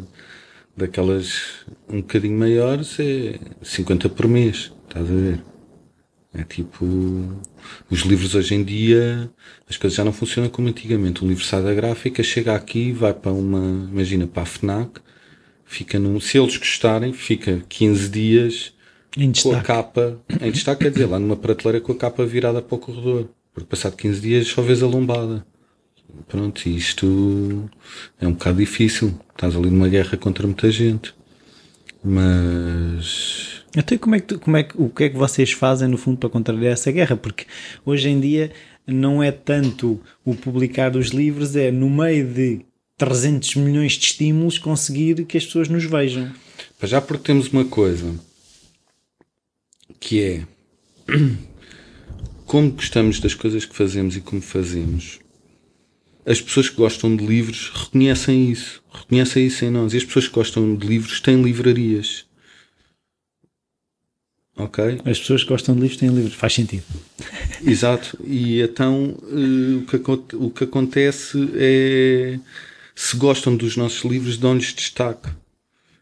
daquelas 0.77 1.65
um 1.89 2.01
bocadinho 2.01 2.37
maiores 2.37 2.99
é 2.99 3.39
50 3.63 4.09
por 4.09 4.27
mês, 4.27 4.71
estás 4.87 5.09
a 5.09 5.13
ver? 5.15 5.48
É 6.33 6.43
tipo, 6.43 6.85
os 7.89 8.01
livros 8.01 8.35
hoje 8.35 8.53
em 8.53 8.63
dia, 8.63 9.31
as 9.67 9.77
coisas 9.77 9.97
já 9.97 10.05
não 10.05 10.13
funcionam 10.13 10.49
como 10.49 10.67
antigamente. 10.67 11.23
Um 11.23 11.27
livro 11.27 11.43
sai 11.43 11.63
da 11.63 11.73
gráfica, 11.73 12.21
chega 12.21 12.53
aqui, 12.53 12.91
vai 12.91 13.13
para 13.13 13.31
uma, 13.31 13.89
imagina, 13.91 14.27
para 14.27 14.43
a 14.43 14.45
FNAC, 14.45 15.01
fica 15.65 15.97
num, 15.97 16.19
se 16.19 16.37
eles 16.37 16.55
gostarem, 16.57 17.13
fica 17.13 17.63
15 17.67 18.09
dias 18.09 18.73
com 19.41 19.55
a 19.55 19.61
capa, 19.61 20.19
em 20.39 20.51
destaque, 20.51 20.83
quer 20.83 20.91
dizer, 20.91 21.07
lá 21.07 21.17
numa 21.17 21.35
prateleira 21.35 21.81
com 21.81 21.93
a 21.93 21.97
capa 21.97 22.25
virada 22.25 22.61
para 22.61 22.75
o 22.75 22.79
corredor. 22.79 23.29
Porque 23.53 23.67
passado 23.67 23.95
15 23.95 24.21
dias 24.21 24.47
só 24.47 24.61
vês 24.61 24.83
a 24.83 24.87
lombada. 24.87 25.45
Pronto, 26.27 26.67
isto 26.67 27.69
é 28.21 28.27
um 28.27 28.33
bocado 28.33 28.59
difícil. 28.59 29.19
Estás 29.31 29.55
ali 29.55 29.69
numa 29.69 29.87
guerra 29.87 30.17
contra 30.17 30.45
muita 30.45 30.69
gente. 30.71 31.13
Mas 32.03 33.58
então, 33.75 33.97
como 33.97 34.15
é 34.15 34.19
que, 34.19 34.37
como 34.37 34.57
é 34.57 34.63
que, 34.63 34.73
o 34.81 34.89
que 34.89 35.03
é 35.05 35.09
que 35.09 35.17
vocês 35.17 35.51
fazem 35.51 35.87
no 35.87 35.97
fundo 35.97 36.17
para 36.17 36.29
contrariar 36.29 36.73
essa 36.73 36.91
guerra? 36.91 37.15
Porque 37.15 37.45
hoje 37.85 38.09
em 38.09 38.19
dia 38.19 38.51
não 38.85 39.21
é 39.21 39.31
tanto 39.31 40.01
o 40.25 40.33
publicar 40.33 40.95
os 40.95 41.09
livros, 41.09 41.55
é 41.55 41.71
no 41.71 41.89
meio 41.89 42.27
de 42.27 42.61
300 42.97 43.55
milhões 43.55 43.93
de 43.93 44.05
estímulos 44.05 44.57
conseguir 44.57 45.25
que 45.25 45.37
as 45.37 45.45
pessoas 45.45 45.69
nos 45.69 45.83
vejam. 45.85 46.31
Já 46.83 46.99
porque 46.99 47.23
temos 47.23 47.47
uma 47.49 47.65
coisa, 47.65 48.15
que 49.99 50.21
é 50.21 50.43
como 52.45 52.71
gostamos 52.71 53.19
das 53.19 53.33
coisas 53.33 53.65
que 53.65 53.75
fazemos 53.75 54.15
e 54.15 54.21
como 54.21 54.41
fazemos. 54.41 55.19
As 56.25 56.41
pessoas 56.41 56.69
que 56.69 56.75
gostam 56.75 57.15
de 57.15 57.25
livros 57.25 57.71
reconhecem 57.73 58.51
isso, 58.51 58.83
reconhecem 58.91 59.45
isso 59.45 59.65
em 59.65 59.69
nós. 59.69 59.93
E 59.93 59.97
as 59.97 60.03
pessoas 60.03 60.27
que 60.27 60.33
gostam 60.33 60.75
de 60.75 60.85
livros 60.85 61.21
têm 61.21 61.41
livrarias. 61.41 62.25
Ok? 64.59 64.99
As 65.05 65.17
pessoas 65.17 65.43
que 65.43 65.49
gostam 65.49 65.73
de 65.73 65.81
livros 65.81 65.97
têm 65.97 66.09
livros, 66.09 66.33
faz 66.33 66.53
sentido. 66.53 66.83
Exato. 67.65 68.19
E 68.25 68.61
então 68.61 69.15
uh, 69.23 69.77
o, 69.77 69.85
que, 69.85 70.35
o 70.35 70.49
que 70.49 70.63
acontece 70.65 71.49
é 71.55 72.37
se 72.93 73.15
gostam 73.15 73.55
dos 73.55 73.77
nossos 73.77 74.03
livros, 74.03 74.37
dão-lhes 74.37 74.73
destaque. 74.73 75.29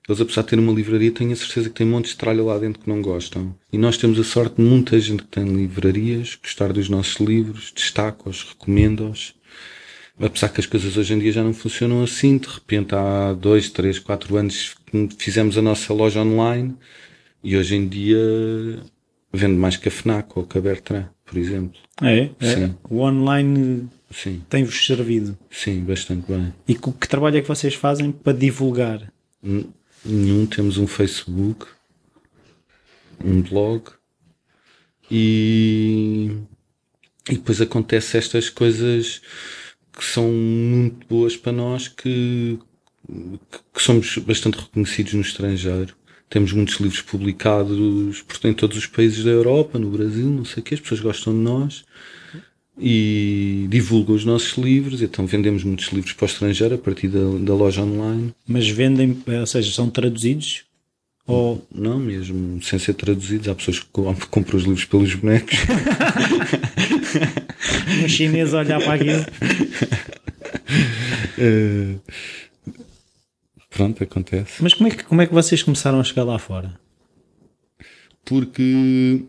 Eles, 0.10 0.20
apesar 0.20 0.42
de 0.42 0.48
terem 0.48 0.66
uma 0.66 0.74
livraria, 0.74 1.12
tenho 1.12 1.32
a 1.32 1.36
certeza 1.36 1.70
que 1.70 1.76
tem 1.76 1.86
montes 1.86 2.12
de 2.12 2.18
tralha 2.18 2.42
lá 2.42 2.58
dentro 2.58 2.82
que 2.82 2.90
não 2.90 3.04
gostam. 3.04 3.56
E 3.72 3.78
nós 3.78 3.98
temos 3.98 4.20
a 4.20 4.24
sorte 4.24 4.56
de 4.56 4.64
muita 4.64 5.00
gente 5.00 5.22
que 5.22 5.30
tem 5.30 5.46
livrarias, 5.46 6.40
gostar 6.42 6.74
dos 6.74 6.90
nossos 6.90 7.18
livros, 7.18 7.72
destaca-os, 7.76 8.44
recomenda-os. 8.44 9.36
Apesar 10.20 10.50
que 10.50 10.60
as 10.60 10.66
coisas 10.66 10.98
hoje 10.98 11.14
em 11.14 11.20
dia 11.20 11.32
já 11.32 11.44
não 11.44 11.54
funcionam 11.54 12.02
assim, 12.02 12.40
de 12.40 12.48
repente 12.48 12.96
há 12.96 13.34
dois, 13.34 13.70
três, 13.70 14.00
quatro 14.00 14.36
anos 14.36 14.76
fizemos 15.20 15.56
a 15.56 15.62
nossa 15.62 15.94
loja 15.94 16.22
online 16.22 16.76
e 17.48 17.56
hoje 17.56 17.78
em 17.78 17.88
dia 17.88 18.20
vende 19.32 19.56
mais 19.56 19.78
que 19.78 19.88
a 19.88 19.92
FNAC 19.92 20.38
ou 20.38 20.46
que 20.46 20.58
a 20.58 20.62
Bertrand, 20.62 21.08
por 21.24 21.38
exemplo. 21.38 21.80
É? 22.02 22.30
é. 22.42 22.54
Sim. 22.54 22.76
O 22.90 23.00
online 23.00 23.88
tem-vos 24.50 24.86
servido. 24.86 25.38
Sim, 25.50 25.80
bastante 25.80 26.30
bem. 26.30 26.54
E 26.68 26.76
que, 26.76 26.92
que 26.92 27.08
trabalho 27.08 27.38
é 27.38 27.42
que 27.42 27.48
vocês 27.48 27.74
fazem 27.74 28.12
para 28.12 28.38
divulgar? 28.38 29.14
Nenhum. 30.04 30.46
Temos 30.46 30.78
um 30.78 30.86
Facebook, 30.88 31.68
um 33.24 33.42
blog 33.42 33.92
e, 35.10 36.30
e 37.30 37.34
depois 37.34 37.62
acontece 37.62 38.18
estas 38.18 38.50
coisas 38.50 39.22
que 39.94 40.04
são 40.04 40.30
muito 40.30 41.08
boas 41.08 41.38
para 41.38 41.54
nós 41.54 41.88
que, 41.88 42.60
que 43.74 43.82
somos 43.82 44.18
bastante 44.18 44.60
reconhecidos 44.60 45.14
no 45.14 45.22
estrangeiro. 45.22 45.96
Temos 46.30 46.52
muitos 46.52 46.76
livros 46.76 47.02
publicados 47.02 48.22
por, 48.22 48.50
em 48.50 48.54
todos 48.54 48.78
os 48.78 48.86
países 48.86 49.24
da 49.24 49.32
Europa, 49.32 49.80
no 49.80 49.90
Brasil, 49.90 50.26
não 50.26 50.44
sei 50.44 50.62
o 50.62 50.64
que, 50.64 50.74
as 50.74 50.80
pessoas 50.80 51.00
gostam 51.00 51.34
de 51.34 51.40
nós 51.40 51.86
e 52.80 53.66
divulgam 53.70 54.16
os 54.16 54.24
nossos 54.24 54.56
livros, 54.58 55.02
então 55.02 55.26
vendemos 55.26 55.64
muitos 55.64 55.88
livros 55.88 56.14
para 56.14 56.26
o 56.26 56.28
estrangeiro 56.28 56.76
a 56.76 56.78
partir 56.78 57.08
da, 57.08 57.20
da 57.40 57.56
loja 57.56 57.82
online. 57.82 58.36
Mas 58.48 58.70
vendem, 58.70 59.18
ou 59.26 59.48
seja, 59.48 59.72
são 59.72 59.90
traduzidos? 59.90 60.64
Ou... 61.26 61.66
Não, 61.74 61.98
mesmo 62.00 62.62
sem 62.64 62.80
ser 62.80 62.94
traduzidos, 62.94 63.48
há 63.48 63.56
pessoas 63.56 63.80
que 63.80 63.88
compram 64.30 64.58
os 64.58 64.64
livros 64.64 64.86
pelos 64.86 65.16
bonecos. 65.16 65.58
um 68.04 68.08
chinês 68.08 68.54
a 68.54 68.60
olhar 68.60 68.80
para 68.80 68.94
aquilo. 68.94 69.26
Uh, 71.38 72.00
pronto, 73.78 74.04
acontece. 74.04 74.62
Mas 74.62 74.74
como 74.74 74.90
é, 74.90 74.92
que, 74.92 75.04
como 75.04 75.22
é 75.22 75.28
que 75.28 75.34
vocês 75.34 75.62
começaram 75.62 76.00
a 76.00 76.04
chegar 76.04 76.24
lá 76.24 76.40
fora? 76.40 76.74
Porque 78.26 79.22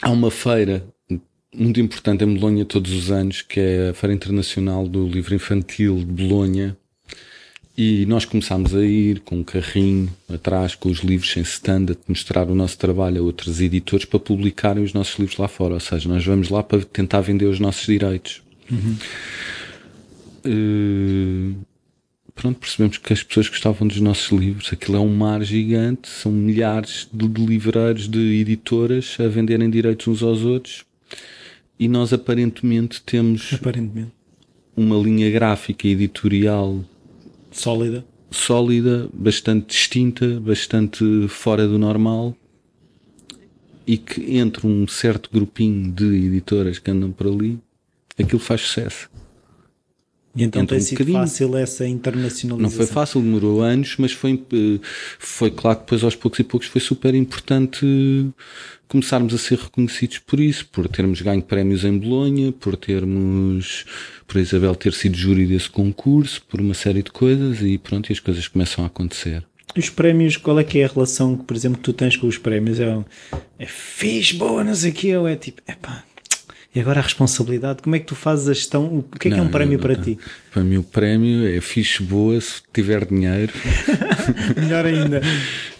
há 0.00 0.10
uma 0.10 0.30
feira 0.30 0.86
muito 1.54 1.80
importante 1.80 2.24
em 2.24 2.34
Bolonha 2.34 2.64
todos 2.64 2.92
os 2.92 3.10
anos, 3.10 3.42
que 3.42 3.58
é 3.60 3.90
a 3.90 3.94
Feira 3.94 4.14
Internacional 4.14 4.86
do 4.86 5.06
Livro 5.06 5.34
Infantil 5.34 5.96
de 5.98 6.26
Bolonha. 6.26 6.76
E 7.76 8.06
nós 8.06 8.24
começámos 8.24 8.72
a 8.72 8.84
ir 8.84 9.18
com 9.20 9.38
um 9.38 9.44
carrinho 9.44 10.08
atrás, 10.32 10.76
com 10.76 10.88
os 10.88 10.98
livros 10.98 11.36
em 11.36 11.40
stand, 11.40 11.86
a 11.90 11.96
mostrar 12.06 12.48
o 12.48 12.54
nosso 12.54 12.78
trabalho 12.78 13.20
a 13.20 13.24
outros 13.24 13.60
editores 13.60 14.04
para 14.04 14.20
publicarem 14.20 14.84
os 14.84 14.92
nossos 14.92 15.18
livros 15.18 15.36
lá 15.36 15.48
fora. 15.48 15.74
Ou 15.74 15.80
seja, 15.80 16.08
nós 16.08 16.24
vamos 16.24 16.50
lá 16.50 16.62
para 16.62 16.84
tentar 16.84 17.20
vender 17.20 17.46
os 17.46 17.58
nossos 17.58 17.84
direitos. 17.84 18.42
Uhum. 18.70 18.96
Uh, 20.46 21.73
pronto, 22.34 22.58
percebemos 22.58 22.98
que 22.98 23.12
as 23.12 23.22
pessoas 23.22 23.48
gostavam 23.48 23.86
dos 23.86 24.00
nossos 24.00 24.38
livros. 24.38 24.72
Aquilo 24.72 24.96
é 24.96 25.00
um 25.00 25.14
mar 25.14 25.42
gigante, 25.42 26.08
são 26.08 26.32
milhares 26.32 27.08
de, 27.12 27.28
de 27.28 27.46
livreiros, 27.46 28.08
de 28.08 28.40
editoras 28.40 29.16
a 29.20 29.28
venderem 29.28 29.70
direitos 29.70 30.06
uns 30.08 30.22
aos 30.22 30.42
outros 30.42 30.84
e 31.78 31.88
nós 31.88 32.12
aparentemente 32.12 33.02
temos 33.02 33.52
aparentemente. 33.54 34.12
uma 34.76 34.96
linha 34.96 35.30
gráfica 35.30 35.88
editorial 35.88 36.84
sólida, 37.50 38.04
sólida, 38.30 39.08
bastante 39.12 39.66
distinta, 39.68 40.40
bastante 40.40 41.28
fora 41.28 41.66
do 41.66 41.78
normal 41.78 42.36
e 43.86 43.96
que 43.96 44.36
entre 44.38 44.66
um 44.66 44.86
certo 44.88 45.30
grupinho 45.32 45.92
de 45.92 46.04
editoras 46.04 46.78
que 46.78 46.90
andam 46.90 47.12
por 47.12 47.26
ali, 47.26 47.58
aquilo 48.18 48.40
faz 48.40 48.62
sucesso. 48.62 49.10
E 50.36 50.42
então 50.42 50.62
Entra 50.62 50.76
tem 50.76 50.82
um 50.82 50.86
sido 50.86 50.98
bocadinho. 50.98 51.18
fácil 51.18 51.56
essa 51.56 51.86
internacionalização? 51.86 52.58
Não 52.58 52.70
foi 52.70 52.86
fácil, 52.86 53.20
demorou 53.20 53.62
anos, 53.62 53.94
mas 53.98 54.12
foi, 54.12 54.42
eh, 54.52 54.80
foi 55.18 55.50
claro 55.50 55.78
que 55.78 55.84
depois 55.84 56.02
aos 56.02 56.16
poucos 56.16 56.40
e 56.40 56.44
poucos 56.44 56.68
foi 56.68 56.80
super 56.80 57.14
importante 57.14 57.86
começarmos 58.88 59.32
a 59.34 59.38
ser 59.38 59.58
reconhecidos 59.58 60.18
por 60.18 60.40
isso, 60.40 60.66
por 60.66 60.88
termos 60.88 61.20
ganho 61.20 61.42
prémios 61.42 61.84
em 61.84 61.96
Bolonha, 61.96 62.52
por 62.52 62.76
termos, 62.76 63.84
por 64.26 64.40
Isabel 64.40 64.74
ter 64.74 64.92
sido 64.92 65.16
júri 65.16 65.46
desse 65.46 65.70
concurso, 65.70 66.42
por 66.48 66.60
uma 66.60 66.74
série 66.74 67.02
de 67.02 67.10
coisas 67.10 67.60
e 67.62 67.78
pronto, 67.78 68.10
e 68.10 68.12
as 68.12 68.20
coisas 68.20 68.46
começam 68.48 68.84
a 68.84 68.88
acontecer. 68.88 69.44
Os 69.76 69.90
prémios, 69.90 70.36
qual 70.36 70.58
é 70.60 70.64
que 70.64 70.78
é 70.78 70.84
a 70.84 70.88
relação 70.88 71.36
que, 71.36 71.44
por 71.44 71.56
exemplo, 71.56 71.78
que 71.78 71.84
tu 71.84 71.92
tens 71.92 72.16
com 72.16 72.28
os 72.28 72.38
prémios? 72.38 72.78
É, 72.78 73.04
é 73.58 73.66
fixe, 73.66 74.34
boa, 74.36 74.62
não 74.62 74.74
sei 74.74 74.90
o 74.90 74.94
que, 74.94 75.16
ou 75.16 75.26
é 75.26 75.34
tipo, 75.34 75.60
epá, 75.66 76.04
e 76.74 76.80
agora 76.80 76.98
a 76.98 77.02
responsabilidade, 77.04 77.82
como 77.82 77.94
é 77.94 78.00
que 78.00 78.06
tu 78.06 78.16
fazes 78.16 78.48
a 78.48 78.52
gestão? 78.52 78.98
O 78.98 79.02
que 79.16 79.28
é 79.28 79.30
não, 79.30 79.36
que 79.36 79.44
é 79.44 79.46
um 79.46 79.48
prémio 79.48 79.78
para 79.78 79.94
ti? 79.94 80.18
Para 80.52 80.64
mim 80.64 80.76
o 80.76 80.82
prémio 80.82 81.46
é 81.46 81.60
fixe 81.60 82.02
boa 82.02 82.40
se 82.40 82.62
tiver 82.72 83.04
dinheiro. 83.04 83.52
Melhor 84.60 84.84
ainda. 84.84 85.22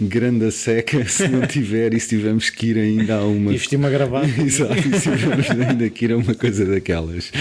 Grande 0.00 0.44
a 0.44 0.50
seca 0.52 1.04
se 1.08 1.26
não 1.26 1.48
tiver 1.48 1.94
e 1.94 1.98
se 1.98 2.10
tivermos 2.10 2.48
que 2.48 2.66
ir 2.66 2.78
ainda 2.78 3.16
a 3.16 3.24
uma. 3.24 3.52
E 3.52 3.58
vestir 3.58 3.76
uma 3.76 3.90
gravata. 3.90 4.28
Exato, 4.40 4.76
e 4.76 5.00
se 5.00 5.10
tivermos 5.10 5.50
ainda 5.50 5.90
que 5.90 6.04
ir 6.04 6.12
a 6.12 6.16
uma 6.16 6.34
coisa 6.34 6.64
daquelas. 6.64 7.32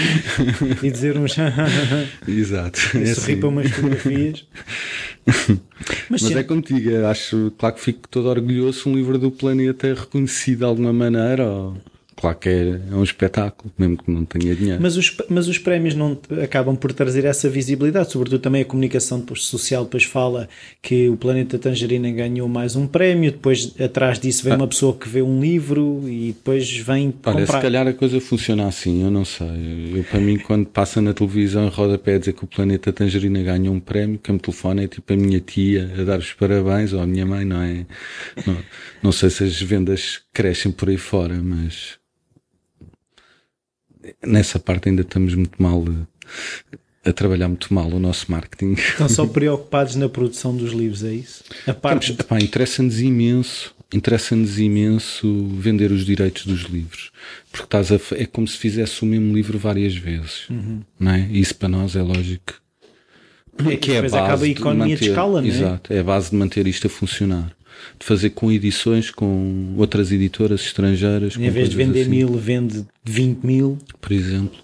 e 0.82 0.90
dizer 0.90 1.16
uns. 1.16 1.36
Exato. 2.26 2.80
E 2.94 3.02
é 3.02 3.06
sorrir 3.06 3.10
assim. 3.12 3.36
para 3.36 3.48
umas 3.48 3.70
fotografias. 3.70 4.46
Mas, 6.10 6.22
Mas 6.22 6.30
é 6.32 6.42
como 6.42 6.60
digo, 6.60 7.06
acho, 7.06 7.52
claro 7.56 7.76
que 7.76 7.80
fico 7.80 8.08
todo 8.08 8.28
orgulhoso 8.28 8.80
se 8.80 8.88
um 8.88 8.96
livro 8.96 9.16
do 9.16 9.30
planeta 9.30 9.86
é 9.86 9.94
reconhecido 9.94 10.58
de 10.58 10.64
alguma 10.64 10.92
maneira. 10.92 11.44
Ou 11.46 11.76
Claro 12.16 12.36
que 12.38 12.48
é, 12.48 12.80
é, 12.90 12.94
um 12.94 13.02
espetáculo, 13.02 13.72
mesmo 13.76 13.96
que 13.96 14.10
não 14.10 14.24
tenha 14.24 14.54
dinheiro. 14.54 14.80
Mas 14.80 14.96
os, 14.96 15.16
mas 15.28 15.48
os 15.48 15.58
prémios 15.58 15.94
não 15.94 16.16
acabam 16.42 16.76
por 16.76 16.92
trazer 16.92 17.24
essa 17.24 17.48
visibilidade, 17.48 18.12
sobretudo 18.12 18.40
também 18.40 18.62
a 18.62 18.64
comunicação 18.64 19.24
social 19.36 19.84
depois 19.84 20.04
fala 20.04 20.48
que 20.80 21.08
o 21.08 21.16
Planeta 21.16 21.58
Tangerina 21.58 22.10
ganhou 22.10 22.48
mais 22.48 22.76
um 22.76 22.86
prémio, 22.86 23.32
depois 23.32 23.74
atrás 23.80 24.18
disso 24.18 24.44
vem 24.44 24.52
ah. 24.52 24.56
uma 24.56 24.68
pessoa 24.68 24.94
que 24.94 25.08
vê 25.08 25.22
um 25.22 25.40
livro 25.40 26.02
e 26.06 26.28
depois 26.28 26.70
vem 26.70 27.12
Olha, 27.24 27.40
comprar. 27.40 27.46
se 27.46 27.62
calhar 27.62 27.86
a 27.86 27.92
coisa 27.92 28.20
funciona 28.20 28.66
assim, 28.66 29.02
eu 29.02 29.10
não 29.10 29.24
sei. 29.24 29.94
Eu, 29.94 30.04
para 30.04 30.20
mim, 30.20 30.38
quando 30.38 30.66
passa 30.66 31.00
na 31.00 31.12
televisão 31.12 31.68
rodapé 31.68 32.14
a 32.14 32.18
dizer 32.18 32.32
que 32.32 32.44
o 32.44 32.46
Planeta 32.46 32.92
Tangerina 32.92 33.42
ganhou 33.42 33.74
um 33.74 33.80
prémio, 33.80 34.18
que 34.18 34.30
me 34.30 34.38
telefona 34.38 34.84
é 34.84 34.88
tipo 34.88 35.12
a 35.12 35.16
minha 35.16 35.40
tia 35.40 35.92
a 35.98 36.04
dar 36.04 36.18
os 36.18 36.32
parabéns, 36.32 36.92
ou 36.92 37.00
a 37.00 37.06
minha 37.06 37.26
mãe, 37.26 37.44
não 37.44 37.60
é? 37.60 37.86
Não, 38.46 38.56
não 39.02 39.12
sei 39.12 39.30
se 39.30 39.44
as 39.44 39.60
vendas 39.60 40.20
crescem 40.32 40.70
por 40.70 40.88
aí 40.88 40.96
fora, 40.96 41.40
mas 41.42 42.03
nessa 44.24 44.58
parte 44.58 44.88
ainda 44.88 45.02
estamos 45.02 45.34
muito 45.34 45.62
mal 45.62 45.84
a 47.04 47.12
trabalhar 47.12 47.48
muito 47.48 47.72
mal 47.72 47.88
o 47.88 47.98
nosso 47.98 48.30
marketing. 48.30 48.72
Estão 48.72 49.08
só 49.08 49.26
preocupados 49.26 49.94
na 49.94 50.08
produção 50.08 50.56
dos 50.56 50.72
livros, 50.72 51.04
é 51.04 51.12
isso? 51.12 51.44
A 51.66 51.74
parte 51.74 52.12
de... 52.12 52.44
interessa-nos 52.44 53.00
imenso, 53.00 53.74
interessa-nos 53.92 54.58
imenso 54.58 55.46
vender 55.58 55.92
os 55.92 56.06
direitos 56.06 56.46
dos 56.46 56.62
livros, 56.62 57.10
porque 57.50 57.64
estás 57.64 57.92
a, 57.92 58.00
é 58.16 58.26
como 58.26 58.48
se 58.48 58.56
fizesse 58.56 59.02
o 59.02 59.06
mesmo 59.06 59.34
livro 59.34 59.58
várias 59.58 59.94
vezes, 59.94 60.48
uhum. 60.48 60.80
não 60.98 61.12
é? 61.12 61.28
Isso 61.30 61.54
para 61.56 61.68
nós 61.68 61.94
é 61.94 62.02
lógico. 62.02 62.54
É 63.70 63.76
que 63.76 63.92
é 63.92 63.98
a 63.98 64.02
base 64.02 64.16
acaba 64.16 64.44
a 64.44 64.48
economia 64.48 64.84
de, 64.84 64.90
manter, 64.92 65.04
de 65.04 65.10
escala, 65.10 65.42
não 65.42 65.48
é? 65.48 65.50
Exato, 65.50 65.92
é 65.92 65.98
a 66.00 66.04
base 66.04 66.30
de 66.30 66.36
manter 66.36 66.66
isto 66.66 66.86
a 66.86 66.90
funcionar 66.90 67.54
de 67.98 68.06
fazer 68.06 68.30
com 68.30 68.50
edições, 68.50 69.10
com 69.10 69.74
outras 69.76 70.12
editoras 70.12 70.60
estrangeiras. 70.60 71.36
Em 71.36 71.50
vez 71.50 71.68
de 71.68 71.76
vender 71.76 72.02
assim. 72.02 72.10
mil, 72.10 72.28
vende 72.36 72.84
20 73.04 73.44
mil. 73.44 73.78
Por 74.00 74.12
exemplo, 74.12 74.58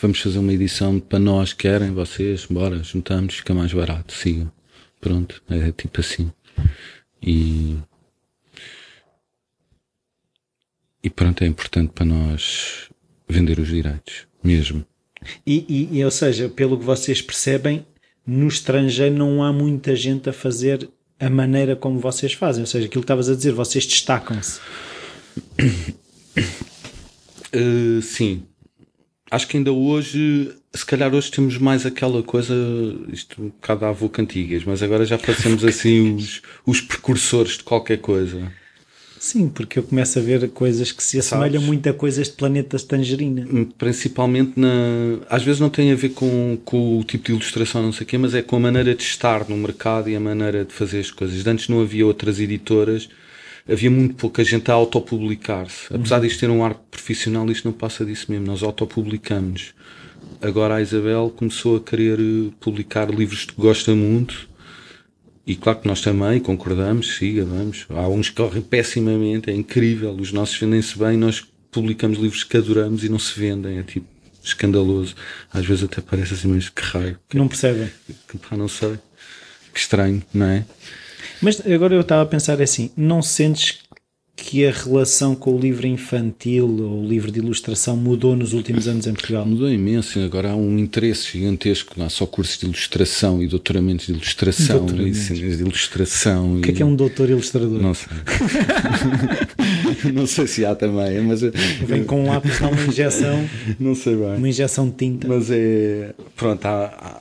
vamos 0.00 0.20
fazer 0.20 0.38
uma 0.38 0.52
edição 0.52 0.98
para 0.98 1.18
nós, 1.18 1.52
querem 1.52 1.92
vocês, 1.92 2.46
bora, 2.48 2.82
juntamos, 2.82 3.34
fica 3.34 3.54
mais 3.54 3.72
barato, 3.72 4.12
sigam. 4.12 4.50
Pronto, 5.00 5.42
é 5.48 5.72
tipo 5.72 6.00
assim. 6.00 6.30
E. 7.22 7.76
E 11.04 11.10
pronto, 11.10 11.42
é 11.42 11.46
importante 11.48 11.92
para 11.92 12.06
nós 12.06 12.88
vender 13.28 13.58
os 13.58 13.68
direitos, 13.68 14.26
mesmo. 14.42 14.84
E, 15.46 15.64
e, 15.68 15.98
e, 15.98 16.04
ou 16.04 16.10
seja, 16.10 16.48
pelo 16.48 16.78
que 16.78 16.84
vocês 16.84 17.20
percebem, 17.20 17.84
no 18.26 18.46
estrangeiro 18.46 19.14
não 19.14 19.42
há 19.42 19.52
muita 19.52 19.96
gente 19.96 20.28
a 20.28 20.32
fazer 20.32 20.88
a 21.22 21.30
maneira 21.30 21.76
como 21.76 22.00
vocês 22.00 22.32
fazem. 22.32 22.62
Ou 22.62 22.66
seja, 22.66 22.86
aquilo 22.86 23.02
que 23.02 23.04
estavas 23.04 23.28
a 23.28 23.36
dizer, 23.36 23.52
vocês 23.52 23.86
destacam-se. 23.86 24.60
Uh, 27.54 28.02
sim. 28.02 28.42
Acho 29.30 29.46
que 29.46 29.56
ainda 29.56 29.72
hoje, 29.72 30.52
se 30.74 30.84
calhar 30.84 31.14
hoje 31.14 31.30
temos 31.30 31.56
mais 31.56 31.86
aquela 31.86 32.22
coisa, 32.22 32.54
isto 33.10 33.40
um 33.40 33.46
bocado 33.46 33.86
avô 33.86 34.08
cantigas, 34.08 34.64
mas 34.64 34.82
agora 34.82 35.06
já 35.06 35.16
parecemos 35.16 35.64
assim 35.64 36.16
os, 36.16 36.42
os 36.66 36.80
precursores 36.80 37.56
de 37.56 37.62
qualquer 37.62 37.98
coisa. 37.98 38.52
Sim, 39.22 39.48
porque 39.48 39.78
eu 39.78 39.84
começo 39.84 40.18
a 40.18 40.22
ver 40.22 40.50
coisas 40.50 40.90
que 40.90 41.00
se 41.00 41.16
assemelham 41.16 41.52
Sabes? 41.52 41.66
muito 41.68 41.88
a 41.88 41.94
coisas 41.94 42.26
de 42.26 42.32
planetas 42.32 42.82
tangerina. 42.82 43.46
Principalmente 43.78 44.58
na. 44.58 44.68
Às 45.30 45.44
vezes 45.44 45.60
não 45.60 45.70
tem 45.70 45.92
a 45.92 45.94
ver 45.94 46.08
com, 46.08 46.58
com 46.64 46.98
o 46.98 47.04
tipo 47.04 47.26
de 47.26 47.30
ilustração, 47.30 47.84
não 47.84 47.92
sei 47.92 48.02
o 48.02 48.08
quê, 48.08 48.18
mas 48.18 48.34
é 48.34 48.42
com 48.42 48.56
a 48.56 48.58
maneira 48.58 48.92
de 48.96 49.02
estar 49.04 49.48
no 49.48 49.56
mercado 49.56 50.10
e 50.10 50.16
a 50.16 50.20
maneira 50.20 50.64
de 50.64 50.72
fazer 50.72 50.98
as 50.98 51.12
coisas. 51.12 51.46
Antes 51.46 51.68
não 51.68 51.80
havia 51.80 52.04
outras 52.04 52.40
editoras, 52.40 53.08
havia 53.70 53.92
muito 53.92 54.16
pouca 54.16 54.42
gente 54.42 54.68
a 54.72 54.74
autopublicar-se. 54.74 55.94
Apesar 55.94 56.16
uhum. 56.16 56.22
disto 56.22 56.40
ter 56.40 56.50
um 56.50 56.64
arco 56.64 56.82
profissional, 56.90 57.48
isto 57.48 57.64
não 57.64 57.72
passa 57.72 58.04
disso 58.04 58.26
mesmo. 58.28 58.44
Nós 58.44 58.64
autopublicamos. 58.64 59.72
Agora 60.40 60.74
a 60.74 60.82
Isabel 60.82 61.32
começou 61.36 61.76
a 61.76 61.80
querer 61.80 62.18
publicar 62.58 63.08
livros 63.08 63.44
que 63.44 63.54
gosta 63.56 63.94
muito 63.94 64.48
e 65.46 65.56
claro 65.56 65.80
que 65.80 65.88
nós 65.88 66.00
também 66.00 66.38
concordamos, 66.38 67.16
siga, 67.16 67.44
vamos. 67.44 67.86
Há 67.90 68.08
uns 68.08 68.30
que 68.30 68.36
correm 68.36 68.62
pessimamente, 68.62 69.50
é 69.50 69.54
incrível. 69.54 70.12
Os 70.12 70.32
nossos 70.32 70.56
vendem-se 70.56 70.96
bem, 70.96 71.16
nós 71.16 71.44
publicamos 71.70 72.18
livros 72.18 72.44
que 72.44 72.56
adoramos 72.56 73.02
e 73.02 73.08
não 73.08 73.18
se 73.18 73.38
vendem. 73.38 73.78
É 73.78 73.82
tipo 73.82 74.06
escandaloso. 74.42 75.14
Às 75.52 75.66
vezes 75.66 75.84
até 75.84 76.00
parece 76.00 76.34
assim, 76.34 76.48
mas 76.48 76.68
que 76.68 76.82
raio. 76.82 77.18
Que 77.28 77.36
não 77.36 77.48
percebem. 77.48 77.90
Que, 78.28 78.38
pá, 78.38 78.56
não 78.56 78.68
sei. 78.68 78.98
Que 79.72 79.80
estranho, 79.80 80.22
não 80.32 80.46
é? 80.46 80.64
Mas 81.40 81.60
agora 81.66 81.94
eu 81.94 82.02
estava 82.02 82.22
a 82.22 82.26
pensar 82.26 82.60
assim: 82.62 82.90
não 82.96 83.20
sentes 83.20 83.80
que 84.42 84.66
a 84.66 84.72
relação 84.72 85.36
com 85.36 85.54
o 85.54 85.58
livro 85.58 85.86
infantil 85.86 86.66
ou 86.66 87.04
o 87.04 87.06
livro 87.06 87.30
de 87.30 87.38
ilustração 87.38 87.96
mudou 87.96 88.34
nos 88.34 88.52
últimos 88.52 88.88
anos 88.88 89.06
em 89.06 89.12
Portugal? 89.12 89.46
Mudou 89.46 89.70
imenso. 89.70 90.18
Agora 90.18 90.50
há 90.50 90.56
um 90.56 90.80
interesse 90.80 91.30
gigantesco. 91.30 91.94
Não 91.96 92.06
há 92.06 92.08
só 92.10 92.26
cursos 92.26 92.58
de 92.58 92.66
ilustração 92.66 93.40
e 93.40 93.46
doutoramentos 93.46 94.06
de 94.06 94.12
ilustração 94.12 94.84
e 95.06 95.14
cenas 95.14 95.58
de 95.58 95.62
ilustração. 95.62 96.56
O 96.56 96.60
que 96.60 96.70
é 96.70 96.74
que 96.74 96.82
é 96.82 96.84
um 96.84 96.96
doutor 96.96 97.30
ilustrador? 97.30 97.80
Não 97.80 97.94
sei. 97.94 98.08
não 100.12 100.26
sei 100.26 100.48
se 100.48 100.66
há 100.66 100.74
também, 100.74 101.20
mas. 101.20 101.40
Vem 101.86 102.02
com 102.02 102.24
um 102.24 102.26
lápis, 102.26 102.58
não 102.58 102.72
uma 102.72 102.82
injeção. 102.82 103.48
Não 103.78 103.94
sei 103.94 104.16
bem. 104.16 104.36
Uma 104.38 104.48
injeção 104.48 104.88
de 104.88 104.96
tinta. 104.96 105.28
Mas 105.28 105.52
é. 105.52 106.14
Pronto, 106.34 106.66
há, 106.66 107.20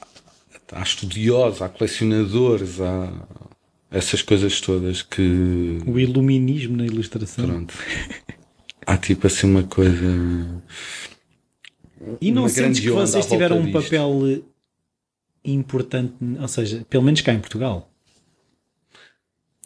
há, 0.72 0.80
há 0.80 0.82
estudiosos, 0.82 1.61
há 1.61 1.69
colecionadores, 1.69 2.82
há 2.82 3.13
essas 3.92 4.22
coisas 4.22 4.62
todas 4.62 5.02
que. 5.02 5.78
O 5.86 6.00
iluminismo 6.00 6.78
na 6.78 6.86
ilustração. 6.86 7.46
Pronto. 7.46 7.74
Há 8.88 8.98
tipo 8.98 9.28
assim 9.28 9.48
uma 9.48 9.64
coisa. 9.64 10.64
E 12.20 12.32
não 12.32 12.48
sentes 12.48 12.80
que 12.80 12.89
vocês 12.89 13.26
tiveram 13.26 13.60
um 13.60 13.72
papel 13.72 14.44
importante, 15.44 16.14
ou 16.39 16.48
seja, 16.48 16.86
pelo 16.89 17.04
menos 17.04 17.22
cá 17.22 17.34
em 17.34 17.39
Portugal? 17.39 17.89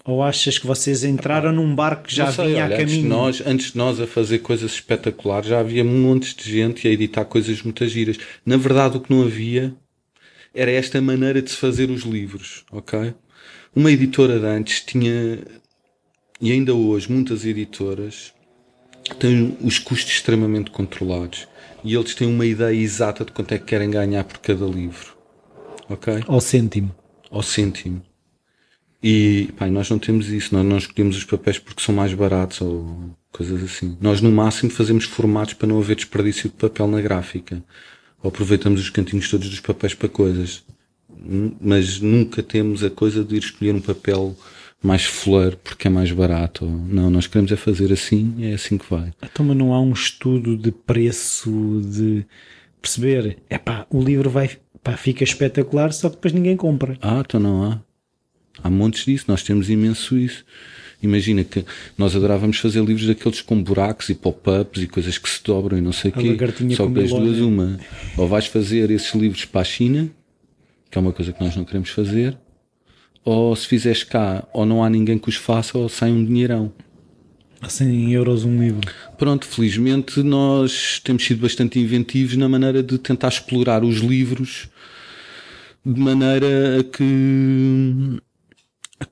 Ou 0.04 0.22
achas 0.22 0.60
que 0.60 0.68
vocês 0.68 1.04
entraram 1.04 1.52
num 1.52 1.74
barco 1.74 2.04
que 2.04 2.16
já 2.16 2.32
sei, 2.32 2.50
vinha 2.50 2.66
olha, 2.66 2.76
a 2.76 2.78
caminho? 2.78 2.84
Antes 2.84 3.02
de, 3.02 3.08
nós, 3.08 3.42
antes 3.48 3.72
de 3.72 3.78
nós 3.78 4.00
a 4.00 4.06
fazer 4.06 4.40
coisas 4.40 4.74
espetaculares, 4.74 5.50
já 5.50 5.60
havia 5.60 5.84
montes 5.84 6.36
de 6.36 6.52
gente 6.52 6.88
a 6.88 6.92
editar 6.92 7.26
coisas 7.26 7.62
muito 7.64 7.88
giras. 7.88 8.18
Na 8.46 8.58
verdade, 8.58 8.98
o 8.98 9.00
que 9.00 9.12
não 9.12 9.24
havia 9.24 9.74
era 10.54 10.72
esta 10.72 11.02
maneira 11.02 11.42
de 11.42 11.50
se 11.50 11.58
fazer 11.58 11.90
os 11.90 12.04
livros, 12.04 12.64
ok? 12.72 13.16
Uma 13.76 13.92
editora 13.92 14.40
de 14.40 14.46
antes 14.46 14.80
tinha, 14.80 15.38
e 16.40 16.50
ainda 16.50 16.74
hoje, 16.74 17.12
muitas 17.12 17.44
editoras 17.44 18.34
têm 19.20 19.58
os 19.60 19.80
custos 19.80 20.14
extremamente 20.14 20.72
controlados 20.72 21.46
e 21.84 21.94
eles 21.94 22.16
têm 22.16 22.26
uma 22.26 22.46
ideia 22.46 22.74
exata 22.74 23.26
de 23.26 23.34
quanto 23.34 23.54
é 23.54 23.60
que 23.60 23.66
querem 23.66 23.92
ganhar 23.92 24.24
por 24.24 24.38
cada 24.38 24.66
livro. 24.66 25.18
Ok? 25.90 26.24
Ao 26.26 26.40
cêntimo. 26.40 26.96
Ao 27.30 27.44
cêntimo. 27.44 28.02
E 29.04 29.50
pá, 29.58 29.68
nós 29.68 29.90
não 29.90 30.00
temos 30.00 30.30
isso, 30.30 30.56
nós 30.56 30.66
não 30.66 30.78
escolhemos 30.78 31.18
os 31.18 31.26
papéis 31.26 31.60
porque 31.60 31.84
são 31.84 31.94
mais 31.94 32.14
baratos 32.14 32.62
ou 32.62 33.14
coisas 33.30 33.62
assim. 33.62 33.98
Nós, 34.00 34.22
no 34.22 34.32
máximo, 34.32 34.72
fazemos 34.72 35.04
formatos 35.04 35.54
para 35.54 35.68
não 35.68 35.80
haver 35.80 35.98
desperdício 35.98 36.50
de 36.50 36.56
papel 36.56 36.88
na 36.88 37.02
gráfica. 37.02 37.62
Ou 38.24 38.30
aproveitamos 38.30 38.80
os 38.80 38.90
cantinhos 38.90 39.30
todos 39.30 39.50
dos 39.50 39.60
papéis 39.60 39.94
para 39.94 40.08
coisas 40.08 40.64
mas 41.62 42.00
nunca 42.00 42.44
temos 42.44 42.84
a 42.84 42.90
coisa 42.90 43.24
de 43.24 43.36
ir 43.36 43.40
escolher 43.40 43.74
um 43.74 43.82
papel 43.82 44.36
mais 44.82 45.04
flor 45.04 45.58
porque 45.64 45.88
é 45.88 45.92
mais 45.92 46.12
barato. 46.12 46.66
Não, 46.66 47.10
nós 47.10 47.28
queremos 47.28 47.52
é 47.52 47.56
fazer 47.56 47.92
assim, 47.92 48.36
é 48.40 48.54
assim 48.54 48.78
que 48.78 48.86
vai. 48.90 49.12
Então, 49.24 49.46
mas 49.46 49.58
não 49.58 49.74
há 49.74 49.82
um 49.82 49.94
estudo 49.94 50.56
de 50.56 50.72
preço 50.72 51.82
de 51.84 52.26
perceber, 52.82 53.40
é 53.50 53.58
pá, 53.58 53.88
o 53.90 54.00
livro 54.00 54.30
vai, 54.30 54.52
pá, 54.84 54.96
fica 54.96 55.24
espetacular, 55.24 55.92
só 55.92 56.10
que 56.10 56.16
depois 56.16 56.34
ninguém 56.34 56.56
compra. 56.56 56.98
Ah, 57.02 57.24
então 57.26 57.40
não 57.40 57.64
há. 57.64 57.82
Há 58.64 58.70
montes 58.70 59.06
disso, 59.06 59.26
nós 59.28 59.44
temos 59.44 59.70
imenso 59.70 60.18
isso. 60.18 60.46
Imagina 61.02 61.44
que 61.44 61.66
nós 61.98 62.16
adorávamos 62.16 62.58
fazer 62.58 62.84
livros 62.84 63.06
daqueles 63.06 63.42
com 63.42 63.62
buracos 63.62 64.10
e 64.10 64.16
pop-ups 64.16 64.82
e 64.82 64.88
coisas 64.88 65.18
que 65.18 65.30
se 65.30 65.44
dobram 65.44 65.78
e 65.78 65.82
não 65.82 65.92
sei 65.92 66.10
o 66.10 66.14
quê. 66.14 66.38
Só 66.76 66.88
que 66.88 66.94
das 66.94 67.10
duas, 67.10 67.40
uma. 67.40 67.78
Ou 68.18 68.28
vais 68.28 68.48
fazer 68.48 68.90
esses 68.92 69.14
livros 69.14 69.46
para 69.46 69.62
a 69.62 69.64
China, 69.64 70.10
que 70.96 71.00
é 71.00 71.02
uma 71.02 71.12
coisa 71.12 71.34
que 71.34 71.44
nós 71.44 71.54
não 71.58 71.66
queremos 71.66 71.90
fazer, 71.90 72.38
ou 73.26 73.54
se 73.54 73.68
fizeres 73.68 74.06
cá, 74.06 74.48
ou 74.54 74.66
não 74.66 74.82
há 74.82 74.90
ninguém 74.90 75.18
que 75.18 75.28
os 75.28 75.36
faça, 75.36 75.78
ou 75.78 75.90
sai 75.90 76.10
um 76.10 76.24
dinheirão. 76.24 76.72
A 77.60 77.68
100 77.68 78.14
euros 78.14 78.46
um 78.46 78.58
livro. 78.58 78.90
Pronto, 79.18 79.46
felizmente 79.46 80.24
nós 80.24 81.02
temos 81.04 81.26
sido 81.26 81.42
bastante 81.42 81.80
inventivos 81.80 82.38
na 82.38 82.48
maneira 82.48 82.82
de 82.82 82.98
tentar 82.98 83.28
explorar 83.28 83.84
os 83.84 83.98
livros 83.98 84.70
de 85.86 86.00
maneira 86.00 86.80
a 86.80 86.84
que 86.84 88.22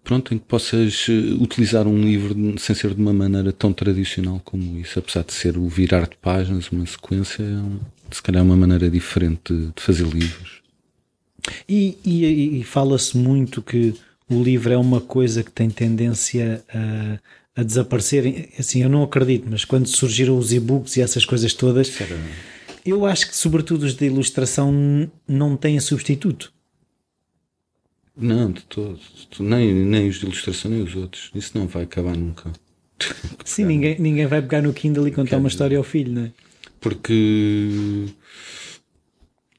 pronto, 0.05 0.33
em 0.33 0.37
que 0.37 0.45
possas 0.45 1.07
eh, 1.09 1.33
utilizar 1.41 1.85
um 1.85 2.01
livro 2.01 2.33
sem 2.59 2.73
ser 2.73 2.93
de 2.93 3.01
uma 3.01 3.13
maneira 3.13 3.51
tão 3.51 3.73
tradicional 3.73 4.41
como 4.45 4.79
isso, 4.79 4.99
apesar 4.99 5.23
de 5.23 5.33
ser 5.33 5.57
o 5.57 5.67
virar 5.67 6.07
de 6.07 6.15
páginas, 6.15 6.69
uma 6.71 6.85
sequência, 6.85 7.45
se 8.09 8.23
calhar 8.23 8.41
é 8.41 8.45
uma 8.45 8.55
maneira 8.55 8.89
diferente 8.89 9.53
de 9.53 9.81
fazer 9.81 10.07
livros. 10.07 10.62
E, 11.67 11.97
e, 12.03 12.59
e 12.59 12.63
fala-se 12.63 13.17
muito 13.17 13.61
que 13.61 13.93
o 14.29 14.41
livro 14.41 14.71
é 14.71 14.77
uma 14.77 15.01
coisa 15.01 15.43
que 15.43 15.51
tem 15.51 15.69
tendência 15.69 16.63
a, 16.73 17.61
a, 17.61 17.63
desaparecer. 17.63 18.49
Assim, 18.57 18.81
eu 18.81 18.89
não 18.89 19.03
acredito, 19.03 19.47
mas 19.49 19.65
quando 19.65 19.87
surgiram 19.87 20.37
os 20.37 20.53
e-books 20.53 20.97
e 20.97 21.01
essas 21.01 21.25
coisas 21.25 21.53
todas, 21.53 21.91
eu 22.85 23.05
acho 23.05 23.27
que, 23.27 23.35
sobretudo, 23.35 23.83
os 23.83 23.93
de 23.93 24.05
ilustração 24.05 25.09
não 25.27 25.55
têm 25.55 25.79
substituto. 25.79 26.53
Não, 28.15 28.51
de 28.51 28.61
todos. 28.63 29.27
Nem, 29.39 29.73
nem 29.73 30.07
os 30.07 30.19
de 30.19 30.25
ilustração, 30.25 30.69
nem 30.71 30.83
os 30.83 30.95
outros. 30.95 31.31
Isso 31.33 31.57
não 31.57 31.67
vai 31.67 31.83
acabar 31.83 32.15
nunca. 32.15 32.51
Sim, 33.43 33.65
ninguém, 33.65 33.99
ninguém 33.99 34.27
vai 34.27 34.41
pegar 34.41 34.61
no 34.61 34.73
Kindle 34.73 35.07
e 35.07 35.11
contar 35.11 35.37
uma 35.37 35.47
história 35.47 35.77
ao 35.77 35.83
filho, 35.83 36.13
não 36.13 36.23
é? 36.23 36.31
Porque. 36.79 38.05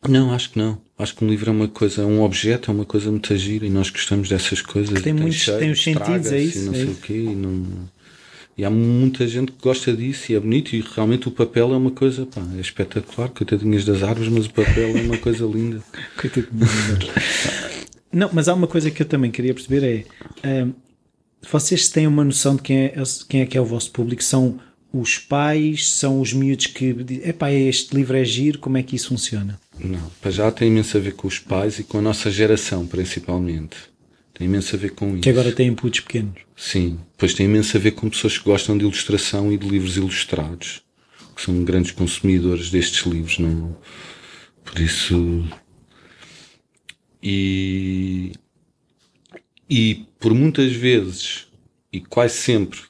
Não, 0.09 0.33
acho 0.33 0.51
que 0.51 0.59
não. 0.59 0.81
Acho 0.97 1.17
que 1.17 1.25
um 1.25 1.29
livro 1.29 1.51
é 1.51 1.53
uma 1.53 1.69
coisa, 1.69 2.07
um 2.07 2.23
objeto, 2.23 2.71
é 2.71 2.75
uma 2.75 2.85
coisa 2.85 3.11
muito 3.11 3.37
gira 3.37 3.67
e 3.67 3.71
nós 3.71 3.91
gostamos 3.91 4.29
dessas 4.29 4.63
coisas. 4.63 5.03
tem 5.03 5.13
muitos, 5.13 5.45
tem 5.45 5.71
os 5.71 5.83
sentidos, 5.83 6.31
é 6.31 6.39
isso. 6.39 6.59
E 6.59 6.63
não 6.63 6.73
é 6.73 6.77
sei 6.77 6.85
isso. 6.85 6.93
o 6.93 6.97
quê. 6.97 7.15
E, 7.15 7.35
não... 7.35 7.67
e 8.57 8.65
há 8.65 8.71
muita 8.71 9.27
gente 9.27 9.51
que 9.51 9.59
gosta 9.61 9.93
disso 9.93 10.31
e 10.31 10.37
é 10.37 10.41
bonito 10.41 10.77
e 10.77 10.85
realmente 10.95 11.27
o 11.27 11.33
papel 11.33 11.75
é 11.75 11.77
uma 11.77 11.91
coisa, 11.91 12.25
pá, 12.27 12.43
é 12.57 12.61
espetacular. 12.61 13.29
Coitadinhas 13.31 13.85
das 13.85 14.05
árvores, 14.05 14.31
mas 14.31 14.47
o 14.47 14.51
papel 14.51 14.97
é 14.97 15.03
uma 15.03 15.19
coisa 15.19 15.45
linda. 15.45 15.83
Coitadinhas 16.17 16.71
Não, 18.13 18.31
mas 18.33 18.49
há 18.49 18.55
uma 18.55 18.69
coisa 18.69 18.89
que 18.89 19.03
eu 19.03 19.07
também 19.07 19.33
queria 19.33 19.53
perceber 19.53 20.07
é, 20.45 20.65
um, 20.65 20.73
vocês 21.51 21.89
têm 21.89 22.07
uma 22.07 22.25
noção 22.25 22.55
de 22.55 22.63
quem 22.63 22.85
é, 22.85 23.03
quem 23.29 23.41
é 23.41 23.47
que 23.47 23.59
é 23.59 23.61
o 23.61 23.65
vosso 23.65 23.91
público? 23.91 24.23
São 24.23 24.61
os 24.93 25.19
pais, 25.19 25.91
são 25.91 26.21
os 26.21 26.33
miúdos 26.33 26.69
que 26.69 26.95
epá, 27.25 27.51
este 27.51 27.97
livro 27.97 28.17
é 28.17 28.25
giro, 28.25 28.61
como 28.61 28.79
é 28.79 28.83
que 28.83 28.95
isso 28.95 29.09
funciona? 29.09 29.59
Não, 29.79 30.11
para 30.21 30.31
já 30.31 30.51
tem 30.51 30.69
imenso 30.69 30.97
a 30.97 31.01
ver 31.01 31.15
com 31.15 31.27
os 31.27 31.39
pais 31.39 31.79
e 31.79 31.85
com 31.85 31.99
a 31.99 32.03
nossa 32.03 32.31
geração, 32.31 32.87
principalmente. 32.87 33.77
Tem 34.33 34.47
imenso 34.47 34.75
a 34.75 34.79
ver 34.79 34.91
com 34.91 35.13
isso. 35.13 35.21
Que 35.23 35.31
agora 35.31 35.53
tem 35.53 35.69
inputs 35.69 36.01
pequenos. 36.01 36.43
Sim, 36.57 36.99
pois 37.17 37.35
tem 37.35 37.47
imenso 37.47 37.77
a 37.77 37.81
ver 37.81 37.93
com 37.93 38.11
pessoas 38.11 38.37
que 38.37 38.45
gostam 38.45 38.77
de 38.77 38.85
ilustração 38.85 39.53
e 39.53 39.57
de 39.57 39.69
livros 39.69 39.97
ilustrados, 39.97 40.83
que 41.35 41.43
são 41.43 41.65
grandes 41.65 41.93
consumidores 41.93 42.71
destes 42.71 43.07
livros, 43.07 43.39
não? 43.39 43.77
Por 44.65 44.81
isso. 44.81 45.45
E. 47.23 48.33
E 49.71 50.07
por 50.19 50.35
muitas 50.35 50.73
vezes, 50.73 51.47
e 51.93 52.01
quase 52.01 52.35
sempre, 52.35 52.81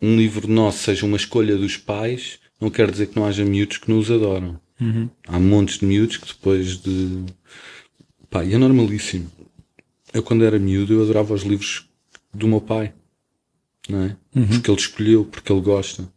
um 0.00 0.16
livro 0.16 0.46
nosso 0.48 0.84
seja 0.84 1.06
uma 1.06 1.16
escolha 1.16 1.56
dos 1.56 1.76
pais, 1.76 2.38
não 2.60 2.70
quer 2.70 2.90
dizer 2.90 3.08
que 3.08 3.16
não 3.16 3.26
haja 3.26 3.44
miúdos 3.44 3.78
que 3.78 3.90
nos 3.90 4.10
adoram. 4.10 4.60
Uhum. 4.80 5.08
Há 5.26 5.38
montes 5.38 5.78
de 5.78 5.86
miúdos 5.86 6.16
que 6.16 6.26
depois 6.26 6.78
de. 6.78 7.24
Pá, 8.30 8.44
e 8.44 8.54
é 8.54 8.58
normalíssimo. 8.58 9.30
Eu, 10.12 10.22
quando 10.22 10.44
era 10.44 10.58
miúdo, 10.58 10.92
eu 10.92 11.02
adorava 11.02 11.34
os 11.34 11.42
livros 11.42 11.88
do 12.34 12.48
meu 12.48 12.60
pai. 12.60 12.92
não 13.88 14.02
é? 14.04 14.16
Uhum. 14.34 14.46
Porque 14.46 14.70
ele 14.70 14.80
escolheu, 14.80 15.24
porque 15.24 15.52
ele 15.52 15.60
gosta. 15.60 16.08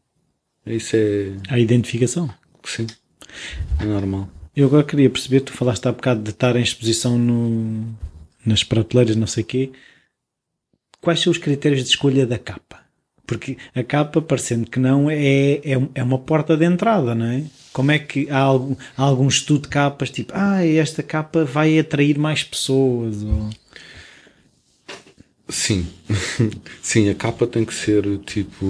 Isso 0.66 0.96
é. 0.96 1.34
A 1.50 1.60
identificação. 1.60 2.34
Sim. 2.64 2.88
É 3.80 3.86
normal. 3.86 4.30
Eu 4.56 4.68
agora 4.68 4.84
queria 4.84 5.10
perceber, 5.10 5.42
tu 5.42 5.52
falaste 5.52 5.86
há 5.86 5.92
bocado 5.92 6.24
de 6.24 6.30
estar 6.30 6.56
em 6.56 6.64
exposição 6.64 7.18
no, 7.18 7.94
nas 8.46 8.64
prateleiras, 8.64 9.16
não 9.16 9.28
sei 9.28 9.44
o 9.44 9.46
quê. 9.46 9.72
Quais 11.02 11.20
são 11.20 11.32
os 11.32 11.38
critérios 11.38 11.84
de 11.84 11.90
escolha 11.90 12.26
da 12.26 12.40
capa? 12.40 12.80
Porque 13.28 13.58
a 13.76 13.84
capa, 13.84 14.22
parecendo 14.22 14.70
que 14.70 14.80
não, 14.80 15.10
é, 15.10 15.56
é, 15.56 15.90
é 15.94 16.04
uma 16.04 16.20
porta 16.20 16.56
de 16.56 16.66
entrada, 16.66 17.14
não 17.14 17.26
é? 17.26 17.44
Como 17.76 17.92
é 17.92 18.00
que 18.00 18.30
há 18.30 18.40
algum, 18.40 18.74
há 18.96 19.04
algum 19.04 19.28
estudo 19.28 19.64
de 19.64 19.68
capas, 19.68 20.10
tipo, 20.10 20.32
ah, 20.34 20.66
esta 20.66 21.04
capa 21.04 21.44
vai 21.44 21.78
atrair 21.78 22.18
mais 22.18 22.42
pessoas? 22.42 23.22
Ou... 23.22 23.50
Sim. 25.50 25.86
Sim, 26.82 27.10
a 27.10 27.16
capa 27.16 27.46
tem 27.46 27.66
que 27.66 27.74
ser 27.74 28.18
tipo 28.20 28.66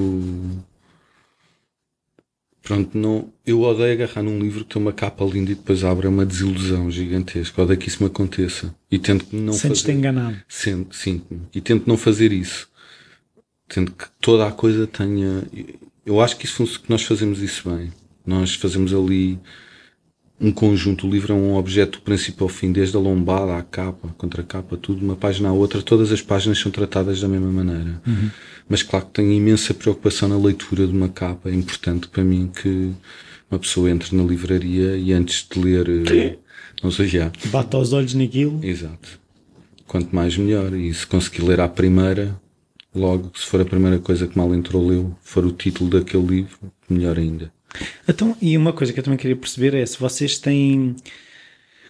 Pronto, 2.64 2.98
não, 2.98 3.32
eu 3.46 3.62
odeio 3.62 3.94
agarrar 3.94 4.24
num 4.24 4.40
livro 4.40 4.66
que 4.66 4.74
tem 4.74 4.82
uma 4.82 4.92
capa 4.92 5.24
linda 5.24 5.52
e 5.52 5.56
depois 5.56 5.84
abre 5.84 6.08
uma 6.08 6.26
desilusão 6.26 6.90
gigantesca. 6.90 7.62
Odeio 7.62 7.78
que 7.78 7.88
isso 7.88 8.02
me 8.02 8.08
aconteça. 8.08 8.74
E 8.90 8.98
tento 8.98 9.28
não 9.36 9.54
Sentes 9.54 9.82
fazer. 9.82 9.94
enganado. 9.94 10.42
Sinto-me. 10.50 11.42
E 11.54 11.62
tento 11.62 11.86
não 11.86 11.96
fazer 11.96 12.32
isso. 12.32 12.68
Tento 13.68 13.92
que 13.92 14.06
toda 14.20 14.48
a 14.48 14.52
coisa 14.52 14.88
tenha. 14.88 15.44
Eu 16.04 16.20
acho 16.20 16.36
que, 16.38 16.48
isso, 16.48 16.66
que 16.82 16.90
nós 16.90 17.04
fazemos 17.04 17.40
isso 17.40 17.70
bem. 17.70 17.94
Nós 18.26 18.56
fazemos 18.56 18.94
ali 18.94 19.40
um 20.40 20.52
conjunto. 20.52 21.08
O 21.08 21.10
livro 21.10 21.34
é 21.34 21.36
um 21.36 21.56
objeto 21.56 22.00
do 22.00 22.04
princípio 22.04 22.44
ao 22.44 22.50
fim, 22.50 22.72
desde 22.72 22.96
a 22.98 23.00
lombada 23.00 23.58
à 23.58 23.62
capa, 23.64 24.10
contra 24.18 24.42
a 24.42 24.46
capa, 24.46 24.78
tudo, 24.78 25.04
uma 25.04 25.16
página 25.16 25.50
à 25.50 25.54
outra. 25.54 25.82
Todas 25.82 26.12
as 26.12 26.22
páginas 26.22 26.60
são 26.60 26.72
tratadas 26.72 27.22
da 27.22 27.28
mesma 27.28 27.52
maneira. 27.52 28.02
Uhum. 28.06 28.30
Mas 28.68 28.84
claro 28.84 29.06
que 29.06 29.14
tenho 29.14 29.32
imensa 29.32 29.74
preocupação 29.74 30.28
na 30.28 30.38
leitura 30.38 30.86
de 30.86 30.94
uma 30.94 31.10
capa. 31.10 31.50
É 31.50 31.54
importante 31.54 32.08
para 32.08 32.24
mim 32.24 32.52
que 32.62 32.92
uma 33.50 33.60
pessoa 33.60 33.90
entre 33.90 34.16
na 34.16 34.24
livraria 34.24 34.98
e 34.98 35.14
antes 35.14 35.48
de 35.50 35.60
ler, 35.60 35.88
eh, 35.90 36.38
não 36.84 36.92
sei 36.92 37.08
já. 37.08 37.32
Bata 37.46 37.78
os 37.78 37.94
olhos 37.94 38.14
naquilo. 38.14 38.60
Exato. 38.64 39.20
Quanto 39.88 40.14
mais 40.16 40.36
melhor. 40.38 40.74
E 40.74 40.94
se 40.94 41.06
conseguir 41.06 41.44
ler 41.44 41.60
à 41.60 41.70
primeira, 41.70 42.36
logo, 42.94 43.32
se 43.36 43.46
for 43.46 43.62
a 43.62 43.66
primeira 43.66 44.00
coisa 44.00 44.28
que 44.28 44.38
mal 44.38 44.54
entrou, 44.54 44.86
leu, 44.86 45.16
for 45.22 45.46
o 45.46 45.52
título 45.52 45.90
daquele 45.92 46.26
livro, 46.26 46.58
melhor 46.90 47.18
ainda. 47.18 47.52
Então, 48.08 48.36
e 48.42 48.58
uma 48.58 48.74
coisa 48.74 48.94
que 48.94 49.00
eu 49.00 49.04
também 49.04 49.18
queria 49.18 49.36
perceber 49.36 49.74
é 49.74 49.86
se 49.86 49.98
vocês 49.98 50.38
têm, 50.38 50.96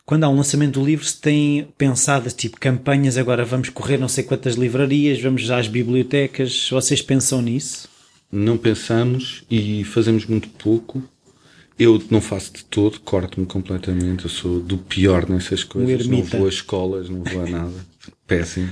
quando 0.06 0.24
há 0.24 0.30
um 0.30 0.36
lançamento 0.36 0.80
do 0.80 0.86
livro, 0.86 1.06
se 1.06 1.20
têm 1.20 1.68
pensado 1.78 2.30
tipo 2.32 2.60
campanhas, 2.60 3.18
agora 3.18 3.44
vamos 3.44 3.70
correr 3.70 3.98
não 3.98 4.08
sei 4.08 4.24
quantas 4.24 4.56
livrarias, 4.56 5.22
vamos 5.22 5.50
às 5.50 5.68
bibliotecas, 5.68 6.70
vocês 6.70 7.02
pensam 7.02 7.42
nisso? 7.42 7.90
Não 8.32 8.58
pensamos 8.58 9.44
e 9.50 9.84
fazemos 9.84 10.26
muito 10.26 10.50
pouco. 10.50 11.04
Eu 11.78 12.02
não 12.10 12.22
faço 12.22 12.54
de 12.54 12.64
todo, 12.64 13.00
corto-me 13.02 13.46
completamente. 13.46 14.26
Eu 14.26 14.30
sou 14.30 14.60
do 14.60 14.78
pior 14.78 15.30
nessas 15.30 15.64
coisas. 15.64 16.08
Não 16.08 16.24
vou 16.24 16.46
a 16.46 16.50
escolas, 16.50 17.10
não 17.10 17.24
vou 17.24 17.44
a 17.44 17.50
nada. 17.50 17.86
Péssimo. 18.26 18.72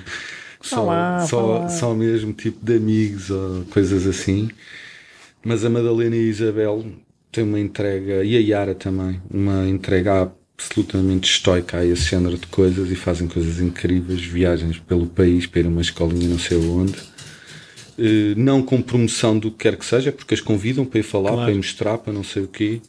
Só, 0.61 0.83
olá, 0.83 1.25
só, 1.27 1.45
olá. 1.45 1.69
só 1.69 1.93
mesmo 1.93 2.31
tipo 2.31 2.65
de 2.65 2.77
amigos 2.77 3.29
ou 3.29 3.65
coisas 3.65 4.07
assim. 4.07 4.49
Mas 5.43 5.65
a 5.65 5.69
Madalena 5.69 6.15
e 6.15 6.19
a 6.19 6.29
Isabel 6.29 6.85
têm 7.33 7.43
uma 7.43 7.59
entrega, 7.59 8.23
e 8.23 8.37
a 8.37 8.39
Yara 8.39 8.75
também, 8.75 9.19
uma 9.29 9.67
entrega 9.67 10.31
absolutamente 10.55 11.29
estoica 11.29 11.79
a 11.79 11.85
esse 11.85 12.03
género 12.03 12.37
de 12.37 12.47
coisas 12.47 12.89
e 12.89 12.95
fazem 12.95 13.27
coisas 13.27 13.59
incríveis, 13.59 14.23
viagens 14.23 14.77
pelo 14.79 15.07
país 15.07 15.45
para 15.47 15.61
ir 15.61 15.65
a 15.65 15.69
uma 15.69 15.81
escolinha 15.81 16.29
não 16.29 16.39
sei 16.39 16.57
onde. 16.57 16.97
Uh, 17.97 18.33
não 18.37 18.63
com 18.63 18.81
promoção 18.81 19.37
do 19.37 19.51
que 19.51 19.57
quer 19.57 19.75
que 19.75 19.85
seja, 19.85 20.11
porque 20.11 20.33
as 20.33 20.41
convidam 20.41 20.85
para 20.85 20.99
ir 20.99 21.03
falar, 21.03 21.31
claro. 21.31 21.43
para 21.43 21.53
ir 21.53 21.57
mostrar, 21.57 21.97
para 21.97 22.13
não 22.13 22.23
sei 22.23 22.43
o 22.43 22.47
quê. 22.47 22.81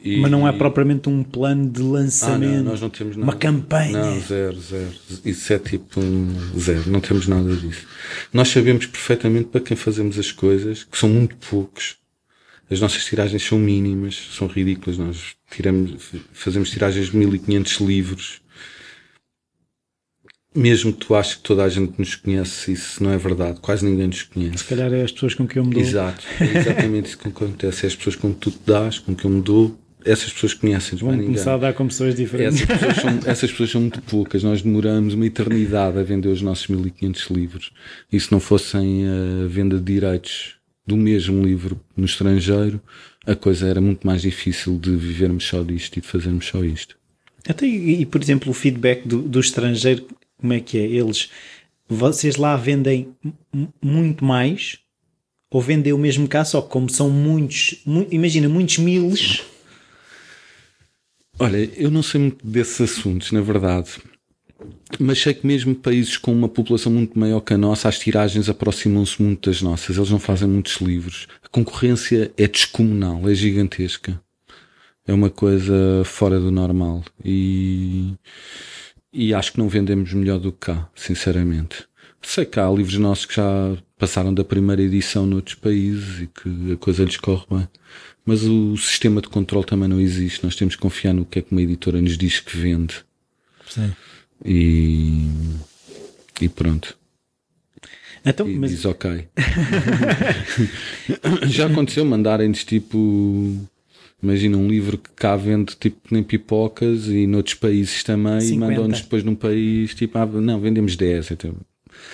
E, 0.00 0.20
Mas 0.20 0.30
não 0.30 0.46
é 0.46 0.52
propriamente 0.52 1.08
um 1.08 1.24
plano 1.24 1.68
de 1.68 1.82
lançamento. 1.82 2.52
Ah, 2.52 2.56
não, 2.58 2.64
nós 2.70 2.80
não 2.80 2.88
temos 2.88 3.16
nada. 3.16 3.30
Uma 3.30 3.36
campanha. 3.36 3.98
Não, 3.98 4.20
zero, 4.20 4.60
zero. 4.60 4.92
Isso 5.24 5.52
é 5.52 5.58
tipo 5.58 6.00
um 6.00 6.28
zero. 6.56 6.88
Não 6.88 7.00
temos 7.00 7.26
nada 7.26 7.54
disso. 7.56 7.84
Nós 8.32 8.48
sabemos 8.48 8.86
perfeitamente 8.86 9.48
para 9.48 9.60
quem 9.60 9.76
fazemos 9.76 10.16
as 10.16 10.30
coisas, 10.30 10.84
que 10.84 10.96
são 10.96 11.08
muito 11.08 11.36
poucos. 11.36 11.96
As 12.70 12.80
nossas 12.80 13.04
tiragens 13.04 13.42
são 13.42 13.58
mínimas, 13.58 14.28
são 14.32 14.46
ridículas. 14.46 14.98
Nós 14.98 15.34
tiramos, 15.50 16.12
fazemos 16.32 16.70
tiragens 16.70 17.06
de 17.06 17.16
1500 17.16 17.80
livros. 17.80 18.40
Mesmo 20.54 20.92
que 20.92 21.06
tu 21.06 21.14
aches 21.14 21.36
que 21.36 21.42
toda 21.42 21.64
a 21.64 21.68
gente 21.68 21.94
nos 21.98 22.14
conhece, 22.14 22.72
isso 22.72 23.02
não 23.02 23.12
é 23.12 23.18
verdade. 23.18 23.60
Quase 23.60 23.84
ninguém 23.84 24.08
nos 24.08 24.22
conhece. 24.22 24.58
Se 24.58 24.64
calhar 24.64 24.92
é 24.92 25.02
as 25.02 25.12
pessoas 25.12 25.34
com 25.34 25.46
quem 25.46 25.60
eu 25.60 25.66
me 25.66 25.74
dou. 25.74 25.82
Exato. 25.82 26.24
É 26.40 26.58
exatamente 26.58 27.06
isso 27.08 27.18
que 27.18 27.28
acontece. 27.28 27.86
É 27.86 27.88
as 27.88 27.96
pessoas 27.96 28.16
com 28.16 28.32
que 28.32 28.40
tu 28.40 28.50
te 28.50 28.60
dás, 28.66 28.98
com 28.98 29.14
quem 29.14 29.30
eu 29.30 29.36
me 29.36 29.42
dou 29.42 29.78
essas 30.04 30.32
pessoas 30.32 30.54
conhecem-nos 30.54 31.00
Vão 31.00 31.16
começar 31.16 31.54
a 31.54 31.58
dar 31.58 31.74
com 31.74 31.86
pessoas 31.86 32.14
diferentes. 32.14 32.62
Essas 32.62 32.78
pessoas, 32.78 32.96
são, 32.96 33.30
essas 33.30 33.50
pessoas, 33.50 33.70
são, 33.70 33.80
muito 33.80 34.00
poucas. 34.02 34.42
Nós 34.42 34.62
demoramos 34.62 35.14
uma 35.14 35.26
eternidade 35.26 35.98
a 35.98 36.02
vender 36.02 36.28
os 36.28 36.40
nossos 36.40 36.68
1500 36.68 37.26
livros. 37.30 37.72
E 38.10 38.18
se 38.18 38.30
não 38.30 38.40
fossem 38.40 39.04
a 39.06 39.46
venda 39.46 39.76
de 39.76 39.82
direitos 39.82 40.57
do 40.88 40.96
mesmo 40.96 41.44
livro 41.44 41.78
no 41.94 42.06
estrangeiro, 42.06 42.80
a 43.26 43.36
coisa 43.36 43.68
era 43.68 43.80
muito 43.80 44.06
mais 44.06 44.22
difícil 44.22 44.78
de 44.78 44.96
vivermos 44.96 45.44
só 45.44 45.62
disto 45.62 45.98
e 45.98 46.00
de 46.00 46.06
fazermos 46.06 46.46
só 46.46 46.64
isto. 46.64 46.96
Até, 47.46 47.66
e, 47.66 48.04
por 48.06 48.22
exemplo, 48.22 48.50
o 48.50 48.54
feedback 48.54 49.06
do, 49.06 49.22
do 49.22 49.38
estrangeiro, 49.38 50.06
como 50.38 50.52
é 50.54 50.60
que 50.60 50.78
é? 50.78 50.82
Eles, 50.82 51.30
vocês 51.86 52.36
lá 52.36 52.56
vendem 52.56 53.08
muito 53.82 54.24
mais 54.24 54.78
ou 55.50 55.60
vendem 55.60 55.92
o 55.92 55.98
mesmo 55.98 56.26
cá, 56.26 56.44
só 56.44 56.60
que 56.62 56.70
como 56.70 56.90
são 56.90 57.08
muitos, 57.10 57.80
mu 57.84 58.06
imagina, 58.10 58.48
muitos 58.48 58.78
miles 58.78 59.42
Olha, 61.40 61.56
eu 61.76 61.88
não 61.88 62.02
sei 62.02 62.20
muito 62.20 62.44
desses 62.44 62.80
assuntos, 62.80 63.30
na 63.30 63.40
verdade. 63.40 63.90
Mas 64.98 65.20
sei 65.20 65.34
que 65.34 65.46
mesmo 65.46 65.74
países 65.74 66.16
com 66.16 66.32
uma 66.32 66.48
população 66.48 66.90
muito 66.90 67.18
maior 67.18 67.40
que 67.40 67.52
a 67.52 67.58
nossa, 67.58 67.88
as 67.88 67.98
tiragens 67.98 68.48
aproximam-se 68.48 69.20
muito 69.22 69.50
das 69.50 69.60
nossas. 69.60 69.96
Eles 69.96 70.10
não 70.10 70.18
fazem 70.18 70.48
muitos 70.48 70.80
livros. 70.80 71.26
A 71.42 71.48
concorrência 71.48 72.32
é 72.36 72.46
descomunal, 72.46 73.28
é 73.28 73.34
gigantesca. 73.34 74.20
É 75.06 75.12
uma 75.12 75.30
coisa 75.30 76.02
fora 76.04 76.40
do 76.40 76.50
normal. 76.50 77.04
E, 77.24 78.14
e 79.12 79.34
acho 79.34 79.52
que 79.52 79.58
não 79.58 79.68
vendemos 79.68 80.12
melhor 80.12 80.38
do 80.38 80.52
que 80.52 80.58
cá, 80.58 80.88
sinceramente. 80.94 81.86
Sei 82.22 82.44
que 82.44 82.58
há 82.58 82.68
livros 82.70 82.96
nossos 82.98 83.26
que 83.26 83.36
já 83.36 83.76
passaram 83.96 84.34
da 84.34 84.44
primeira 84.44 84.82
edição 84.82 85.26
noutros 85.26 85.54
países 85.54 86.22
e 86.22 86.26
que 86.26 86.72
a 86.72 86.76
coisa 86.76 87.04
lhes 87.04 87.16
corre 87.16 87.44
bem. 87.50 87.68
Mas 88.24 88.42
o 88.42 88.76
sistema 88.76 89.22
de 89.22 89.28
controle 89.28 89.64
também 89.64 89.88
não 89.88 90.00
existe. 90.00 90.44
Nós 90.44 90.56
temos 90.56 90.76
que 90.76 90.82
confiar 90.82 91.14
no 91.14 91.24
que 91.24 91.38
é 91.38 91.42
que 91.42 91.52
uma 91.52 91.62
editora 91.62 92.00
nos 92.00 92.18
diz 92.18 92.40
que 92.40 92.56
vende. 92.56 92.96
Sim. 93.66 93.92
E, 94.44 95.28
e 96.40 96.48
pronto. 96.48 96.96
Então, 98.24 98.48
e 98.48 98.56
mas... 98.56 98.70
diz 98.70 98.84
ok. 98.84 99.28
Já 101.46 101.66
aconteceu 101.66 102.04
mandarem-nos 102.04 102.64
tipo. 102.64 103.56
Imagina 104.20 104.56
um 104.56 104.68
livro 104.68 104.98
que 104.98 105.10
cá 105.10 105.36
vende 105.36 105.76
tipo 105.76 106.00
nem 106.10 106.24
pipocas 106.24 107.06
e 107.06 107.24
noutros 107.26 107.54
países 107.54 108.02
também 108.02 108.40
50. 108.40 108.54
e 108.54 108.58
mandam-nos 108.58 109.00
depois 109.00 109.22
num 109.22 109.36
país 109.36 109.94
tipo, 109.94 110.18
ah, 110.18 110.26
não, 110.26 110.60
vendemos 110.60 110.96
10. 110.96 111.30
Então, 111.30 111.54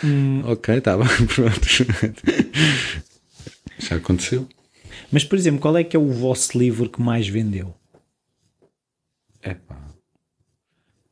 hum. 0.04 0.42
Ok, 0.44 0.80
tá 0.82 0.98
pronto. 1.34 1.66
Já 3.78 3.96
aconteceu. 3.96 4.46
Mas, 5.10 5.24
por 5.24 5.38
exemplo, 5.38 5.60
qual 5.60 5.76
é 5.76 5.84
que 5.84 5.96
é 5.96 5.98
o 5.98 6.10
vosso 6.10 6.58
livro 6.58 6.88
que 6.88 7.00
mais 7.00 7.26
vendeu? 7.26 7.74
Epá. 9.42 9.80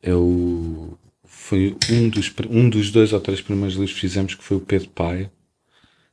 É 0.02 0.14
o. 0.14 0.98
Foi 1.44 1.76
um 1.90 2.08
dos, 2.08 2.32
um 2.48 2.68
dos 2.68 2.92
dois 2.92 3.12
ou 3.12 3.18
três 3.18 3.40
primeiros 3.40 3.74
livros 3.74 3.94
que 3.94 4.00
fizemos, 4.00 4.36
que 4.36 4.44
foi 4.44 4.58
o 4.58 4.60
Pedro 4.60 4.88
Pai. 4.90 5.28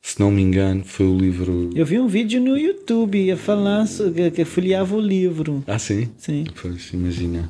Se 0.01 0.19
não 0.19 0.32
me 0.32 0.41
engano, 0.41 0.84
foi 0.84 1.05
o 1.05 1.15
livro. 1.15 1.69
Eu 1.75 1.86
vi 1.86 1.99
um 1.99 2.07
vídeo 2.07 2.41
no 2.41 2.57
YouTube 2.57 3.32
a 3.32 3.38
falar 3.38 3.86
que, 3.88 4.32
que 4.32 4.43
folheava 4.43 4.95
o 4.95 4.99
livro. 4.99 5.63
Ah, 5.67 5.77
sim? 5.77 6.09
Sim. 6.17 6.45
Pois, 6.59 6.91
imagina. 6.93 7.47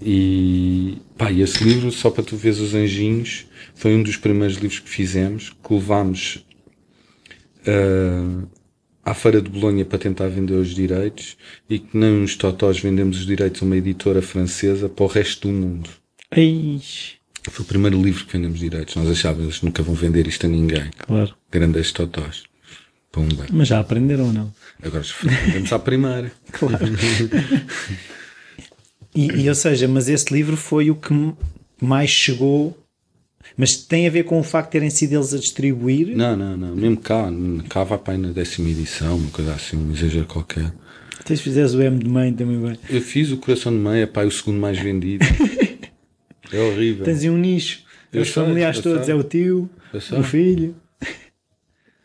E 0.00 0.98
pá, 1.18 1.32
e 1.32 1.42
esse 1.42 1.62
livro, 1.64 1.90
só 1.90 2.08
para 2.08 2.22
tu 2.22 2.36
veres 2.36 2.60
os 2.60 2.72
anjinhos, 2.72 3.46
foi 3.74 3.92
um 3.96 4.02
dos 4.02 4.16
primeiros 4.16 4.56
livros 4.56 4.78
que 4.78 4.88
fizemos, 4.88 5.50
que 5.50 5.74
levámos 5.74 6.46
uh, 7.66 8.46
à 9.04 9.12
Feira 9.12 9.42
de 9.42 9.50
Bolonha 9.50 9.84
para 9.84 9.98
tentar 9.98 10.28
vender 10.28 10.54
os 10.54 10.72
direitos 10.72 11.36
e 11.68 11.80
que 11.80 11.96
nem 11.98 12.12
uns 12.22 12.36
totós 12.36 12.78
vendemos 12.78 13.18
os 13.18 13.26
direitos 13.26 13.60
a 13.60 13.64
uma 13.64 13.76
editora 13.76 14.22
francesa 14.22 14.88
para 14.88 15.04
o 15.04 15.08
resto 15.08 15.48
do 15.48 15.52
mundo. 15.52 16.03
Eish. 16.36 17.16
Foi 17.50 17.64
o 17.64 17.68
primeiro 17.68 18.00
livro 18.00 18.24
que 18.24 18.32
vendemos 18.32 18.58
direitos. 18.58 18.94
Nós 18.96 19.08
achávamos 19.10 19.58
que 19.58 19.64
nunca 19.66 19.82
vão 19.82 19.94
vender 19.94 20.26
isto 20.26 20.46
a 20.46 20.48
ninguém. 20.48 20.90
Claro. 20.98 21.34
Grandes 21.50 21.92
totós. 21.92 22.44
Pumba. 23.12 23.46
Mas 23.52 23.68
já 23.68 23.80
aprenderam 23.80 24.26
ou 24.26 24.32
não? 24.32 24.52
Agora 24.82 25.04
vendemos 25.22 25.72
à 25.72 25.78
primeira. 25.78 26.32
claro. 26.50 26.84
e, 29.14 29.42
e, 29.42 29.48
ou 29.48 29.54
seja, 29.54 29.86
mas 29.86 30.08
esse 30.08 30.32
livro 30.32 30.56
foi 30.56 30.90
o 30.90 30.96
que 30.96 31.14
mais 31.80 32.10
chegou 32.10 32.76
Mas 33.56 33.76
tem 33.76 34.06
a 34.06 34.10
ver 34.10 34.24
com 34.24 34.40
o 34.40 34.42
facto 34.42 34.68
de 34.68 34.72
terem 34.72 34.90
sido 34.90 35.12
eles 35.12 35.32
a 35.32 35.38
distribuir? 35.38 36.16
Não, 36.16 36.36
não, 36.36 36.56
não. 36.56 36.74
Mesmo 36.74 36.96
cá, 36.96 37.30
cá 37.68 37.84
vai 37.84 37.98
para 37.98 38.14
aí 38.14 38.18
na 38.18 38.32
décima 38.32 38.68
edição, 38.70 39.16
uma 39.16 39.30
coisa 39.30 39.54
assim, 39.54 39.76
um 39.76 39.92
exagero 39.92 40.26
qualquer. 40.26 40.72
Até 41.20 41.36
se 41.36 41.42
fizeres 41.42 41.74
o 41.74 41.80
M 41.80 41.98
de 41.98 42.08
mãe 42.08 42.32
também 42.32 42.60
vai. 42.60 42.78
Eu 42.90 43.00
fiz 43.00 43.30
o 43.30 43.36
Coração 43.36 43.72
de 43.72 43.78
Mãe, 43.78 44.02
é 44.02 44.06
pá, 44.06 44.22
é 44.22 44.26
o 44.26 44.30
segundo 44.30 44.58
mais 44.58 44.78
vendido. 44.78 45.24
é 46.54 46.60
horrível. 46.60 47.04
Tens 47.04 47.24
um 47.24 47.36
nicho. 47.36 47.80
Eu 48.12 48.22
Os 48.22 48.28
sei, 48.28 48.42
familiares 48.42 48.80
todos, 48.80 49.06
sei. 49.06 49.14
é 49.14 49.16
o 49.16 49.22
tio, 49.24 49.68
o 49.92 50.22
filho. 50.22 50.74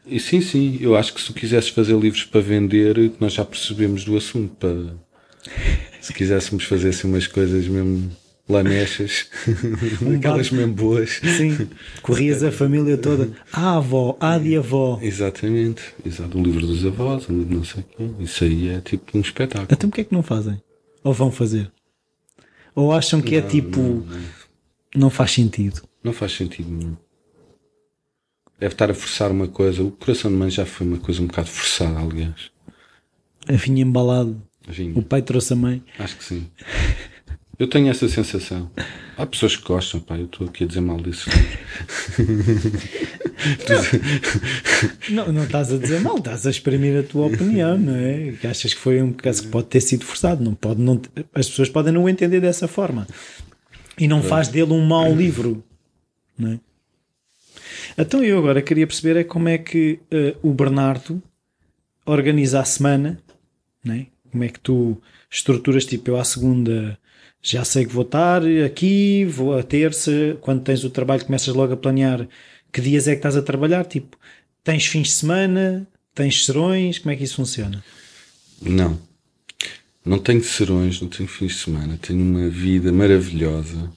E 0.05 0.19
sim, 0.19 0.41
sim, 0.41 0.77
eu 0.81 0.95
acho 0.95 1.13
que 1.13 1.21
se 1.21 1.27
tu 1.27 1.33
quisesses 1.33 1.69
fazer 1.69 1.95
livros 1.95 2.23
para 2.23 2.41
vender, 2.41 3.11
nós 3.19 3.33
já 3.33 3.45
percebemos 3.45 4.03
do 4.03 4.17
assunto. 4.17 4.55
Para... 4.55 4.95
Se 6.01 6.13
quiséssemos 6.13 6.63
fazer 6.63 6.89
assim 6.89 7.07
umas 7.07 7.27
coisas 7.27 7.67
mesmo 7.67 8.09
lamechas, 8.47 9.27
aquelas 10.17 10.49
bar- 10.49 10.57
mesmo 10.57 10.73
boas. 10.73 11.19
Sim. 11.37 11.69
Corrias 12.01 12.41
a 12.41 12.51
família 12.51 12.97
toda. 12.97 13.29
Ah, 13.53 13.75
avó, 13.77 14.17
ah, 14.19 14.37
de 14.39 14.55
avó. 14.57 14.97
Exatamente, 15.01 15.83
exato. 16.03 16.39
O 16.39 16.41
livro 16.41 16.65
dos 16.65 16.83
avós, 16.85 17.29
um 17.29 17.37
livro 17.37 17.57
não 17.57 17.63
sei 17.65 17.81
o 17.81 17.85
quê. 17.85 18.09
Isso 18.23 18.43
aí 18.45 18.69
é 18.69 18.79
tipo 18.81 19.15
um 19.17 19.21
espetáculo. 19.21 19.67
Então 19.69 19.89
porquê 19.89 20.01
é 20.01 20.03
que 20.05 20.13
não 20.13 20.23
fazem? 20.23 20.59
Ou 21.03 21.13
vão 21.13 21.29
fazer? 21.31 21.69
Ou 22.73 22.91
acham 22.93 23.21
que 23.21 23.35
é 23.35 23.41
tipo. 23.41 23.79
Não, 23.79 24.05
faz 25.09 25.31
sentido. 25.31 25.81
Não 26.03 26.13
faz 26.13 26.31
sentido 26.33 26.69
nenhum. 26.69 26.95
Deve 28.59 28.73
estar 28.73 28.91
a 28.91 28.93
forçar 28.93 29.31
uma 29.31 29.47
coisa. 29.47 29.83
O 29.83 29.91
coração 29.91 30.29
de 30.29 30.37
mãe 30.37 30.49
já 30.49 30.65
foi 30.65 30.85
uma 30.85 30.97
coisa 30.97 31.21
um 31.21 31.27
bocado 31.27 31.47
forçada, 31.47 31.99
aliás. 31.99 32.51
A 33.47 33.53
vinha 33.53 33.83
embalado. 33.83 34.41
Vinha. 34.67 34.97
O 34.97 35.01
pai 35.01 35.21
trouxe 35.21 35.53
a 35.53 35.55
mãe. 35.55 35.83
Acho 35.97 36.17
que 36.17 36.23
sim. 36.23 36.47
Eu 37.57 37.67
tenho 37.67 37.89
essa 37.89 38.07
sensação. 38.07 38.71
Há 39.17 39.25
pessoas 39.25 39.55
que 39.57 39.63
gostam, 39.63 39.99
pá, 39.99 40.17
eu 40.17 40.25
estou 40.25 40.47
aqui 40.47 40.63
a 40.63 40.67
dizer 40.67 40.79
mal 40.79 40.97
disso. 40.97 41.29
Não, 45.09 45.31
não 45.31 45.43
estás 45.43 45.71
a 45.73 45.77
dizer 45.77 46.01
mal, 46.01 46.17
estás 46.17 46.45
a 46.45 46.49
exprimir 46.49 46.97
a 46.99 47.03
tua 47.03 47.27
opinião, 47.27 47.77
não 47.77 47.95
é? 47.95 48.33
Que 48.39 48.47
achas 48.47 48.73
que 48.73 48.79
foi 48.79 49.01
um 49.01 49.11
caso 49.13 49.43
que 49.43 49.47
pode 49.49 49.67
ter 49.67 49.81
sido 49.81 50.05
forçado. 50.05 50.43
Não 50.43 50.53
pode, 50.53 50.81
não, 50.81 51.01
as 51.33 51.49
pessoas 51.49 51.69
podem 51.69 51.93
não 51.93 52.03
o 52.03 52.09
entender 52.09 52.39
dessa 52.39 52.67
forma. 52.67 53.07
E 53.99 54.07
não 54.07 54.23
faz 54.23 54.47
dele 54.47 54.71
um 54.71 54.85
mau 54.85 55.13
livro, 55.13 55.63
não 56.37 56.53
é? 56.53 56.59
Então 57.97 58.23
eu 58.23 58.37
agora 58.37 58.61
queria 58.61 58.87
perceber 58.87 59.19
é 59.19 59.23
como 59.23 59.49
é 59.49 59.57
que 59.57 59.99
eh, 60.09 60.35
o 60.41 60.53
Bernardo 60.53 61.21
organiza 62.05 62.59
a 62.59 62.65
semana, 62.65 63.19
não 63.83 63.95
é? 63.95 64.07
Como 64.31 64.43
é 64.43 64.47
que 64.47 64.59
tu 64.59 65.01
estruturas, 65.29 65.85
tipo, 65.85 66.11
eu 66.11 66.17
à 66.17 66.23
segunda 66.23 66.97
já 67.41 67.63
sei 67.63 67.85
que 67.85 67.93
vou 67.93 68.03
estar 68.03 68.41
aqui, 68.65 69.25
vou 69.25 69.57
à 69.57 69.63
terça, 69.63 70.37
quando 70.41 70.61
tens 70.61 70.83
o 70.83 70.89
trabalho 70.89 71.25
começas 71.25 71.53
logo 71.53 71.73
a 71.73 71.77
planear 71.77 72.27
que 72.71 72.81
dias 72.81 73.07
é 73.07 73.11
que 73.11 73.19
estás 73.19 73.35
a 73.35 73.41
trabalhar, 73.41 73.85
tipo, 73.85 74.17
tens 74.63 74.85
fins 74.85 75.07
de 75.07 75.13
semana, 75.13 75.87
tens 76.13 76.45
serões, 76.45 76.99
como 76.99 77.11
é 77.11 77.15
que 77.15 77.23
isso 77.23 77.35
funciona? 77.35 77.83
Não. 78.61 78.99
Não 80.09 80.17
tenho 80.17 80.43
serões, 80.43 80.99
não 80.99 81.07
tenho 81.07 81.29
fins 81.29 81.51
de 81.51 81.57
semana. 81.59 81.99
Tenho 82.01 82.19
uma 82.19 82.49
vida 82.49 82.91
maravilhosa. 82.91 83.91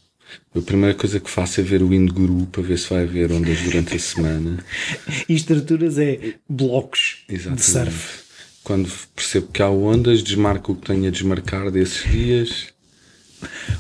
A 0.55 0.61
primeira 0.61 0.95
coisa 0.95 1.19
que 1.19 1.31
faço 1.31 1.59
é 1.61 1.63
ver 1.63 1.83
o 1.83 1.95
Indo 1.95 2.13
Guru 2.13 2.45
para 2.53 2.63
ver 2.63 2.79
se 2.79 2.91
vai 2.91 3.05
haver 3.05 3.33
ondas 3.33 3.59
durante 3.63 3.97
a 3.97 3.99
semana. 3.99 4.63
E 5.27 5.35
estruturas 5.35 5.97
é 5.97 6.35
blocos 6.47 7.25
de 7.27 7.35
Exatamente. 7.35 7.65
surf. 7.65 8.23
Quando 8.63 8.91
percebo 9.17 9.47
que 9.47 9.63
há 9.63 9.71
ondas, 9.71 10.23
desmarco 10.23 10.73
o 10.73 10.77
que 10.77 10.87
tenho 10.87 11.09
a 11.09 11.11
desmarcar 11.11 11.71
desses 11.71 12.05
dias. 12.11 12.67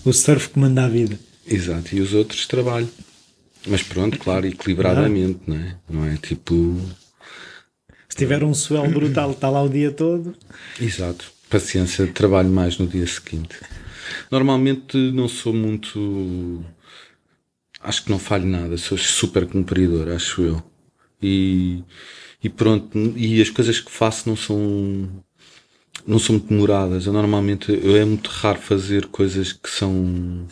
O 0.02 0.10
surf 0.10 0.48
que 0.48 0.58
manda 0.58 0.86
a 0.86 0.88
vida. 0.88 1.20
Exato. 1.46 1.94
E 1.94 2.00
os 2.00 2.14
outros 2.14 2.46
trabalho. 2.46 2.88
Mas 3.66 3.82
pronto, 3.82 4.18
claro, 4.18 4.46
equilibradamente, 4.46 5.40
não 5.46 5.56
é? 5.56 5.76
Não 5.86 6.06
é 6.06 6.16
tipo. 6.16 6.80
Se 8.08 8.16
tiver 8.16 8.42
um 8.42 8.54
swell 8.54 8.88
brutal, 8.88 9.32
está 9.32 9.50
lá 9.50 9.62
o 9.62 9.68
dia 9.68 9.90
todo. 9.90 10.34
Exato. 10.80 11.30
Paciência, 11.52 12.06
trabalho 12.06 12.48
mais 12.48 12.78
no 12.78 12.86
dia 12.86 13.06
seguinte. 13.06 13.60
Normalmente 14.30 14.96
não 15.12 15.28
sou 15.28 15.52
muito. 15.52 16.64
Acho 17.78 18.04
que 18.04 18.10
não 18.10 18.18
falho 18.18 18.46
nada, 18.46 18.78
sou 18.78 18.96
super 18.96 19.46
cumpridor, 19.46 20.08
acho 20.08 20.40
eu. 20.40 20.62
E, 21.20 21.84
e 22.42 22.48
pronto, 22.48 22.98
e 23.14 23.42
as 23.42 23.50
coisas 23.50 23.78
que 23.80 23.90
faço 23.90 24.30
não 24.30 24.34
são. 24.34 25.22
Não 26.06 26.18
são 26.18 26.36
muito 26.36 26.48
demoradas. 26.48 27.04
Eu 27.04 27.12
normalmente 27.12 27.70
eu 27.70 27.96
é 27.96 28.04
muito 28.06 28.28
raro 28.30 28.58
fazer 28.58 29.08
coisas 29.08 29.52
que 29.52 29.68
são 29.68 30.46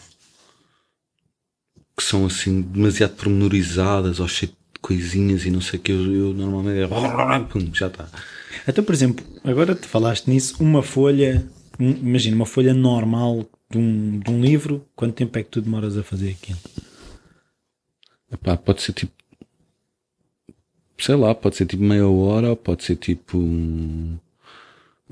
que 1.96 2.02
são 2.04 2.26
assim 2.26 2.60
demasiado 2.60 3.16
pormenorizadas 3.16 4.20
ou 4.20 4.28
cheias 4.28 4.52
de 4.52 4.59
coisinhas 4.80 5.44
e 5.44 5.50
não 5.50 5.60
sei 5.60 5.78
o 5.78 5.82
que. 5.82 5.92
Eu, 5.92 6.12
eu 6.12 6.34
normalmente 6.34 6.80
é 6.80 6.88
pum, 7.48 7.74
já 7.74 7.86
está. 7.86 8.08
Então, 8.66 8.84
por 8.84 8.94
exemplo, 8.94 9.24
agora 9.44 9.74
te 9.74 9.86
falaste 9.86 10.28
nisso, 10.28 10.56
uma 10.60 10.82
folha, 10.82 11.46
imagina, 11.78 12.36
uma 12.36 12.46
folha 12.46 12.74
normal 12.74 13.46
de 13.70 13.78
um, 13.78 14.18
de 14.18 14.30
um 14.30 14.40
livro, 14.40 14.84
quanto 14.96 15.14
tempo 15.14 15.38
é 15.38 15.42
que 15.42 15.50
tu 15.50 15.60
demoras 15.60 15.96
a 15.96 16.02
fazer 16.02 16.30
aquilo? 16.30 16.58
Epá, 18.32 18.56
pode 18.56 18.82
ser 18.82 18.92
tipo. 18.92 19.12
Sei 20.98 21.14
lá, 21.14 21.34
pode 21.34 21.56
ser 21.56 21.66
tipo 21.66 21.82
meia 21.82 22.06
hora, 22.06 22.54
pode 22.54 22.84
ser 22.84 22.96
tipo. 22.96 23.38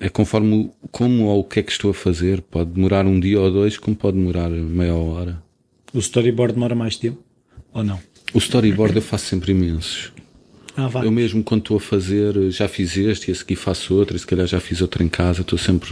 É 0.01 0.09
conforme 0.09 0.71
como 0.93 1.25
ou 1.25 1.41
o 1.41 1.45
que 1.45 1.61
é 1.61 1.63
que 1.63 1.73
estou 1.73 1.91
a 1.91 1.95
fazer. 1.95 2.43
Pode 2.43 2.71
demorar 2.71 3.07
um 3.07 3.19
dia 3.19 3.41
ou 3.41 3.51
dois, 3.51 3.77
como 3.77 3.97
pode 3.97 4.17
demorar 4.17 4.51
meia 4.51 4.95
hora. 4.95 5.43
O 5.93 5.99
storyboard 5.99 6.55
demora 6.55 6.75
mais 6.75 6.97
tempo? 6.97 7.23
Ou 7.73 7.83
não? 7.83 7.99
O 8.35 8.39
storyboard 8.39 8.95
eu 8.97 9.03
faço 9.03 9.27
sempre 9.27 9.53
imensos. 9.53 10.13
Ah. 10.77 10.91
Eu 11.03 11.11
mesmo 11.11 11.43
quando 11.43 11.63
estou 11.63 11.77
a 11.77 11.81
fazer, 11.81 12.51
já 12.51 12.69
fiz 12.69 12.97
este 12.97 13.31
e 13.31 13.33
a 13.33 13.35
seguir 13.35 13.57
faço 13.57 13.95
outro, 13.95 14.17
e 14.17 14.19
se 14.19 14.27
calhar 14.27 14.47
já 14.47 14.61
fiz 14.61 14.81
outro 14.81 15.03
em 15.03 15.09
casa, 15.09 15.41
estou 15.41 15.59
sempre 15.59 15.91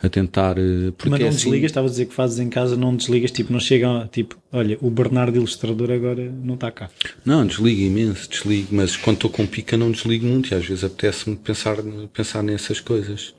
a 0.00 0.08
tentar. 0.08 0.56
eh, 0.58 0.92
Porque 0.96 1.10
Mas 1.10 1.20
não 1.20 1.26
é 1.26 1.28
assim- 1.30 1.38
desligas, 1.44 1.70
estava 1.70 1.86
a 1.86 1.90
dizer 1.90 2.06
que 2.06 2.14
fazes 2.14 2.38
em 2.38 2.48
casa, 2.48 2.76
não 2.76 2.94
desligas, 2.94 3.30
tipo, 3.32 3.52
não 3.52 3.58
chega, 3.58 4.08
tipo, 4.12 4.36
olha, 4.52 4.78
o 4.80 4.90
Bernardo 4.90 5.36
ilustrador 5.36 5.90
agora 5.90 6.30
não 6.44 6.54
está 6.54 6.70
cá. 6.70 6.88
Não, 7.24 7.44
desligo 7.46 7.80
imenso, 7.80 8.28
desligo, 8.30 8.68
mas 8.72 8.96
quando 8.96 9.16
estou 9.16 9.30
com 9.30 9.44
pica 9.46 9.76
não 9.76 9.90
desligo 9.90 10.24
muito 10.26 10.52
e 10.52 10.54
às 10.54 10.64
vezes 10.64 10.84
apetece-me 10.84 11.34
pensar, 11.36 11.76
pensar 12.12 12.42
nessas 12.44 12.78
coisas. 12.80 13.34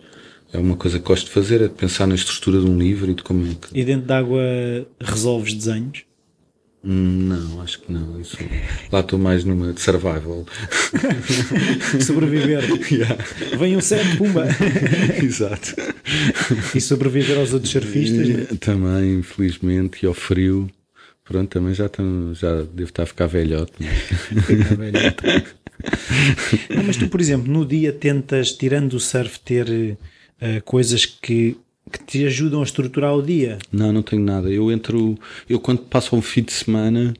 É 0.51 0.57
uma 0.57 0.75
coisa 0.75 0.99
que 0.99 1.05
gosto 1.05 1.25
de 1.25 1.31
fazer, 1.31 1.61
é 1.61 1.67
de 1.67 1.73
pensar 1.73 2.05
na 2.07 2.13
estrutura 2.15 2.59
de 2.59 2.65
um 2.67 2.77
livro 2.77 3.09
e 3.09 3.13
de 3.15 3.23
como 3.23 3.45
é 3.49 3.55
que. 3.55 3.79
E 3.79 3.83
dentro 3.83 4.05
de 4.05 4.13
água 4.13 4.41
resolves 5.01 5.53
desenhos? 5.53 6.03
Hum, 6.85 7.27
Não, 7.29 7.61
acho 7.61 7.79
que 7.79 7.91
não. 7.93 8.19
Isso... 8.19 8.37
Lá 8.91 8.99
estou 8.99 9.17
mais 9.17 9.43
numa 9.45 9.71
de 9.71 9.79
survival. 9.81 10.45
Sobreviver. 12.05 12.63
Yeah. 12.91 13.17
Vem 13.57 13.77
um 13.77 13.81
certo, 13.81 14.17
pumba! 14.17 14.45
Exato. 15.23 15.75
e 16.75 16.81
sobreviver 16.81 17.37
aos 17.37 17.53
outros 17.53 17.71
surfistas. 17.71 18.27
né? 18.27 18.45
Também, 18.59 19.19
infelizmente, 19.19 20.03
e 20.03 20.07
ao 20.07 20.13
frio. 20.13 20.69
Pronto, 21.23 21.49
também 21.49 21.73
já, 21.73 21.85
estão, 21.85 22.33
já 22.35 22.63
devo 22.63 22.89
estar 22.89 23.03
a 23.03 23.05
ficar 23.05 23.27
velhote. 23.27 23.71
mas- 23.79 24.45
Fica 24.45 24.75
velhote. 24.75 25.15
Não, 26.69 26.83
mas 26.83 26.97
tu, 26.97 27.07
por 27.07 27.21
exemplo, 27.21 27.51
no 27.51 27.65
dia 27.65 27.93
tentas, 27.93 28.51
tirando 28.51 28.93
o 28.93 28.99
surf, 28.99 29.39
ter 29.39 29.97
eh, 30.41 30.59
coisas 30.61 31.05
que, 31.05 31.55
que 31.91 32.03
te 32.03 32.25
ajudam 32.25 32.61
a 32.61 32.63
estruturar 32.63 33.13
o 33.15 33.21
dia. 33.21 33.57
Não, 33.71 33.91
não 33.91 34.01
tenho 34.01 34.23
nada. 34.23 34.49
Eu 34.49 34.71
entro. 34.71 35.17
Eu 35.49 35.59
quando 35.59 35.79
passo 35.79 36.15
um 36.15 36.21
fim 36.21 36.41
de 36.41 36.53
semana, 36.53 37.13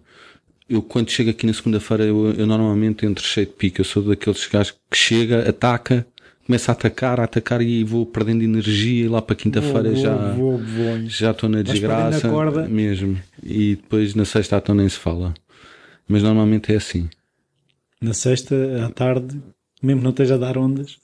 eu 0.70 0.82
quando 0.82 1.10
chego 1.10 1.30
aqui 1.30 1.46
na 1.46 1.54
segunda-feira, 1.54 2.06
eu, 2.06 2.32
eu 2.34 2.48
normalmente 2.48 3.06
entro 3.06 3.24
cheio 3.24 3.48
de 3.48 3.54
pica. 3.54 3.82
Eu 3.82 3.86
sou 3.86 4.04
daqueles 4.04 4.48
gajos 4.48 4.76
que 4.90 4.98
chega, 4.98 5.48
ataca, 5.48 6.06
começa 6.46 6.72
a 6.72 6.74
atacar, 6.74 7.20
a 7.20 7.24
atacar 7.24 7.62
e 7.62 7.84
vou 7.84 8.06
perdendo 8.06 8.44
energia 8.44 9.06
e 9.06 9.08
lá 9.08 9.22
para 9.22 9.36
quinta-feira 9.36 9.96
já. 9.96 10.34
vou, 10.34 10.58
vou. 10.58 11.06
Já 11.08 11.32
estou 11.32 11.50
na 11.50 11.62
desgraça. 11.62 12.30
Mesmo. 12.68 13.20
E 13.44 13.76
depois 13.76 14.16
na 14.16 14.26
sexta 14.26 14.58
então 14.58 14.76
nem 14.76 14.88
se 14.90 14.98
fala. 14.98 15.34
Mas 16.08 16.24
normalmente 16.24 16.74
é 16.74 16.76
assim. 16.76 17.10
Na 18.02 18.14
sexta 18.14 18.86
à 18.86 18.90
tarde, 18.90 19.40
mesmo 19.82 20.02
não 20.02 20.10
esteja 20.10 20.36
a 20.36 20.38
dar 20.38 20.58
ondas, 20.58 20.98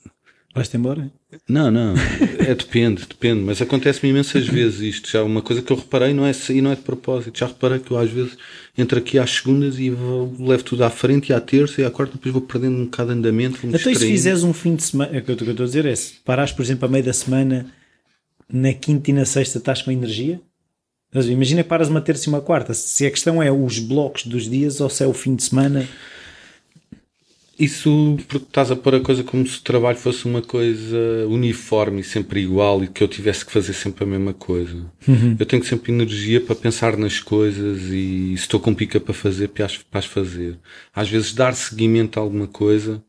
vais-te 0.54 0.76
embora. 0.76 1.10
Não, 1.48 1.70
não. 1.70 1.94
É 2.38 2.54
depende, 2.54 3.06
depende. 3.06 3.40
Mas 3.40 3.62
acontece-me 3.62 4.10
imensas 4.10 4.46
vezes 4.48 4.80
isto. 4.80 5.10
Já 5.10 5.22
uma 5.22 5.42
coisa 5.42 5.62
que 5.62 5.72
eu 5.72 5.76
reparei 5.76 6.12
não 6.12 6.26
é, 6.26 6.32
e 6.48 6.60
não 6.60 6.72
é 6.72 6.74
de 6.74 6.82
propósito. 6.82 7.38
Já 7.38 7.46
reparei 7.46 7.78
que 7.78 7.90
eu 7.90 7.98
às 7.98 8.10
vezes 8.10 8.36
entro 8.76 8.98
aqui 8.98 9.18
às 9.18 9.30
segundas 9.30 9.78
e 9.78 9.90
vou, 9.90 10.34
levo 10.38 10.64
tudo 10.64 10.82
à 10.82 10.90
frente 10.90 11.30
e 11.30 11.32
à 11.32 11.40
terça 11.40 11.80
e 11.80 11.84
à 11.84 11.90
quarta, 11.90 12.14
depois 12.14 12.32
vou 12.32 12.42
perdendo 12.42 12.76
um 12.76 12.84
bocado 12.84 13.12
de 13.12 13.18
andamento. 13.18 13.58
vou-me 13.60 13.76
Então, 13.76 13.94
se 13.94 14.06
fizeres 14.06 14.42
um 14.42 14.52
fim 14.52 14.74
de 14.74 14.82
semana, 14.82 15.16
é 15.16 15.18
o 15.18 15.22
que 15.22 15.30
eu 15.30 15.34
estou 15.34 15.64
a 15.64 15.66
dizer 15.66 15.86
é, 15.86 15.94
se 15.94 16.14
parares, 16.24 16.52
por 16.52 16.62
exemplo, 16.62 16.86
a 16.86 16.88
meio 16.88 17.04
da 17.04 17.12
semana, 17.12 17.66
na 18.52 18.72
quinta 18.72 19.10
e 19.10 19.12
na 19.12 19.24
sexta 19.24 19.58
estás 19.58 19.82
com 19.82 19.90
energia? 19.90 20.40
Imagina 21.12 21.62
que 21.62 21.68
paras 21.68 21.88
uma 21.88 22.00
terça 22.00 22.28
e 22.28 22.32
uma 22.32 22.40
quarta. 22.40 22.72
Se 22.72 23.04
a 23.04 23.10
questão 23.10 23.42
é 23.42 23.50
os 23.50 23.80
blocos 23.80 24.26
dos 24.26 24.48
dias 24.48 24.80
ou 24.80 24.88
se 24.88 25.02
é 25.02 25.06
o 25.06 25.12
fim 25.12 25.34
de 25.34 25.42
semana, 25.42 25.88
Isso 27.60 28.16
porque 28.26 28.46
estás 28.46 28.70
a 28.70 28.76
pôr 28.76 28.94
a 28.94 29.00
coisa 29.00 29.22
como 29.22 29.46
se 29.46 29.58
o 29.58 29.62
trabalho 29.62 29.98
fosse 29.98 30.24
uma 30.24 30.40
coisa 30.40 30.96
uniforme 31.28 32.00
e 32.00 32.04
sempre 32.04 32.40
igual 32.40 32.82
e 32.82 32.88
que 32.88 33.04
eu 33.04 33.08
tivesse 33.08 33.44
que 33.44 33.52
fazer 33.52 33.74
sempre 33.74 34.04
a 34.04 34.06
mesma 34.06 34.32
coisa. 34.32 34.90
Uhum. 35.06 35.36
Eu 35.38 35.44
tenho 35.44 35.62
sempre 35.62 35.92
energia 35.92 36.40
para 36.40 36.54
pensar 36.54 36.96
nas 36.96 37.20
coisas 37.20 37.82
e 37.88 38.34
se 38.34 38.44
estou 38.44 38.58
com 38.58 38.74
pica 38.74 38.98
para 38.98 39.12
fazer, 39.12 39.48
para 39.48 39.66
as 39.92 40.06
fazer. 40.06 40.56
Às 40.94 41.10
vezes 41.10 41.34
dar 41.34 41.54
seguimento 41.54 42.18
a 42.18 42.22
alguma 42.22 42.46
coisa 42.46 43.04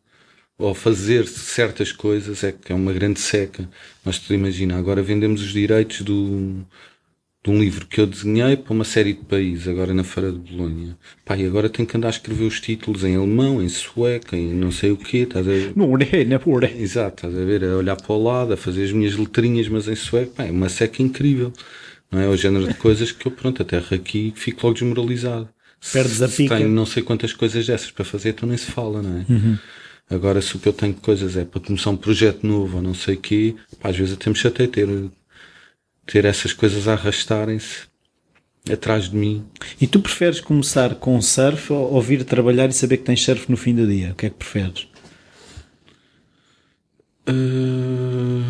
ou 0.57 0.73
fazer 0.75 1.25
certas 1.27 1.93
coisas 1.93 2.43
é 2.43 2.51
que 2.51 2.73
é 2.73 2.75
uma 2.75 2.91
grande 2.91 3.21
seca. 3.21 3.69
Mas 4.03 4.19
tu 4.19 4.33
imagina, 4.33 4.77
agora 4.77 5.01
vendemos 5.01 5.41
os 5.41 5.53
direitos 5.53 6.01
do, 6.01 6.65
de 7.43 7.49
um 7.49 7.59
livro 7.59 7.87
que 7.87 7.99
eu 7.99 8.05
desenhei 8.05 8.55
para 8.55 8.71
uma 8.71 8.83
série 8.83 9.13
de 9.13 9.23
países, 9.25 9.67
agora 9.67 9.93
na 9.93 10.03
Feira 10.03 10.31
de 10.31 10.37
Bolonha. 10.37 10.95
Pá, 11.25 11.35
e 11.35 11.45
agora 11.45 11.69
tenho 11.69 11.87
que 11.87 11.97
andar 11.97 12.09
a 12.09 12.11
escrever 12.11 12.43
os 12.45 12.59
títulos 12.59 13.03
em 13.03 13.15
alemão, 13.15 13.61
em 13.61 13.67
sueco, 13.67 14.35
em 14.35 14.53
não 14.53 14.71
sei 14.71 14.91
o 14.91 14.97
quê. 14.97 15.19
Estás 15.19 15.47
a... 15.47 15.51
Não 15.75 15.97
é, 15.97 16.23
não 16.23 16.35
é 16.63 16.77
Exato, 16.77 17.27
estás 17.27 17.35
a 17.35 17.45
ver, 17.45 17.63
a 17.63 17.77
olhar 17.77 17.95
para 17.95 18.13
o 18.13 18.23
lado, 18.23 18.53
a 18.53 18.57
fazer 18.57 18.83
as 18.83 18.91
minhas 18.91 19.15
letrinhas, 19.15 19.67
mas 19.67 19.87
em 19.87 19.95
sueco. 19.95 20.35
Pá, 20.35 20.43
é 20.43 20.51
uma 20.51 20.69
seca 20.69 21.01
incrível. 21.01 21.51
Não 22.11 22.19
é? 22.19 22.27
O 22.27 22.37
género 22.37 22.67
de 22.67 22.75
coisas 22.75 23.11
que 23.11 23.25
eu, 23.25 23.31
pronto, 23.31 23.61
aterro 23.61 23.87
aqui 23.95 24.33
e 24.35 24.39
fico 24.39 24.67
logo 24.67 24.77
desmoralizado. 24.77 25.49
Perdes 25.91 26.21
a 26.21 26.29
pica. 26.29 26.57
Tenho 26.57 26.69
não 26.69 26.85
sei 26.85 27.01
quantas 27.01 27.33
coisas 27.33 27.65
dessas 27.65 27.89
para 27.89 28.05
fazer, 28.05 28.29
então 28.29 28.47
nem 28.47 28.57
se 28.57 28.69
fala, 28.69 29.01
não 29.01 29.17
é? 29.17 29.25
Uhum. 29.27 29.57
Agora, 30.11 30.41
se 30.41 30.55
o 30.55 30.59
que 30.59 30.67
eu 30.67 30.73
tenho 30.73 30.93
de 30.93 30.99
coisas 30.99 31.37
é 31.37 31.45
para 31.45 31.61
começar 31.61 31.89
um 31.89 31.97
projeto 31.97 32.45
novo 32.45 32.77
ou 32.77 32.83
não 32.83 32.93
sei 32.93 33.15
o 33.15 33.17
quê, 33.17 33.55
pá, 33.79 33.89
às 33.89 33.97
vezes 33.97 34.13
até 34.13 34.29
me 34.29 34.35
chatei 34.35 34.67
ter, 34.67 34.87
ter 36.11 36.25
essas 36.25 36.51
coisas 36.51 36.89
a 36.89 36.93
arrastarem-se 36.93 37.89
atrás 38.69 39.09
de 39.09 39.15
mim. 39.15 39.45
E 39.79 39.87
tu 39.87 40.01
preferes 40.01 40.41
começar 40.41 40.95
com 40.95 41.21
surf 41.21 41.71
ou, 41.71 41.93
ou 41.93 42.01
vir 42.01 42.25
trabalhar 42.25 42.69
e 42.69 42.73
saber 42.73 42.97
que 42.97 43.05
tens 43.05 43.23
surf 43.23 43.49
no 43.49 43.55
fim 43.55 43.73
do 43.73 43.87
dia? 43.87 44.11
O 44.11 44.15
que 44.15 44.25
é 44.25 44.29
que 44.29 44.35
preferes? 44.35 44.87
Uh... 47.29 48.43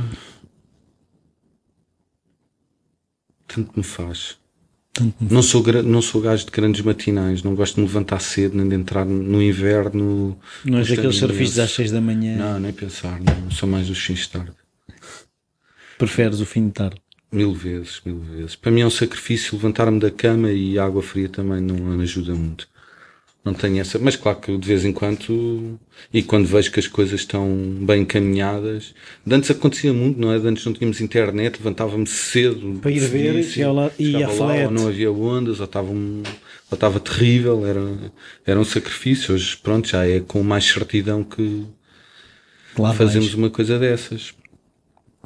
Tanto 3.47 3.71
me 3.77 3.83
faz. 3.83 4.37
Tanto 4.91 5.15
me 5.23 5.31
Não 5.31 5.43
sou, 5.43 5.63
não 5.83 6.01
sou 6.01 6.19
gajo 6.19 6.45
de 6.45 6.51
grandes 6.51 6.81
matinais, 6.81 7.43
não 7.43 7.53
gosto 7.53 7.75
de 7.75 7.81
me 7.81 7.87
levantar 7.87 8.19
cedo, 8.21 8.57
nem 8.57 8.67
de 8.67 8.75
entrar 8.75 9.05
no 9.05 9.41
inverno. 9.41 10.35
Não 10.65 10.79
és 10.79 10.89
daqueles 10.89 11.17
surfistas 11.17 11.59
às 11.59 11.71
6 11.71 11.91
da 11.91 12.01
manhã. 12.01 12.37
Não, 12.37 12.59
nem 12.59 12.73
pensar, 12.73 13.19
não. 13.19 13.51
Sou 13.51 13.69
mais 13.69 13.87
dos 13.87 13.99
fins 13.99 14.21
de 14.21 14.29
tarde. 14.29 14.53
Preferes 15.99 16.39
o 16.39 16.45
fim 16.45 16.65
de 16.67 16.73
tarde. 16.73 17.01
Mil 17.31 17.53
vezes, 17.53 18.01
mil 18.05 18.19
vezes. 18.19 18.55
Para 18.55 18.71
mim 18.71 18.81
é 18.81 18.85
um 18.85 18.89
sacrifício 18.89 19.55
levantar-me 19.55 19.99
da 19.99 20.11
cama 20.11 20.51
e 20.51 20.77
a 20.77 20.83
água 20.83 21.01
fria 21.01 21.29
também 21.29 21.61
não 21.61 21.75
me 21.75 22.03
ajuda 22.03 22.33
muito. 22.35 22.67
Não 23.43 23.53
tenho 23.53 23.79
essa. 23.79 23.97
Mas 23.97 24.15
claro 24.15 24.39
que 24.39 24.55
de 24.55 24.67
vez 24.67 24.83
em 24.85 24.91
quando, 24.91 25.79
e 26.13 26.21
quando 26.21 26.45
vejo 26.45 26.71
que 26.71 26.79
as 26.79 26.87
coisas 26.87 27.21
estão 27.21 27.47
bem 27.81 28.01
encaminhadas, 28.01 28.93
de 29.25 29.33
antes 29.33 29.49
acontecia 29.49 29.91
muito, 29.93 30.19
não 30.19 30.31
é? 30.31 30.37
De 30.39 30.47
antes 30.47 30.63
não 30.65 30.73
tínhamos 30.73 30.99
internet, 31.01 31.57
levantava-me 31.57 32.05
cedo 32.05 32.79
Para 32.81 32.91
ir 32.91 32.99
ver, 32.99 33.43
chegava 33.43 33.73
lá- 33.73 33.91
e 33.97 34.15
a 34.23 34.27
lá, 34.27 34.53
ou 34.65 34.71
não 34.71 34.87
havia 34.89 35.11
ondas, 35.11 35.59
ou 35.59 35.65
estava, 35.65 35.89
um, 35.89 36.21
ou 36.69 36.75
estava 36.75 36.99
terrível, 36.99 37.65
era, 37.65 38.11
era 38.45 38.59
um 38.59 38.65
sacrifício. 38.65 39.33
Hoje, 39.33 39.57
pronto, 39.57 39.87
já 39.87 40.05
é 40.05 40.19
com 40.19 40.43
mais 40.43 40.65
certidão 40.65 41.23
que, 41.23 41.65
Lá 42.77 42.93
fazemos 42.93 43.27
vais. 43.29 43.33
uma 43.37 43.49
coisa 43.49 43.79
dessas. 43.79 44.33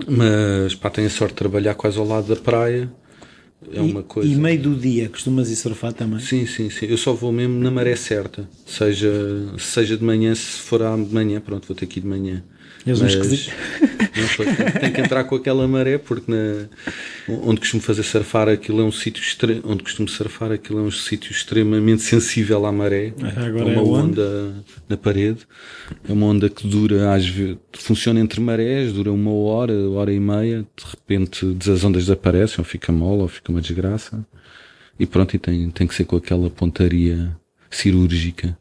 Mas 0.07 0.75
pá, 0.75 0.89
tenho 0.89 1.07
a 1.07 1.09
sorte 1.09 1.31
de 1.31 1.37
trabalhar 1.37 1.73
quase 1.75 1.97
ao 1.97 2.05
lado 2.05 2.27
da 2.27 2.35
praia. 2.35 2.91
É 3.73 3.81
uma 3.81 4.01
e, 4.01 4.03
coisa. 4.03 4.29
e 4.29 4.35
meio 4.35 4.61
do 4.61 4.75
dia 4.75 5.09
costumas 5.09 5.49
ir 5.49 5.55
surfar 5.55 5.93
também? 5.93 6.19
Sim, 6.19 6.45
sim, 6.45 6.69
sim. 6.69 6.85
Eu 6.85 6.97
só 6.97 7.13
vou 7.13 7.31
mesmo 7.31 7.57
na 7.59 7.71
maré 7.71 7.95
certa. 7.95 8.47
Seja, 8.65 9.11
seja 9.57 9.97
de 9.97 10.03
manhã, 10.03 10.35
se 10.35 10.59
for 10.59 10.83
à 10.83 10.95
de 10.95 11.13
manhã, 11.13 11.39
pronto, 11.39 11.67
vou 11.67 11.75
ter 11.75 11.87
que 11.87 11.99
ir 11.99 12.01
de 12.01 12.07
manhã. 12.07 12.43
Um 12.85 12.91
Mas-. 12.99 13.49
Não, 14.15 14.79
tem, 14.79 14.91
que 14.93 15.01
entrar 15.01 15.23
com 15.25 15.35
aquela 15.35 15.67
maré, 15.67 15.97
porque 15.97 16.31
na, 16.31 16.67
onde 17.27 17.59
costumo 17.59 17.81
fazer 17.81 18.03
surfar 18.03 18.47
aquilo 18.47 18.81
é 18.81 18.83
um 18.83 18.91
sítio 18.91 19.21
extre- 19.21 19.61
onde 19.63 19.83
costumo 19.83 20.07
surfar 20.07 20.51
aquilo 20.51 20.79
é 20.79 20.81
um 20.83 20.91
sítio 20.91 21.31
extremamente 21.31 22.01
sensível 22.01 22.65
à 22.65 22.71
maré. 22.71 23.13
Agora 23.35 23.69
é 23.69 23.73
é 23.73 23.77
uma 23.77 23.81
onde? 23.83 24.19
onda 24.21 24.53
na 24.87 24.95
parede. 24.97 25.39
É 26.07 26.13
uma 26.13 26.25
onda 26.27 26.49
que 26.49 26.67
dura 26.67 27.13
às 27.13 27.27
vezes, 27.27 27.57
funciona 27.73 28.19
entre 28.19 28.39
marés, 28.39 28.93
dura 28.93 29.11
uma 29.11 29.31
hora, 29.33 29.73
hora 29.91 30.13
e 30.13 30.19
meia, 30.19 30.65
de 30.75 30.85
repente 30.89 31.45
as 31.71 31.83
ondas 31.83 32.03
desaparecem, 32.03 32.55
ou 32.59 32.63
fica 32.65 32.91
mole, 32.91 33.23
ou 33.23 33.27
fica 33.27 33.51
uma 33.51 33.61
desgraça. 33.61 34.25
E 34.97 35.05
pronto, 35.05 35.35
e 35.35 35.39
tem, 35.39 35.69
tem 35.71 35.85
que 35.87 35.93
ser 35.93 36.05
com 36.05 36.15
aquela 36.15 36.49
pontaria 36.49 37.35
cirúrgica. 37.69 38.57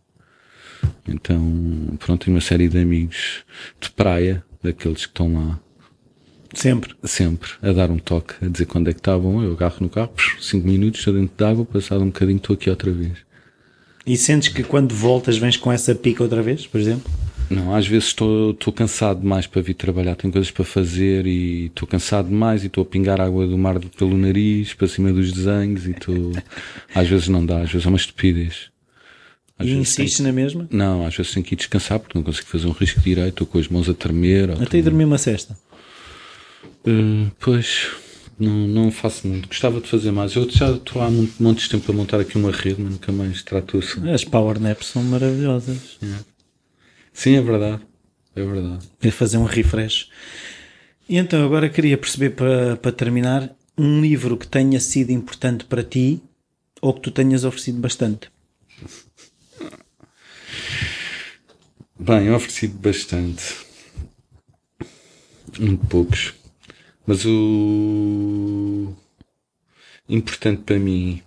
Então, 1.07 1.96
pronto, 1.98 2.24
tenho 2.24 2.34
uma 2.36 2.40
série 2.40 2.68
de 2.68 2.78
amigos 2.78 3.44
de 3.80 3.90
praia, 3.90 4.44
daqueles 4.64 5.06
que 5.06 5.12
estão 5.12 5.32
lá 5.32 5.60
Sempre. 6.54 6.94
sempre 7.04 7.50
a 7.62 7.72
dar 7.72 7.90
um 7.90 7.98
toque, 7.98 8.34
a 8.44 8.48
dizer 8.48 8.66
quando 8.66 8.88
é 8.88 8.92
que 8.92 9.00
está 9.00 9.18
bom. 9.18 9.42
Eu 9.42 9.52
agarro 9.52 9.76
no 9.80 9.88
carro, 9.88 10.12
5 10.40 10.66
minutos, 10.66 11.00
estou 11.00 11.14
dentro 11.14 11.36
de 11.36 11.44
água, 11.44 11.64
passado 11.64 12.02
um 12.02 12.06
bocadinho 12.06 12.36
estou 12.36 12.54
aqui 12.54 12.70
outra 12.70 12.90
vez. 12.90 13.12
E 14.06 14.16
sentes 14.16 14.48
que 14.48 14.62
quando 14.62 14.94
voltas 14.94 15.38
vens 15.38 15.56
com 15.56 15.72
essa 15.72 15.94
pica 15.94 16.22
outra 16.22 16.42
vez, 16.42 16.66
por 16.66 16.80
exemplo? 16.80 17.10
Não, 17.50 17.74
às 17.74 17.86
vezes 17.86 18.08
estou, 18.08 18.52
estou 18.52 18.72
cansado 18.72 19.20
demais 19.20 19.46
para 19.46 19.60
vir 19.60 19.74
trabalhar, 19.74 20.14
tenho 20.14 20.32
coisas 20.32 20.50
para 20.50 20.64
fazer 20.64 21.26
e 21.26 21.66
estou 21.66 21.86
cansado 21.86 22.28
demais 22.28 22.62
e 22.62 22.68
estou 22.68 22.82
a 22.82 22.86
pingar 22.86 23.20
água 23.20 23.46
do 23.46 23.58
mar 23.58 23.78
pelo 23.98 24.16
nariz, 24.16 24.72
para 24.74 24.88
cima 24.88 25.12
dos 25.12 25.32
desenhos 25.32 25.86
e 25.86 25.90
estou. 25.90 26.32
Às 26.94 27.08
vezes 27.08 27.28
não 27.28 27.44
dá, 27.44 27.60
às 27.62 27.70
vezes 27.70 27.86
é 27.86 27.88
uma 27.88 27.98
estupidez. 27.98 28.73
Às 29.59 29.68
e 29.68 29.74
vezes 29.74 29.94
tenho- 30.16 30.26
na 30.28 30.32
mesma? 30.32 30.68
Não, 30.70 31.07
às 31.07 31.14
vezes 31.16 31.32
tenho 31.32 31.44
que 31.46 31.55
ir 31.55 31.57
descansar 31.57 32.00
porque 32.00 32.18
não 32.18 32.24
consigo 32.24 32.46
fazer 32.48 32.66
um 32.66 32.72
risco 32.72 33.00
direito, 33.00 33.30
estou 33.30 33.46
com 33.46 33.59
as 33.59 33.68
mãos 33.68 33.88
a 33.88 33.94
tremer. 33.94 34.48
ou 34.50 34.55
Até 34.57 34.64
estou- 34.64 34.80
ir 34.80 34.82
dormir 34.82 35.05
uma 35.05 35.18
cesta. 35.18 35.57
Uh, 36.86 37.30
pois, 37.40 37.88
não, 38.38 38.66
não 38.68 38.90
faço 38.90 39.26
muito. 39.26 39.48
Gostava 39.48 39.80
de 39.80 39.88
fazer 39.88 40.11
mais. 40.11 40.34
Eu 40.34 40.48
já 40.50 40.70
estou 40.72 41.00
há 41.02 41.11
muito, 41.11 41.61
de 41.62 41.68
tempo 41.68 41.90
a 41.90 41.94
montar 41.94 42.20
aqui 42.20 42.36
uma 42.36 42.50
rede, 42.50 42.80
mas 42.80 42.92
nunca 42.92 43.12
mais 43.12 43.42
trato 43.42 43.78
isso. 43.78 44.07
As 44.09 44.24
power 44.24 44.59
naps 44.61 44.88
são 44.88 45.02
maravilhosas. 45.02 45.98
Sim, 47.12 47.36
é 47.36 47.40
verdade. 47.42 47.80
É 48.36 48.44
verdade. 48.44 48.84
É 49.00 49.11
fazer 49.11 49.38
um 49.38 49.44
refresh. 49.44 50.09
E 51.09 51.16
então 51.16 51.44
agora 51.44 51.68
queria 51.68 51.96
perceber 51.96 52.30
para, 52.30 52.76
para 52.76 52.90
terminar 52.92 53.55
um 53.78 54.00
livro 54.00 54.36
que 54.36 54.46
tenha 54.46 54.80
sido 54.80 55.11
importante 55.11 55.64
para 55.64 55.82
ti 55.84 56.20
ou 56.82 56.92
que 56.92 57.00
tu 57.02 57.11
tenhas 57.11 57.44
oferecido 57.44 57.78
bastante. 57.78 58.28
Bem, 62.07 62.26
eu 62.26 62.34
ofereci 62.34 62.68
bastante. 62.68 63.42
Muito 65.59 65.86
poucos. 65.86 66.34
Mas 67.07 67.24
o 67.24 68.92
importante 70.09 70.62
para 70.64 70.78
mim. 70.78 71.22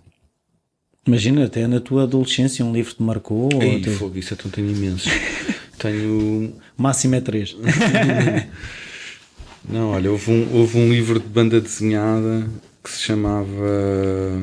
Imagina, 1.06 1.46
até 1.46 1.66
na 1.66 1.80
tua 1.80 2.02
adolescência 2.04 2.64
um 2.64 2.72
livro 2.72 2.94
te 2.94 3.02
marcou. 3.02 3.48
ou 3.52 3.62
Ei, 3.62 3.80
até- 3.80 3.90
fogo, 3.90 4.18
isso 4.18 4.34
então 4.34 4.50
tenho 4.50 4.70
imensos. 4.70 5.10
tenho. 5.78 6.54
Máximo 6.76 7.14
é 7.16 7.20
3. 7.20 7.56
Não, 9.68 9.90
olha, 9.90 10.10
houve 10.12 10.30
um, 10.30 10.56
houve 10.56 10.78
um 10.78 10.88
livro 10.90 11.18
de 11.18 11.26
banda 11.26 11.60
desenhada 11.60 12.48
que 12.84 12.90
se 12.90 13.02
chamava. 13.02 14.40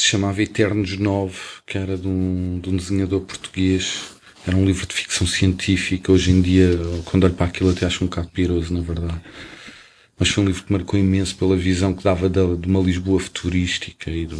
Se 0.00 0.06
chamava 0.06 0.42
Eternos 0.42 0.96
9, 0.96 1.36
que 1.66 1.76
era 1.78 1.96
de 1.96 2.08
um, 2.08 2.58
de 2.60 2.70
um 2.70 2.76
desenhador 2.76 3.20
português. 3.20 4.12
Era 4.46 4.56
um 4.56 4.64
livro 4.64 4.86
de 4.86 4.94
ficção 4.94 5.26
científica. 5.26 6.10
Hoje 6.10 6.30
em 6.30 6.40
dia, 6.40 6.70
quando 7.04 7.24
olho 7.24 7.34
para 7.34 7.46
aquilo, 7.46 7.70
até 7.70 7.86
acho 7.86 8.02
um 8.04 8.06
bocado 8.06 8.28
piroso, 8.30 8.72
na 8.72 8.80
verdade. 8.80 9.20
Mas 10.18 10.28
foi 10.30 10.42
um 10.44 10.46
livro 10.46 10.64
que 10.64 10.72
marcou 10.72 10.98
imenso 10.98 11.36
pela 11.36 11.56
visão 11.56 11.94
que 11.94 12.02
dava 12.04 12.28
da- 12.28 12.54
de 12.54 12.66
uma 12.66 12.80
Lisboa 12.80 13.20
futurística 13.20 14.10
e, 14.10 14.26
do, 14.26 14.38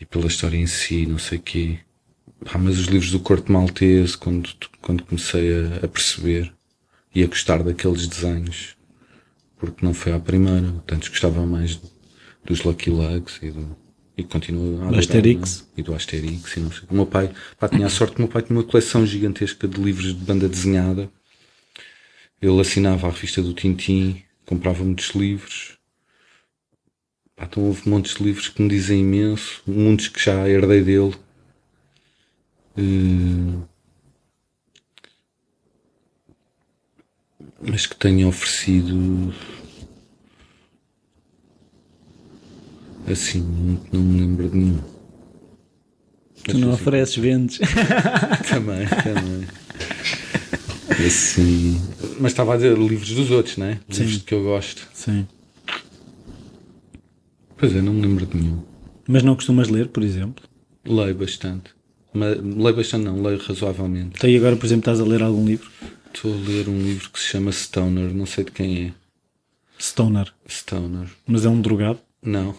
e 0.00 0.04
pela 0.04 0.26
história 0.26 0.56
em 0.56 0.66
si, 0.66 1.06
não 1.06 1.18
sei 1.18 1.38
o 1.38 1.42
quê. 1.42 1.78
Pá, 2.44 2.58
mas 2.58 2.78
os 2.78 2.86
livros 2.86 3.10
do 3.10 3.20
Corte 3.20 3.50
Maltese, 3.50 4.16
quando, 4.16 4.50
quando 4.80 5.04
comecei 5.04 5.50
a, 5.52 5.84
a 5.84 5.88
perceber 5.88 6.52
e 7.14 7.22
a 7.22 7.26
gostar 7.26 7.62
daqueles 7.62 8.06
desenhos, 8.06 8.76
porque 9.56 9.84
não 9.84 9.94
foi 9.94 10.12
à 10.12 10.18
primeira, 10.20 10.72
tantos 10.86 11.08
gostava 11.08 11.44
mais 11.46 11.80
dos 12.44 12.62
Lucky 12.62 12.90
Lugs 12.90 13.38
e 13.42 13.50
do. 13.50 13.83
E 14.16 14.22
continuo 14.22 14.82
a 14.84 14.98
Asterix. 14.98 15.62
né? 15.62 15.66
E 15.78 15.82
do 15.82 15.94
Asterix 15.94 16.56
e 16.56 16.60
não 16.60 16.70
sei. 16.70 16.82
O 16.88 16.94
meu 16.94 17.06
pai, 17.06 17.32
pá, 17.58 17.68
tinha 17.68 17.86
a 17.86 17.90
sorte 17.90 18.14
que 18.14 18.20
o 18.20 18.24
meu 18.24 18.30
pai 18.32 18.42
tinha 18.42 18.56
uma 18.56 18.64
coleção 18.64 19.04
gigantesca 19.04 19.66
de 19.66 19.80
livros 19.80 20.14
de 20.14 20.24
banda 20.24 20.48
desenhada. 20.48 21.10
Ele 22.40 22.60
assinava 22.60 23.08
a 23.08 23.10
revista 23.10 23.42
do 23.42 23.52
Tintim, 23.52 24.22
comprava 24.46 24.84
muitos 24.84 25.10
livros. 25.10 25.76
Pá, 27.34 27.44
então 27.44 27.64
houve 27.64 27.88
montes 27.88 28.14
de 28.14 28.22
livros 28.22 28.48
que 28.48 28.62
me 28.62 28.68
dizem 28.68 29.00
imenso, 29.00 29.62
muitos 29.66 30.08
que 30.08 30.22
já 30.24 30.48
herdei 30.48 30.82
dele. 30.82 31.14
Eh, 32.76 33.64
mas 37.60 37.86
que 37.86 37.96
tenha 37.96 38.28
oferecido 38.28 39.32
assim, 43.10 43.40
não, 43.40 43.80
não 43.92 44.00
me 44.00 44.20
lembro 44.20 44.48
de 44.48 44.56
nenhum. 44.56 44.80
Tu 46.44 46.58
não 46.58 46.72
ofereces, 46.72 47.16
vendes. 47.16 47.58
também, 48.48 48.86
também. 48.86 49.46
Assim, 51.06 51.80
mas 52.20 52.32
estava 52.32 52.54
a 52.54 52.56
dizer 52.56 52.76
livros 52.76 53.10
dos 53.10 53.30
outros, 53.30 53.56
não 53.56 53.66
é? 53.66 53.80
Sim. 53.88 54.02
Livros 54.04 54.22
que 54.22 54.34
eu 54.34 54.42
gosto. 54.44 54.88
Sim. 54.92 55.26
Pois 57.56 57.74
é, 57.74 57.80
não 57.80 57.92
me 57.92 58.02
lembro 58.02 58.26
de 58.26 58.36
nenhum. 58.36 58.62
Mas 59.08 59.22
não 59.22 59.34
costumas 59.34 59.68
ler, 59.68 59.88
por 59.88 60.02
exemplo? 60.02 60.44
Leio 60.84 61.14
bastante. 61.14 61.70
Mas, 62.12 62.38
leio 62.38 62.76
bastante, 62.76 63.04
não, 63.04 63.22
leio 63.22 63.38
razoavelmente. 63.38 64.12
Então, 64.16 64.28
e 64.28 64.36
agora, 64.36 64.56
por 64.56 64.66
exemplo, 64.66 64.82
estás 64.82 65.00
a 65.00 65.04
ler 65.04 65.22
algum 65.22 65.44
livro? 65.44 65.70
Estou 66.14 66.32
a 66.32 66.36
ler 66.36 66.68
um 66.68 66.80
livro 66.80 67.10
que 67.10 67.18
se 67.18 67.26
chama 67.26 67.50
Stoner, 67.50 68.14
não 68.14 68.26
sei 68.26 68.44
de 68.44 68.52
quem 68.52 68.86
é. 68.86 68.92
Stoner? 69.78 70.32
Stoner. 70.48 71.08
Mas 71.26 71.44
é 71.44 71.48
um 71.48 71.60
drogado? 71.60 71.98
Não, 72.24 72.54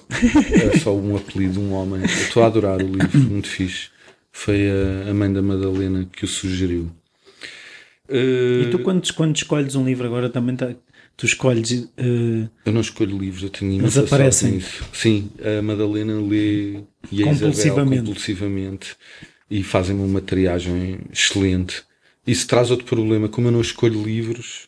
é 0.54 0.78
só 0.78 0.96
um 0.96 1.16
apelido 1.16 1.54
de 1.54 1.60
um 1.60 1.74
homem. 1.74 2.04
Estou 2.06 2.44
a 2.44 2.48
adorar 2.48 2.78
o 2.78 2.88
livro, 2.88 3.20
muito 3.20 3.48
fixe. 3.48 3.90
Foi 4.32 4.70
a, 4.70 5.10
a 5.10 5.14
mãe 5.14 5.32
da 5.34 5.42
Madalena 5.42 6.08
que 6.12 6.24
o 6.24 6.28
sugeriu. 6.28 6.92
Uh, 8.08 8.62
e 8.62 8.70
tu, 8.70 8.80
quando, 8.80 9.12
quando 9.14 9.36
escolhes 9.36 9.74
um 9.74 9.84
livro 9.84 10.06
agora, 10.06 10.30
também 10.30 10.56
tá, 10.56 10.76
tu 11.18 11.26
escolhes. 11.26 11.72
Uh, 11.72 12.48
eu 12.64 12.72
não 12.72 12.82
escolho 12.82 13.18
livros, 13.18 13.44
eu 13.44 13.50
tenho 13.50 13.82
Mas 13.82 13.98
aparecem. 13.98 14.62
Sim, 14.94 15.32
a 15.42 15.62
Madalena 15.62 16.22
lê 16.22 16.82
e 17.12 17.24
a 17.24 17.32
Isabel 17.32 17.86
compulsivamente 17.86 18.96
e 19.50 19.64
fazem-me 19.64 20.04
uma 20.04 20.22
triagem 20.22 21.00
excelente. 21.12 21.84
Isso 22.26 22.48
traz 22.48 22.72
outro 22.72 22.86
problema, 22.86 23.28
como 23.28 23.48
eu 23.48 23.52
não 23.52 23.62
escolho 23.62 24.02
livros, 24.02 24.68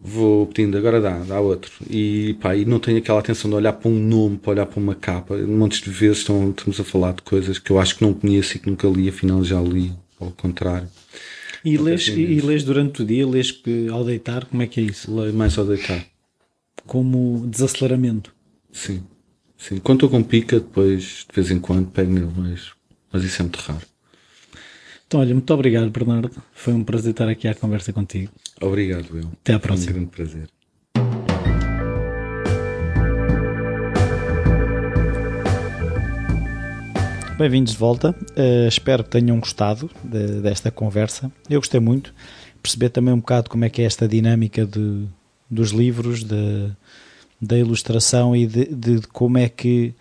vou 0.00 0.46
pedindo, 0.46 0.76
agora 0.76 1.00
dá, 1.00 1.18
dá 1.18 1.40
outro. 1.40 1.72
E, 1.88 2.36
pá, 2.40 2.54
e 2.56 2.64
não 2.64 2.78
tenho 2.78 2.98
aquela 2.98 3.18
atenção 3.18 3.50
de 3.50 3.56
olhar 3.56 3.72
para 3.72 3.90
um 3.90 3.98
nome, 3.98 4.38
para 4.38 4.52
olhar 4.52 4.66
para 4.66 4.80
uma 4.80 4.94
capa. 4.94 5.36
Montes 5.36 5.80
de 5.80 5.90
vezes 5.90 6.18
estão, 6.18 6.50
estamos 6.50 6.78
a 6.80 6.84
falar 6.84 7.12
de 7.12 7.22
coisas 7.22 7.58
que 7.58 7.70
eu 7.70 7.78
acho 7.78 7.96
que 7.96 8.02
não 8.02 8.14
conheço 8.14 8.56
e 8.56 8.60
que 8.60 8.70
nunca 8.70 8.88
li, 8.88 9.08
afinal 9.08 9.42
já 9.44 9.60
li, 9.60 9.92
ao 10.20 10.30
contrário. 10.30 10.88
E 11.64 11.76
lês, 11.76 12.06
e 12.08 12.40
lês 12.40 12.62
durante 12.62 13.02
o 13.02 13.04
dia, 13.04 13.26
lês 13.26 13.52
ao 13.90 14.04
deitar, 14.04 14.44
como 14.46 14.62
é 14.62 14.66
que 14.66 14.80
é 14.80 14.84
isso? 14.84 15.14
Leio 15.14 15.34
mais 15.34 15.58
ao 15.58 15.66
deitar. 15.66 16.04
Como 16.86 17.46
desaceleramento? 17.46 18.32
Sim, 18.72 19.02
sim. 19.56 19.78
Quando 19.78 20.04
estou 20.04 20.10
com 20.10 20.22
pica, 20.22 20.60
depois, 20.60 21.26
de 21.28 21.34
vez 21.34 21.50
em 21.50 21.58
quando, 21.58 21.90
pego 21.90 22.12
nele, 22.12 22.30
mas, 22.36 22.70
mas 23.12 23.24
isso 23.24 23.42
é 23.42 23.44
muito 23.44 23.58
raro. 23.58 23.84
Então, 25.08 25.20
olha, 25.20 25.32
muito 25.32 25.54
obrigado, 25.54 25.88
Bernardo. 25.88 26.30
Foi 26.52 26.74
um 26.74 26.84
prazer 26.84 27.12
estar 27.12 27.26
aqui 27.30 27.48
à 27.48 27.54
conversa 27.54 27.94
contigo. 27.94 28.30
Obrigado, 28.60 29.06
eu. 29.16 29.26
Até 29.40 29.54
à 29.54 29.58
próxima. 29.58 29.92
Foi 29.92 30.02
um 30.02 30.04
grande 30.04 30.10
prazer. 30.14 30.48
Bem-vindos 37.38 37.72
de 37.72 37.78
volta. 37.78 38.14
Uh, 38.36 38.68
espero 38.68 39.02
que 39.02 39.08
tenham 39.08 39.40
gostado 39.40 39.90
de, 40.04 40.42
desta 40.42 40.70
conversa. 40.70 41.32
Eu 41.48 41.60
gostei 41.60 41.80
muito. 41.80 42.12
Perceber 42.62 42.90
também 42.90 43.14
um 43.14 43.20
bocado 43.20 43.48
como 43.48 43.64
é 43.64 43.70
que 43.70 43.80
é 43.80 43.86
esta 43.86 44.06
dinâmica 44.06 44.66
de, 44.66 45.06
dos 45.50 45.70
livros, 45.70 46.22
de, 46.22 46.70
da 47.40 47.56
ilustração 47.56 48.36
e 48.36 48.46
de, 48.46 48.66
de, 48.66 49.00
como 49.06 49.38
é 49.38 49.48
que 49.48 49.94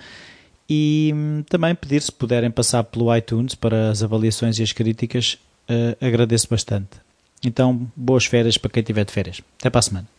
E 0.70 1.12
hum, 1.14 1.44
também 1.48 1.76
pedir 1.76 2.02
se 2.02 2.12
puderem 2.12 2.50
passar 2.50 2.84
pelo 2.84 3.16
iTunes 3.16 3.56
para 3.56 3.90
as 3.90 4.04
avaliações 4.04 4.60
e 4.60 4.64
as 4.64 4.72
críticas, 4.72 5.38
uh, 5.70 6.06
agradeço 6.06 6.48
bastante. 6.50 6.90
Então, 7.44 7.88
boas 7.96 8.26
férias 8.26 8.58
para 8.58 8.72
quem 8.72 8.82
tiver 8.82 9.06
de 9.06 9.12
férias. 9.12 9.42
Até 9.60 9.70
para 9.70 9.80
a 9.80 9.84
semana. 9.84 10.15